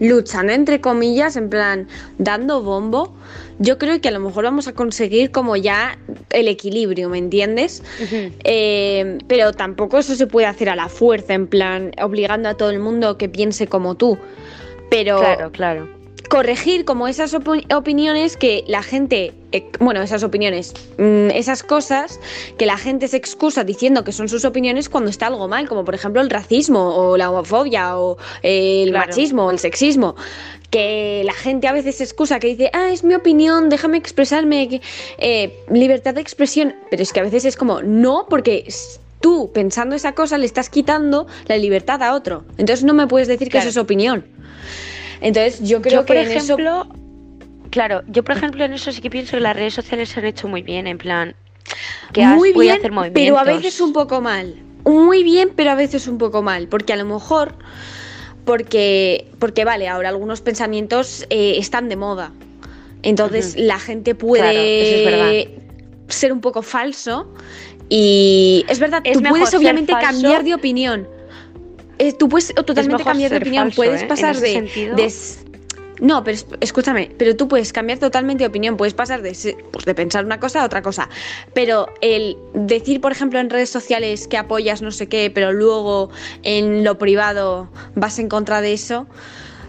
luchando 0.00 0.52
entre 0.52 0.80
comillas, 0.80 1.36
en 1.36 1.48
plan 1.48 1.88
dando 2.18 2.62
bombo, 2.62 3.14
yo 3.58 3.78
creo 3.78 4.00
que 4.00 4.08
a 4.08 4.10
lo 4.10 4.20
mejor 4.20 4.44
vamos 4.44 4.68
a 4.68 4.72
conseguir 4.72 5.30
como 5.30 5.56
ya 5.56 5.98
el 6.30 6.48
equilibrio, 6.48 7.08
¿me 7.08 7.18
entiendes? 7.18 7.82
Eh, 8.44 9.18
pero 9.28 9.52
tampoco 9.52 9.98
eso 9.98 10.14
se 10.14 10.26
puede 10.26 10.46
hacer 10.46 10.68
a 10.68 10.76
la 10.76 10.88
fuerza, 10.88 11.34
en 11.34 11.46
plan 11.46 11.92
obligando 12.02 12.48
a 12.48 12.54
todo 12.54 12.70
el 12.70 12.78
mundo 12.78 13.16
que 13.16 13.28
piense 13.28 13.66
como 13.66 13.94
tú. 13.94 14.18
Pero 14.90 15.18
claro, 15.18 15.50
claro 15.50 15.95
corregir 16.28 16.84
como 16.84 17.08
esas 17.08 17.34
opiniones 17.34 18.36
que 18.36 18.64
la 18.66 18.82
gente, 18.82 19.34
eh, 19.52 19.70
bueno, 19.80 20.02
esas 20.02 20.22
opiniones, 20.22 20.74
mm, 20.98 21.30
esas 21.30 21.62
cosas 21.62 22.20
que 22.58 22.66
la 22.66 22.78
gente 22.78 23.08
se 23.08 23.16
excusa 23.16 23.64
diciendo 23.64 24.04
que 24.04 24.12
son 24.12 24.28
sus 24.28 24.44
opiniones 24.44 24.88
cuando 24.88 25.10
está 25.10 25.26
algo 25.26 25.48
mal, 25.48 25.68
como 25.68 25.84
por 25.84 25.94
ejemplo 25.94 26.20
el 26.20 26.30
racismo 26.30 26.96
o 26.96 27.16
la 27.16 27.30
homofobia 27.30 27.98
o 27.98 28.18
eh, 28.42 28.82
el 28.82 28.92
machismo 28.92 29.46
o 29.46 29.50
el 29.50 29.58
sexismo. 29.58 30.16
Que 30.70 31.22
la 31.24 31.32
gente 31.32 31.68
a 31.68 31.72
veces 31.72 31.96
se 31.96 32.04
excusa, 32.04 32.40
que 32.40 32.48
dice, 32.48 32.70
ah, 32.72 32.90
es 32.90 33.04
mi 33.04 33.14
opinión, 33.14 33.68
déjame 33.68 33.96
expresarme, 33.98 34.80
eh, 35.18 35.64
libertad 35.70 36.14
de 36.14 36.20
expresión. 36.20 36.74
Pero 36.90 37.02
es 37.02 37.12
que 37.12 37.20
a 37.20 37.22
veces 37.22 37.44
es 37.44 37.56
como, 37.56 37.82
no, 37.82 38.26
porque 38.28 38.66
tú 39.20 39.50
pensando 39.52 39.94
esa 39.94 40.12
cosa 40.12 40.38
le 40.38 40.46
estás 40.46 40.68
quitando 40.68 41.26
la 41.46 41.56
libertad 41.56 42.02
a 42.02 42.14
otro. 42.14 42.44
Entonces 42.58 42.84
no 42.84 42.94
me 42.94 43.06
puedes 43.06 43.28
decir 43.28 43.48
que 43.48 43.58
eso 43.58 43.68
es 43.68 43.76
opinión. 43.76 44.24
Entonces 45.20 45.66
yo 45.66 45.82
creo 45.82 46.04
que 46.04 46.14
por 46.14 46.16
ejemplo, 46.16 46.88
claro, 47.70 48.02
yo 48.08 48.22
por 48.24 48.36
ejemplo 48.36 48.64
en 48.64 48.72
eso 48.72 48.92
sí 48.92 49.00
que 49.00 49.10
pienso 49.10 49.32
que 49.32 49.40
las 49.40 49.56
redes 49.56 49.74
sociales 49.74 50.10
se 50.10 50.20
han 50.20 50.26
hecho 50.26 50.48
muy 50.48 50.62
bien, 50.62 50.86
en 50.86 50.98
plan 50.98 51.34
que 52.12 52.24
muy 52.26 52.52
bien, 52.52 52.78
hacer 52.78 52.92
movimientos. 52.92 53.22
pero 53.22 53.38
a 53.38 53.44
veces 53.44 53.80
un 53.80 53.92
poco 53.92 54.20
mal. 54.20 54.56
Muy 54.84 55.24
bien, 55.24 55.50
pero 55.56 55.72
a 55.72 55.74
veces 55.74 56.06
un 56.06 56.16
poco 56.18 56.42
mal, 56.42 56.68
porque 56.68 56.92
a 56.92 56.96
lo 56.96 57.04
mejor 57.04 57.54
porque 58.44 59.28
porque 59.38 59.64
vale, 59.64 59.88
ahora 59.88 60.10
algunos 60.10 60.40
pensamientos 60.40 61.26
eh, 61.30 61.54
están 61.58 61.88
de 61.88 61.96
moda. 61.96 62.32
Entonces 63.02 63.56
la 63.56 63.78
gente 63.78 64.14
puede 64.14 65.60
ser 66.08 66.32
un 66.32 66.40
poco 66.40 66.62
falso 66.62 67.32
y 67.88 68.64
es 68.68 68.78
verdad, 68.78 69.02
tú 69.12 69.22
puedes 69.22 69.52
obviamente 69.54 69.92
cambiar 69.92 70.44
de 70.44 70.54
opinión 70.54 71.08
eh, 71.98 72.12
tú 72.12 72.28
puedes 72.28 72.54
totalmente 72.54 73.04
cambiar 73.04 73.30
de 73.30 73.38
opinión, 73.38 73.70
puedes 73.74 74.02
¿eh? 74.02 74.06
pasar 74.06 74.36
de, 74.36 74.68
No, 76.00 76.22
pero 76.22 76.38
escúchame, 76.60 77.10
pero 77.16 77.36
tú 77.36 77.48
puedes 77.48 77.72
cambiar 77.72 77.98
totalmente 77.98 78.44
de 78.44 78.48
opinión, 78.48 78.76
puedes 78.76 78.94
pasar 78.94 79.22
de, 79.22 79.56
pues, 79.72 79.84
de 79.84 79.94
pensar 79.94 80.24
una 80.24 80.38
cosa 80.38 80.62
a 80.62 80.66
otra 80.66 80.82
cosa. 80.82 81.08
Pero 81.54 81.88
el 82.02 82.36
decir, 82.54 83.00
por 83.00 83.12
ejemplo, 83.12 83.38
en 83.38 83.48
redes 83.48 83.70
sociales 83.70 84.28
que 84.28 84.36
apoyas 84.36 84.82
no 84.82 84.90
sé 84.90 85.08
qué, 85.08 85.30
pero 85.34 85.52
luego 85.52 86.10
en 86.42 86.84
lo 86.84 86.98
privado 86.98 87.70
vas 87.94 88.18
en 88.18 88.28
contra 88.28 88.60
de 88.60 88.74
eso, 88.74 89.06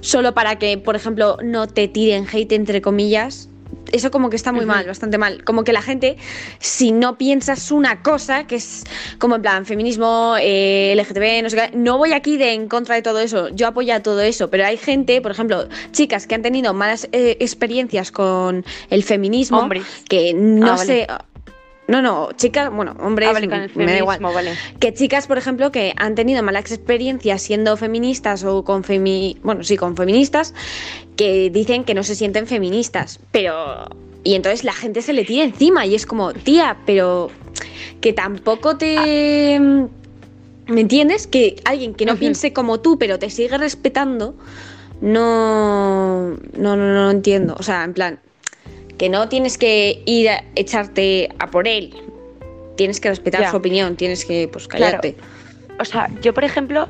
solo 0.01 0.33
para 0.33 0.57
que, 0.57 0.77
por 0.77 0.95
ejemplo, 0.95 1.37
no 1.43 1.67
te 1.67 1.87
tiren 1.87 2.27
hate, 2.31 2.51
entre 2.51 2.81
comillas, 2.81 3.49
eso 3.91 4.11
como 4.11 4.29
que 4.29 4.35
está 4.35 4.51
muy 4.51 4.65
mal, 4.65 4.85
bastante 4.85 5.17
mal. 5.17 5.43
Como 5.43 5.63
que 5.63 5.73
la 5.73 5.81
gente, 5.81 6.17
si 6.59 6.91
no 6.91 7.17
piensas 7.17 7.71
una 7.71 8.01
cosa, 8.01 8.45
que 8.45 8.55
es 8.55 8.83
como 9.19 9.35
en 9.35 9.41
plan 9.41 9.65
feminismo, 9.65 10.35
eh, 10.39 10.93
LGTB, 10.95 11.43
no 11.43 11.49
sé 11.49 11.55
qué, 11.55 11.77
no 11.77 11.97
voy 11.97 12.13
aquí 12.13 12.37
de 12.37 12.53
en 12.53 12.67
contra 12.67 12.95
de 12.95 13.01
todo 13.01 13.19
eso, 13.19 13.49
yo 13.49 13.67
apoyo 13.67 13.93
a 13.93 14.01
todo 14.01 14.21
eso, 14.21 14.49
pero 14.49 14.65
hay 14.65 14.77
gente, 14.77 15.21
por 15.21 15.31
ejemplo, 15.31 15.67
chicas 15.91 16.27
que 16.27 16.35
han 16.35 16.41
tenido 16.41 16.73
malas 16.73 17.07
eh, 17.11 17.37
experiencias 17.39 18.11
con 18.11 18.65
el 18.89 19.03
feminismo, 19.03 19.69
que 20.09 20.33
no 20.33 20.73
ah, 20.73 20.77
sé... 20.77 21.07
No, 21.87 22.01
no, 22.01 22.29
chicas, 22.33 22.69
bueno, 22.69 22.95
hombres, 22.99 23.29
ah, 23.33 23.67
me 23.75 23.85
da 23.85 23.97
igual. 23.97 24.19
Que 24.79 24.93
chicas, 24.93 25.25
por 25.25 25.37
ejemplo, 25.37 25.71
que 25.71 25.93
han 25.95 26.15
tenido 26.15 26.43
malas 26.43 26.71
experiencias 26.71 27.41
siendo 27.41 27.77
feministas 27.77 28.43
o 28.43 28.65
con 28.65 28.83
femi... 28.83 29.37
bueno, 29.41 29.63
sí, 29.63 29.77
con 29.77 29.95
feministas, 29.95 30.53
que 31.15 31.49
dicen 31.49 31.85
que 31.85 31.93
no 31.93 32.03
se 32.03 32.15
sienten 32.15 32.45
feministas, 32.45 33.19
pero... 33.31 33.87
Y 34.25 34.35
entonces 34.35 34.65
la 34.65 34.73
gente 34.73 35.01
se 35.01 35.13
le 35.13 35.23
tira 35.23 35.45
encima 35.45 35.85
y 35.85 35.95
es 35.95 36.05
como, 36.05 36.33
tía, 36.33 36.77
pero 36.85 37.31
que 38.01 38.11
tampoco 38.11 38.75
te... 38.77 39.57
¿Me 40.67 40.81
entiendes? 40.81 41.27
Que 41.27 41.55
alguien 41.63 41.93
que 41.93 42.05
no 42.05 42.17
piense 42.17 42.51
como 42.51 42.81
tú, 42.81 42.99
pero 42.99 43.17
te 43.19 43.29
sigue 43.29 43.57
respetando, 43.57 44.35
no, 44.99 46.31
no, 46.57 46.75
no, 46.75 46.75
no 46.75 47.09
entiendo. 47.09 47.55
O 47.57 47.63
sea, 47.63 47.85
en 47.85 47.93
plan, 47.93 48.19
que 48.97 49.09
no 49.09 49.29
tienes 49.29 49.57
que 49.57 50.01
ir 50.05 50.29
a 50.29 50.43
echarte 50.55 51.29
a 51.39 51.47
por 51.47 51.67
él. 51.67 51.93
Tienes 52.75 52.99
que 52.99 53.09
respetar 53.09 53.49
su 53.49 53.57
opinión, 53.57 53.95
tienes 53.95 54.25
que 54.25 54.47
pues 54.51 54.67
callarte. 54.67 55.15
O 55.79 55.85
sea, 55.85 56.09
yo 56.21 56.33
por 56.33 56.43
ejemplo, 56.43 56.89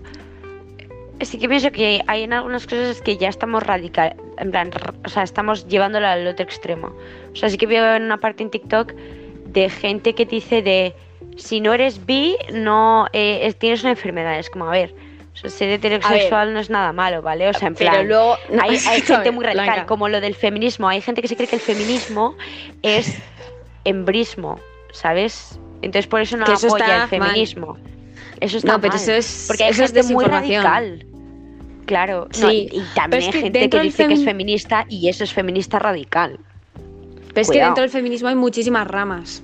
sí 1.22 1.38
que 1.38 1.48
pienso 1.48 1.72
que 1.72 2.02
hay 2.08 2.24
en 2.24 2.34
algunas 2.34 2.66
cosas 2.66 3.02
que 3.02 3.18
ya 3.18 3.30
estamos 3.30 3.64
radical, 3.64 4.16
en 4.38 4.52
plan, 4.52 4.72
o 5.06 5.10
sea, 5.10 5.24
estamos 5.24 5.68
llevándolo 5.68 6.08
al 6.08 6.28
otro 6.28 6.44
extremo. 6.44 6.94
O 7.32 7.36
sea, 7.36 7.50
sí 7.50 7.58
que 7.58 7.68
veo 7.68 7.96
en 7.96 8.04
una 8.04 8.18
parte 8.18 8.44
en 8.44 8.50
TikTok 8.50 8.94
de 8.94 9.70
gente 9.70 10.14
que 10.14 10.26
dice 10.26 10.62
de 10.62 10.94
si 11.38 11.62
no 11.62 11.74
eres 11.74 12.06
bi, 12.06 12.36
no 12.54 13.08
eh, 13.14 13.54
tienes 13.58 13.82
una 13.82 13.92
enfermedad. 13.92 14.40
Es 14.40 14.50
como, 14.50 14.66
a 14.66 14.72
ver, 14.72 14.94
ser 15.46 15.70
heterosexual 15.70 16.54
no 16.54 16.60
es 16.60 16.70
nada 16.70 16.92
malo, 16.94 17.22
¿vale? 17.22 17.50
O 17.50 17.54
sea, 17.54 17.68
en 17.68 17.76
plan, 17.76 17.94
pero 17.94 18.08
luego, 18.08 18.38
hay, 18.62 18.78
gente 18.78 19.32
muy 19.32 19.46
radical, 19.46 19.86
como 19.86 20.10
lo 20.10 20.20
del 20.22 20.36
feminismo. 20.36 20.88
Hay 20.88 21.02
gente 21.02 21.22
que 21.22 21.28
se 21.28 21.36
cree 21.36 21.48
que 21.48 21.58
el 21.58 21.62
feminismo 21.62 22.36
es 22.82 23.18
embrismo, 23.86 24.60
¿sabes? 24.92 25.60
Entonces 25.82 26.08
por 26.08 26.22
eso 26.22 26.38
no 26.38 26.46
apoya 26.46 27.04
el 27.04 27.10
feminismo. 27.10 27.78
Eso 28.40 28.58
está 28.58 28.74
no, 28.74 28.82
pero 28.82 28.96
eso 28.96 29.14
es 29.14 29.46
porque 29.48 29.66
hay 29.66 29.74
gente 29.74 30.04
muy 30.04 30.26
radical. 30.26 31.06
Claro, 31.86 32.28
sí. 32.32 32.70
y 32.72 32.82
también 32.96 33.24
hay 33.24 33.32
gente 33.32 33.70
que 33.70 33.80
dice 33.80 34.08
que 34.08 34.14
es 34.16 34.26
feminista 34.26 34.86
y 34.90 35.08
eso 35.08 35.24
es 35.24 35.34
feminista 35.34 35.80
radical. 35.80 36.40
Pero 37.34 37.42
es 37.42 37.50
que 37.50 37.60
dentro 37.60 37.82
del 37.82 37.90
feminismo 37.90 38.28
hay 38.28 38.36
muchísimas 38.36 38.88
ramas. 38.88 39.44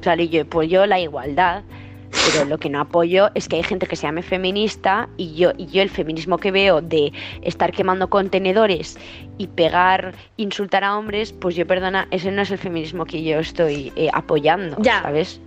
Claro, 0.00 0.22
y 0.22 0.28
yo 0.28 0.42
apoyo 0.42 0.86
la 0.86 1.00
igualdad, 1.00 1.64
pero 2.10 2.44
lo 2.44 2.58
que 2.58 2.68
no 2.68 2.80
apoyo 2.80 3.30
es 3.34 3.48
que 3.48 3.56
hay 3.56 3.62
gente 3.62 3.86
que 3.86 3.96
se 3.96 4.02
llame 4.06 4.22
feminista 4.22 5.08
y 5.16 5.34
yo, 5.34 5.52
y 5.56 5.66
yo 5.66 5.82
el 5.82 5.90
feminismo 5.90 6.38
que 6.38 6.50
veo 6.50 6.80
de 6.80 7.12
estar 7.42 7.72
quemando 7.72 8.08
contenedores 8.08 8.98
y 9.38 9.46
pegar, 9.46 10.14
insultar 10.36 10.84
a 10.84 10.96
hombres, 10.96 11.32
pues 11.32 11.56
yo 11.56 11.66
perdona, 11.66 12.08
ese 12.10 12.30
no 12.30 12.42
es 12.42 12.50
el 12.50 12.58
feminismo 12.58 13.04
que 13.04 13.22
yo 13.22 13.38
estoy 13.38 13.92
eh, 13.96 14.08
apoyando, 14.12 14.76
¿sabes? 14.84 15.40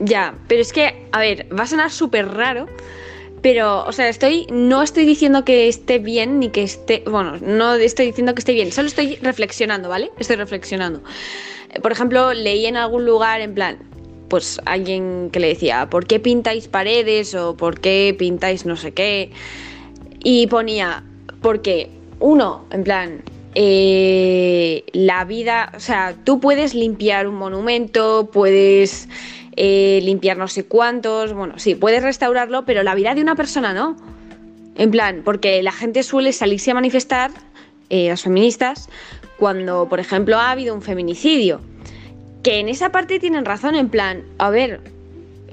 Ya, 0.00 0.34
pero 0.46 0.60
es 0.60 0.72
que, 0.72 1.06
a 1.12 1.20
ver, 1.20 1.48
va 1.56 1.64
a 1.64 1.66
sonar 1.66 1.90
súper 1.90 2.28
raro, 2.28 2.66
pero, 3.42 3.84
o 3.84 3.92
sea, 3.92 4.08
estoy, 4.08 4.46
no 4.50 4.82
estoy 4.82 5.04
diciendo 5.04 5.44
que 5.44 5.68
esté 5.68 5.98
bien 5.98 6.38
ni 6.38 6.50
que 6.50 6.62
esté, 6.62 7.02
bueno, 7.06 7.36
no 7.40 7.74
estoy 7.74 8.06
diciendo 8.06 8.34
que 8.34 8.40
esté 8.40 8.52
bien, 8.52 8.72
solo 8.72 8.88
estoy 8.88 9.16
reflexionando, 9.16 9.88
¿vale? 9.88 10.10
Estoy 10.18 10.36
reflexionando. 10.36 11.02
Por 11.82 11.92
ejemplo, 11.92 12.32
leí 12.32 12.66
en 12.66 12.76
algún 12.76 13.04
lugar, 13.04 13.40
en 13.40 13.54
plan, 13.54 13.78
pues 14.28 14.60
alguien 14.64 15.30
que 15.32 15.40
le 15.40 15.48
decía, 15.48 15.88
¿por 15.90 16.06
qué 16.06 16.20
pintáis 16.20 16.68
paredes 16.68 17.34
o 17.34 17.56
por 17.56 17.80
qué 17.80 18.14
pintáis 18.18 18.66
no 18.66 18.76
sé 18.76 18.92
qué? 18.92 19.30
Y 20.22 20.46
ponía, 20.48 21.04
porque 21.40 21.90
uno, 22.20 22.64
en 22.70 22.84
plan, 22.84 23.22
eh, 23.54 24.84
la 24.92 25.24
vida, 25.24 25.72
o 25.74 25.80
sea, 25.80 26.14
tú 26.24 26.40
puedes 26.40 26.74
limpiar 26.74 27.26
un 27.26 27.36
monumento, 27.36 28.30
puedes 28.32 29.08
eh, 29.56 30.00
limpiar 30.02 30.36
no 30.36 30.48
sé 30.48 30.64
cuántos, 30.66 31.32
bueno, 31.32 31.54
sí, 31.58 31.74
puedes 31.74 32.02
restaurarlo, 32.02 32.64
pero 32.64 32.82
la 32.82 32.94
vida 32.94 33.14
de 33.14 33.22
una 33.22 33.34
persona 33.34 33.72
no. 33.72 33.96
En 34.76 34.92
plan, 34.92 35.22
porque 35.24 35.62
la 35.62 35.72
gente 35.72 36.04
suele 36.04 36.32
salirse 36.32 36.70
a 36.70 36.74
manifestar, 36.74 37.32
eh, 37.90 38.08
las 38.08 38.22
feministas, 38.22 38.88
cuando, 39.38 39.88
por 39.88 39.98
ejemplo, 39.98 40.36
ha 40.36 40.50
habido 40.50 40.74
un 40.74 40.82
feminicidio. 40.82 41.60
Que 42.42 42.60
en 42.60 42.68
esa 42.68 42.90
parte 42.90 43.18
tienen 43.18 43.44
razón, 43.44 43.74
en 43.74 43.88
plan, 43.88 44.22
a 44.38 44.50
ver, 44.50 44.80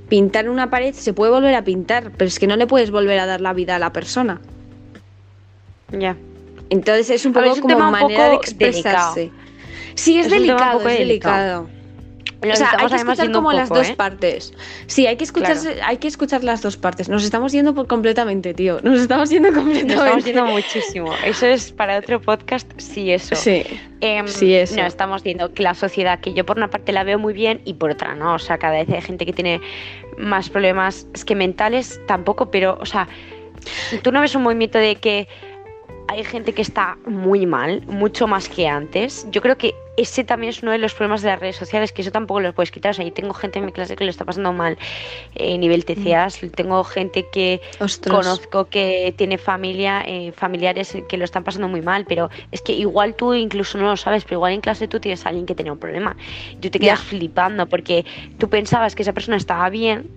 pintar 0.10 0.50
una 0.50 0.70
pared 0.70 0.94
se 0.94 1.14
puede 1.14 1.32
volver 1.32 1.56
a 1.56 1.64
pintar, 1.64 2.12
pero 2.18 2.28
es 2.28 2.40
que 2.40 2.48
no 2.48 2.56
le 2.56 2.68
puedes 2.68 2.92
volver 2.92 3.20
a 3.20 3.26
dar 3.26 3.42
la 3.42 3.54
vida 3.54 3.76
a 3.76 3.80
la 3.80 3.92
persona. 3.92 4.40
Ya. 5.92 6.16
Entonces 6.70 7.10
es 7.10 7.26
un 7.26 7.38
A 7.38 7.42
ver, 7.42 7.50
poco 7.50 7.58
es 7.58 7.64
un 7.64 7.72
como 7.72 7.86
un 7.86 7.92
manera 7.92 8.26
de 8.26 8.30
poco 8.32 8.44
expresarse. 8.44 9.32
Sí, 9.96 10.20
es, 10.20 10.30
delicado, 10.30 10.80
poco 10.80 10.90
es 10.90 11.00
delicado. 11.00 11.64
delicado. 11.64 11.75
Lo 12.42 12.54
o 12.54 12.56
sea, 12.56 12.72
hay 12.78 12.88
que 12.88 12.96
escuchar 12.96 13.32
como 13.32 13.52
las 13.54 13.70
dos 13.70 13.90
¿eh? 13.90 13.96
partes. 13.96 14.54
Sí, 14.88 15.08
hay 15.08 15.16
que 15.18 15.24
escuchar, 15.24 15.58
Claro. 15.58 15.80
hay 15.86 15.98
que 15.98 16.08
escuchar 16.08 16.44
las 16.44 16.62
dos 16.62 16.78
partes. 16.78 17.10
Nos 17.10 17.24
estamos 17.24 17.52
yendo 17.52 17.74
por 17.74 17.88
completamente, 17.88 18.54
tío. 18.54 18.80
Nos 18.84 19.00
estamos 19.00 19.30
yendo 19.30 19.52
completamente. 19.54 19.96
Nos 19.96 20.04
estamos 20.04 20.26
yendo 20.26 20.46
muchísimo. 20.46 21.14
Eso 21.26 21.46
es 21.48 21.72
para 21.72 21.98
otro 21.98 22.22
podcast, 22.22 22.70
sí, 22.78 23.12
eso. 23.12 23.36
Sí. 23.36 23.64
Em, 24.02 24.28
Sí, 24.28 24.54
eso. 24.54 24.76
No, 24.76 24.86
estamos 24.86 25.24
viendo 25.24 25.54
que 25.54 25.64
la 25.64 25.74
sociedad, 25.74 26.20
que 26.20 26.34
yo 26.34 26.46
por 26.46 26.58
una 26.58 26.70
parte 26.70 26.92
la 26.92 27.04
veo 27.04 27.18
muy 27.18 27.34
bien 27.34 27.62
y 27.66 27.74
por 27.76 27.92
otra 27.92 28.16
no. 28.16 28.36
O 28.36 28.40
sea, 28.40 28.58
cada 28.58 28.74
vez 28.74 28.90
hay 28.90 29.02
gente 29.02 29.26
que 29.26 29.34
tiene 29.34 29.62
más 30.18 30.50
problemas, 30.50 31.08
es 31.14 31.26
que 31.26 31.36
mentales 31.36 32.00
tampoco, 32.08 32.52
pero, 32.52 32.78
o 32.80 32.86
sea, 32.86 33.08
tú 34.04 34.12
no 34.12 34.22
ves 34.22 34.36
un 34.36 34.44
movimiento 34.44 34.78
de 34.78 34.96
que 34.98 35.28
hay 36.08 36.24
gente 36.24 36.54
que 36.54 36.62
está 36.62 36.98
muy 37.06 37.46
mal, 37.46 37.82
mucho 37.88 38.28
más 38.28 38.48
que 38.48 38.68
antes. 38.68 39.26
Yo 39.32 39.42
creo 39.42 39.58
que 39.58 39.74
ese 39.98 40.24
también 40.24 40.50
es 40.50 40.62
uno 40.62 40.72
de 40.72 40.78
los 40.78 40.94
problemas 40.94 41.22
de 41.22 41.30
las 41.30 41.40
redes 41.40 41.56
sociales, 41.56 41.92
que 41.92 42.02
eso 42.02 42.12
tampoco 42.12 42.42
lo 42.42 42.54
puedes 42.54 42.70
quitar. 42.70 42.92
O 42.92 42.94
sea, 42.94 43.06
yo 43.06 43.14
tengo 43.14 43.34
gente 43.34 43.60
en 43.60 43.66
mi 43.66 43.72
clase 43.72 43.96
que 43.96 44.04
lo 44.04 44.10
está 44.10 44.26
pasando 44.26 44.54
mal, 44.54 44.78
eh, 45.36 45.58
nivel 45.58 45.86
TCAs, 45.86 46.42
tengo 46.54 46.84
gente 46.84 47.26
que 47.32 47.62
Ostras. 47.80 48.14
conozco 48.14 48.66
que 48.66 49.14
tiene 49.18 49.38
familia, 49.38 50.04
eh, 50.06 50.32
familiares 50.32 50.96
que 51.08 51.18
lo 51.18 51.26
están 51.26 51.44
pasando 51.44 51.68
muy 51.68 51.82
mal, 51.82 52.06
pero 52.06 52.30
es 52.52 52.62
que 52.62 52.74
igual 52.74 53.16
tú 53.16 53.34
incluso 53.34 53.78
no 53.78 53.86
lo 53.86 53.98
sabes, 53.98 54.26
pero 54.26 54.36
igual 54.36 54.54
en 54.54 54.62
clase 54.62 54.88
tú 54.88 55.00
tienes 55.00 55.26
a 55.26 55.30
alguien 55.30 55.46
que 55.46 55.56
tiene 55.56 55.72
un 55.72 55.80
problema. 55.80 56.16
Y 56.52 56.58
tú 56.58 56.70
te 56.70 56.80
quedas 56.80 57.00
flipando 57.00 57.68
porque 57.68 58.06
tú 58.38 58.50
pensabas 58.50 58.96
que 58.96 59.02
esa 59.02 59.14
persona 59.14 59.38
estaba 59.38 59.70
bien, 59.70 60.10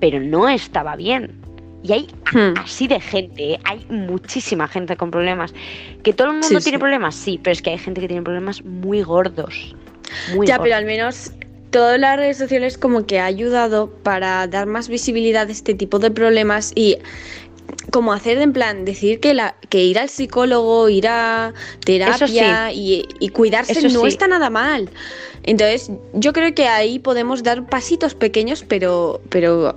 pero 0.00 0.20
no 0.20 0.48
estaba 0.48 0.96
bien. 0.96 1.43
Y 1.84 1.92
hay 1.92 2.06
Hmm. 2.32 2.54
así 2.58 2.88
de 2.88 2.98
gente, 2.98 3.52
¿eh? 3.52 3.60
hay 3.64 3.84
muchísima 3.90 4.66
gente 4.66 4.96
con 4.96 5.10
problemas. 5.12 5.54
¿Que 6.02 6.12
todo 6.12 6.28
el 6.28 6.32
mundo 6.32 6.48
Sí, 6.48 6.64
tiene 6.64 6.78
sí. 6.78 6.80
problemas? 6.80 7.14
Sí, 7.14 7.38
pero 7.42 7.52
es 7.52 7.62
que 7.62 7.70
hay 7.70 7.78
gente 7.78 8.00
que 8.00 8.08
tiene 8.08 8.22
problemas 8.22 8.64
muy 8.64 9.02
gordos. 9.02 9.76
Muy 10.34 10.46
Ya, 10.46 10.54
gordos. 10.56 10.64
pero 10.64 10.76
al 10.76 10.86
menos 10.86 11.30
todas 11.70 12.00
las 12.00 12.16
redes 12.16 12.38
sociales 12.38 12.78
como 12.78 13.04
que 13.06 13.20
ha 13.20 13.26
ayudado 13.26 13.90
para 14.02 14.46
dar 14.46 14.66
más 14.66 14.88
visibilidad 14.88 15.46
a 15.48 15.52
este 15.52 15.74
tipo 15.74 15.98
de 15.98 16.10
problemas 16.10 16.72
y 16.74 16.96
como 17.90 18.12
hacer 18.12 18.38
en 18.38 18.52
plan, 18.52 18.84
decir 18.84 19.20
que, 19.20 19.34
la, 19.34 19.54
que 19.68 19.84
ir 19.84 19.98
al 19.98 20.08
psicólogo, 20.08 20.88
ir 20.88 21.06
a 21.08 21.52
terapia 21.84 22.72
y, 22.72 23.06
y 23.20 23.28
cuidarse 23.28 23.72
Eso 23.72 23.88
no 23.88 24.02
sí. 24.02 24.08
está 24.08 24.26
nada 24.26 24.50
mal. 24.50 24.88
Entonces, 25.42 25.90
yo 26.14 26.32
creo 26.32 26.54
que 26.54 26.66
ahí 26.66 26.98
podemos 26.98 27.42
dar 27.42 27.66
pasitos 27.66 28.14
pequeños, 28.14 28.64
pero, 28.66 29.20
pero 29.28 29.76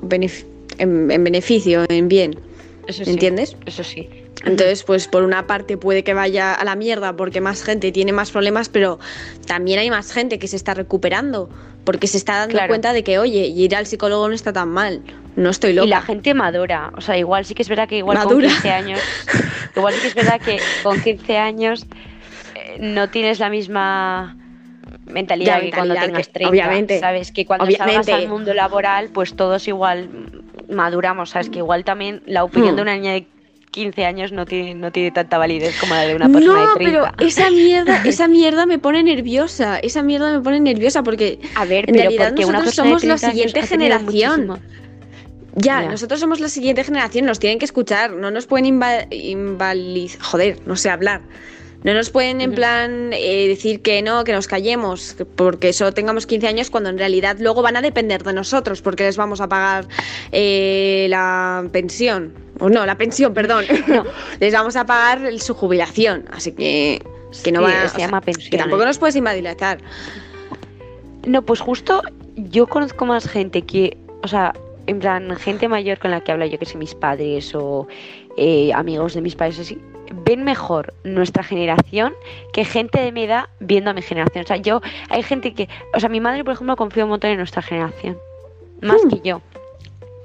en, 0.78 1.10
en 1.12 1.24
beneficio, 1.24 1.86
en 1.90 2.08
bien. 2.08 2.40
Eso 2.88 3.04
sí, 3.04 3.12
¿Entiendes? 3.12 3.56
Eso 3.66 3.84
sí. 3.84 4.08
Entonces, 4.46 4.84
pues 4.84 5.08
por 5.08 5.24
una 5.24 5.48
parte 5.48 5.78
puede 5.78 6.04
que 6.04 6.14
vaya 6.14 6.54
a 6.54 6.64
la 6.64 6.76
mierda 6.76 7.16
porque 7.16 7.42
más 7.42 7.64
gente 7.64 7.92
tiene 7.92 8.14
más 8.14 8.32
problemas, 8.32 8.70
pero 8.70 9.00
también 9.46 9.80
hay 9.80 9.90
más 9.90 10.14
gente 10.14 10.40
que 10.40 10.48
se 10.48 10.56
está 10.56 10.74
recuperando 10.74 11.50
porque 11.84 12.08
se 12.08 12.18
está 12.18 12.38
dando 12.38 12.54
Claro. 12.54 12.68
cuenta 12.70 12.94
de 12.94 13.04
que, 13.04 13.18
oye, 13.18 13.48
ir 13.48 13.76
al 13.76 13.88
psicólogo 13.88 14.28
no 14.30 14.36
está 14.36 14.54
tan 14.54 14.70
mal, 14.70 15.02
no 15.36 15.50
estoy 15.50 15.74
loca. 15.74 15.88
Y 15.88 15.90
la 15.90 16.02
gente 16.02 16.34
madura, 16.34 16.92
o 16.96 17.02
sea, 17.02 17.18
igual 17.18 17.46
sí 17.46 17.56
que 17.56 17.64
es 17.64 17.70
verdad 17.70 17.88
que 17.90 17.98
igual 17.98 18.18
Madura. 18.18 18.48
con 18.48 18.54
15 18.56 18.72
años, 18.72 19.00
igual 19.76 19.94
sí 19.96 20.02
que 20.02 20.08
es 20.08 20.16
verdad 20.16 20.40
que 20.42 20.60
con 20.84 21.02
15 21.02 21.38
años 21.38 21.86
eh, 22.56 22.78
no 22.80 23.10
tienes 23.10 23.40
la 23.40 23.50
misma 23.50 24.38
mentalidad 25.06 25.58
Ya, 25.60 25.66
que 25.66 25.72
cuando 25.72 25.96
tengas 25.96 26.28
que- 26.28 26.34
30, 26.34 26.50
obviamente, 26.52 27.00
sabes 27.00 27.32
que 27.32 27.46
cuando 27.46 27.66
obviamente. 27.66 28.04
salgas 28.04 28.22
al 28.24 28.28
mundo 28.30 28.54
laboral, 28.54 29.10
pues 29.14 29.36
todos 29.36 29.68
igual 29.68 30.10
maduramos, 30.70 31.30
sabes 31.32 31.50
que 31.50 31.60
igual 31.60 31.84
también 31.84 32.22
la 32.26 32.44
opinión 32.44 32.74
Hmm. 32.74 32.76
de 32.78 32.82
una 32.82 32.96
niña 32.96 33.12
de 33.14 33.28
15 33.72 34.06
años 34.06 34.32
no 34.32 34.46
tiene, 34.46 34.74
no 34.76 34.92
tiene 34.92 35.12
tanta 35.12 35.38
validez 35.38 35.78
como 35.80 35.94
la 35.94 36.02
de 36.02 36.16
una 36.16 36.30
persona 36.30 36.54
no, 36.64 36.70
de 36.70 36.76
30. 36.76 37.12
pero 37.16 37.28
esa 37.28 37.50
mierda, 37.52 38.02
esa 38.06 38.28
mierda 38.28 38.66
me 38.66 38.80
pone 38.80 39.04
nerviosa, 39.04 39.78
esa 39.80 40.02
mierda 40.02 40.32
me 40.32 40.40
pone 40.42 40.60
nerviosa 40.60 41.04
porque 41.04 41.40
A 41.56 41.66
ver, 41.66 41.90
en 41.90 41.96
pero 41.96 42.02
realidad 42.10 42.30
porque 42.30 42.46
nosotros 42.46 42.74
somos 42.76 43.04
la 43.04 43.16
30 43.18 43.28
años 43.28 43.36
siguiente 43.52 43.68
generación. 43.68 44.48
muchísimo- 44.48 44.78
ya, 45.60 45.82
Ya. 45.84 45.90
nosotros 45.90 46.20
somos 46.20 46.40
la 46.40 46.50
siguiente 46.50 46.84
generación, 46.84 47.26
nos 47.26 47.40
tienen 47.40 47.60
que 47.60 47.66
escuchar, 47.66 48.12
no 48.12 48.30
nos 48.32 48.46
pueden 48.48 48.66
invalidar, 48.68 50.20
joder, 50.22 50.60
no 50.66 50.76
sé 50.76 50.90
hablar. 50.90 51.22
No 51.88 51.94
nos 51.94 52.10
pueden 52.10 52.42
en 52.42 52.54
plan 52.54 53.12
eh, 53.14 53.48
decir 53.48 53.82
que 53.82 54.02
no, 54.02 54.26
que 54.26 54.34
nos 54.34 54.46
callemos, 54.46 55.14
que- 55.14 55.24
porque 55.24 55.72
solo 55.72 55.94
tengamos 55.94 56.28
15 56.28 56.46
años 56.46 56.70
cuando 56.70 56.90
en 56.90 56.98
realidad 56.98 57.38
luego 57.40 57.62
van 57.62 57.78
a 57.78 57.82
depender 57.82 58.24
de 58.26 58.34
nosotros 58.34 58.82
porque 58.82 59.04
les 59.06 59.16
vamos 59.16 59.40
a 59.40 59.48
pagar 59.48 59.88
eh, 60.34 61.08
la 61.10 61.66
pensión. 61.72 62.34
O 62.60 62.68
no, 62.68 62.86
la 62.86 62.96
pensión, 62.98 63.34
perdón. 63.34 63.64
No. 63.88 64.04
les 64.42 64.52
vamos 64.54 64.76
a 64.76 64.86
pagar 64.86 65.40
su 65.40 65.54
jubilación. 65.54 66.26
Así 66.30 66.52
que, 66.52 67.02
que 67.42 67.52
no 67.54 67.66
Sí, 67.66 67.74
va 67.74 67.88
se 67.88 68.00
llama 68.00 68.20
pensión, 68.20 68.52
Que 68.52 68.58
tampoco 68.58 68.84
nos 68.86 68.98
puedes 68.98 69.16
invalidar. 69.16 69.78
No, 71.26 71.42
pues 71.42 71.62
justo 71.62 72.02
yo 72.36 72.68
conozco 72.68 73.06
más 73.06 73.30
gente 73.30 73.62
que, 73.62 73.98
o 74.24 74.28
sea, 74.28 74.54
en 74.88 75.00
plan, 75.00 75.36
gente 75.38 75.70
mayor 75.70 76.00
con 76.00 76.12
la 76.12 76.22
que 76.22 76.34
habla 76.34 76.48
yo, 76.48 76.60
que 76.60 76.66
sé, 76.66 76.78
mis 76.78 76.96
padres 76.96 77.56
o 77.56 77.88
eh, 78.36 78.72
amigos 78.74 79.14
de 79.14 79.22
mis 79.22 79.36
padres, 79.36 79.60
así, 79.60 79.78
ven 80.26 80.44
mejor 80.44 80.94
nuestra 81.04 81.44
generación 81.44 82.14
que 82.54 82.66
gente 82.66 83.00
de 83.00 83.12
mi 83.12 83.24
edad 83.24 83.46
viendo 83.60 83.92
a 83.92 83.94
mi 83.94 84.02
generación. 84.02 84.44
O 84.44 84.48
sea, 84.48 84.58
yo, 84.58 84.82
hay 85.10 85.24
gente 85.24 85.54
que, 85.54 85.68
o 85.94 86.00
sea, 86.00 86.10
mi 86.10 86.20
madre, 86.20 86.44
por 86.44 86.54
ejemplo, 86.54 86.76
confía 86.76 87.04
un 87.04 87.10
montón 87.12 87.32
en 87.32 87.38
nuestra 87.38 87.62
generación, 87.62 88.18
más 88.82 89.04
Hmm. 89.04 89.10
que 89.10 89.22
yo. 89.24 89.42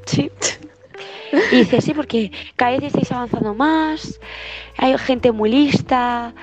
Sí. 0.06 0.30
Y 1.52 1.56
dice, 1.56 1.80
sí, 1.80 1.94
porque 1.94 2.30
cada 2.56 2.72
vez 2.72 2.82
estáis 2.84 3.10
avanzando 3.12 3.54
más, 3.54 4.20
hay 4.76 4.96
gente 4.98 5.32
muy 5.32 5.50
lista, 5.50 6.34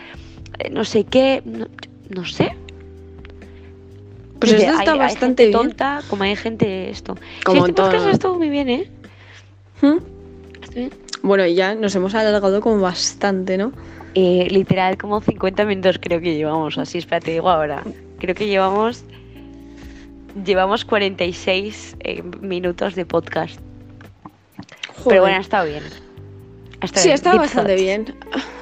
eh, 0.58 0.70
no 0.72 0.84
sé 0.84 1.04
qué, 1.04 1.44
no, 1.46 1.68
no 2.10 2.26
sé. 2.26 2.56
Pues 4.40 4.54
Dice, 4.54 4.64
esto 4.68 4.80
está 4.80 4.92
hay- 4.94 5.00
hay 5.00 5.06
bastante 5.06 5.44
gente 5.44 5.46
bien. 5.48 5.52
tonta, 5.52 6.02
como 6.10 6.24
hay 6.24 6.36
gente 6.36 6.90
esto. 6.90 7.18
Como 7.44 7.66
sí, 7.66 7.70
este 7.72 7.82
podcast 7.82 8.04
todo. 8.04 8.10
estuvo 8.10 8.36
muy 8.38 8.50
bien, 8.50 8.70
¿eh? 8.70 8.90
¿Mm? 9.82 9.98
Está 10.64 10.76
bien. 10.76 10.92
Bueno, 11.22 11.46
y 11.46 11.56
ya 11.56 11.76
nos 11.76 11.96
hemos 11.96 12.16
alargado 12.16 12.62
como 12.62 12.80
bastante, 12.82 13.58
¿no? 13.58 13.72
Eh, 14.16 14.48
literal, 14.50 14.98
como 14.98 15.22
50 15.22 15.66
minutos 15.66 15.98
creo 16.02 16.20
que 16.20 16.36
llevamos, 16.36 16.78
así, 16.78 16.98
espérate, 16.98 17.32
digo 17.32 17.50
ahora. 17.50 17.84
Creo 18.20 18.36
que 18.36 18.48
llevamos 18.48 19.04
llevamos 20.46 20.86
46 20.86 21.98
eh, 22.02 22.24
minutos 22.42 22.96
de 22.96 23.06
podcast. 23.06 23.60
Pero 24.58 25.04
Joder. 25.04 25.20
bueno, 25.22 25.38
ha 25.38 25.42
estado 25.42 25.66
bien. 25.66 25.84
Ha 26.82 26.86
estado 26.86 27.02
Sí, 27.04 27.08
bien. 27.10 27.16
está 27.16 27.32
Deep 27.32 27.40
bastante 27.42 27.76
thoughts. 27.76 27.84
bien. 27.84 28.16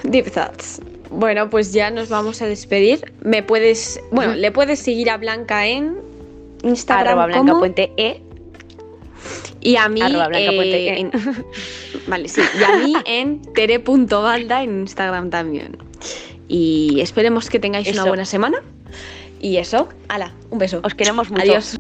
Deep 0.04 0.32
thoughts. 0.32 0.82
Bueno, 1.10 1.50
pues 1.50 1.74
ya 1.74 1.90
nos 1.90 2.10
vamos 2.10 2.42
a 2.42 2.48
despedir. 2.48 3.14
Me 3.22 3.44
puedes, 3.44 4.00
bueno, 4.12 4.36
le 4.36 4.52
puedes 4.52 4.80
seguir 4.80 5.10
a 5.10 5.18
Blanca 5.18 5.66
en 5.68 5.98
Instagram 6.64 7.08
Arroba 7.20 7.26
Blanca 7.28 7.48
como 7.48 7.60
Puente 7.60 7.92
E. 7.98 8.22
y 9.62 9.76
a 9.76 9.90
mí 9.90 10.02
eh, 10.34 11.00
en- 11.00 11.12
vale, 12.08 12.28
sí, 12.30 12.42
y 12.60 12.64
a 12.64 12.78
mí 12.78 12.94
en 13.06 13.42
tere.balda 13.54 14.64
en 14.64 14.82
Instagram 14.82 15.30
también. 15.30 15.78
Y 16.48 17.00
esperemos 17.02 17.50
que 17.50 17.60
tengáis 17.60 17.88
una 17.92 18.04
buena 18.06 18.26
semana. 18.26 18.62
Y 19.42 19.58
eso, 19.58 19.90
ala, 20.08 20.34
un 20.50 20.60
beso. 20.60 20.80
Os 20.84 20.96
queremos 20.96 21.30
mucho. 21.30 21.44
Adiós. 21.44 21.78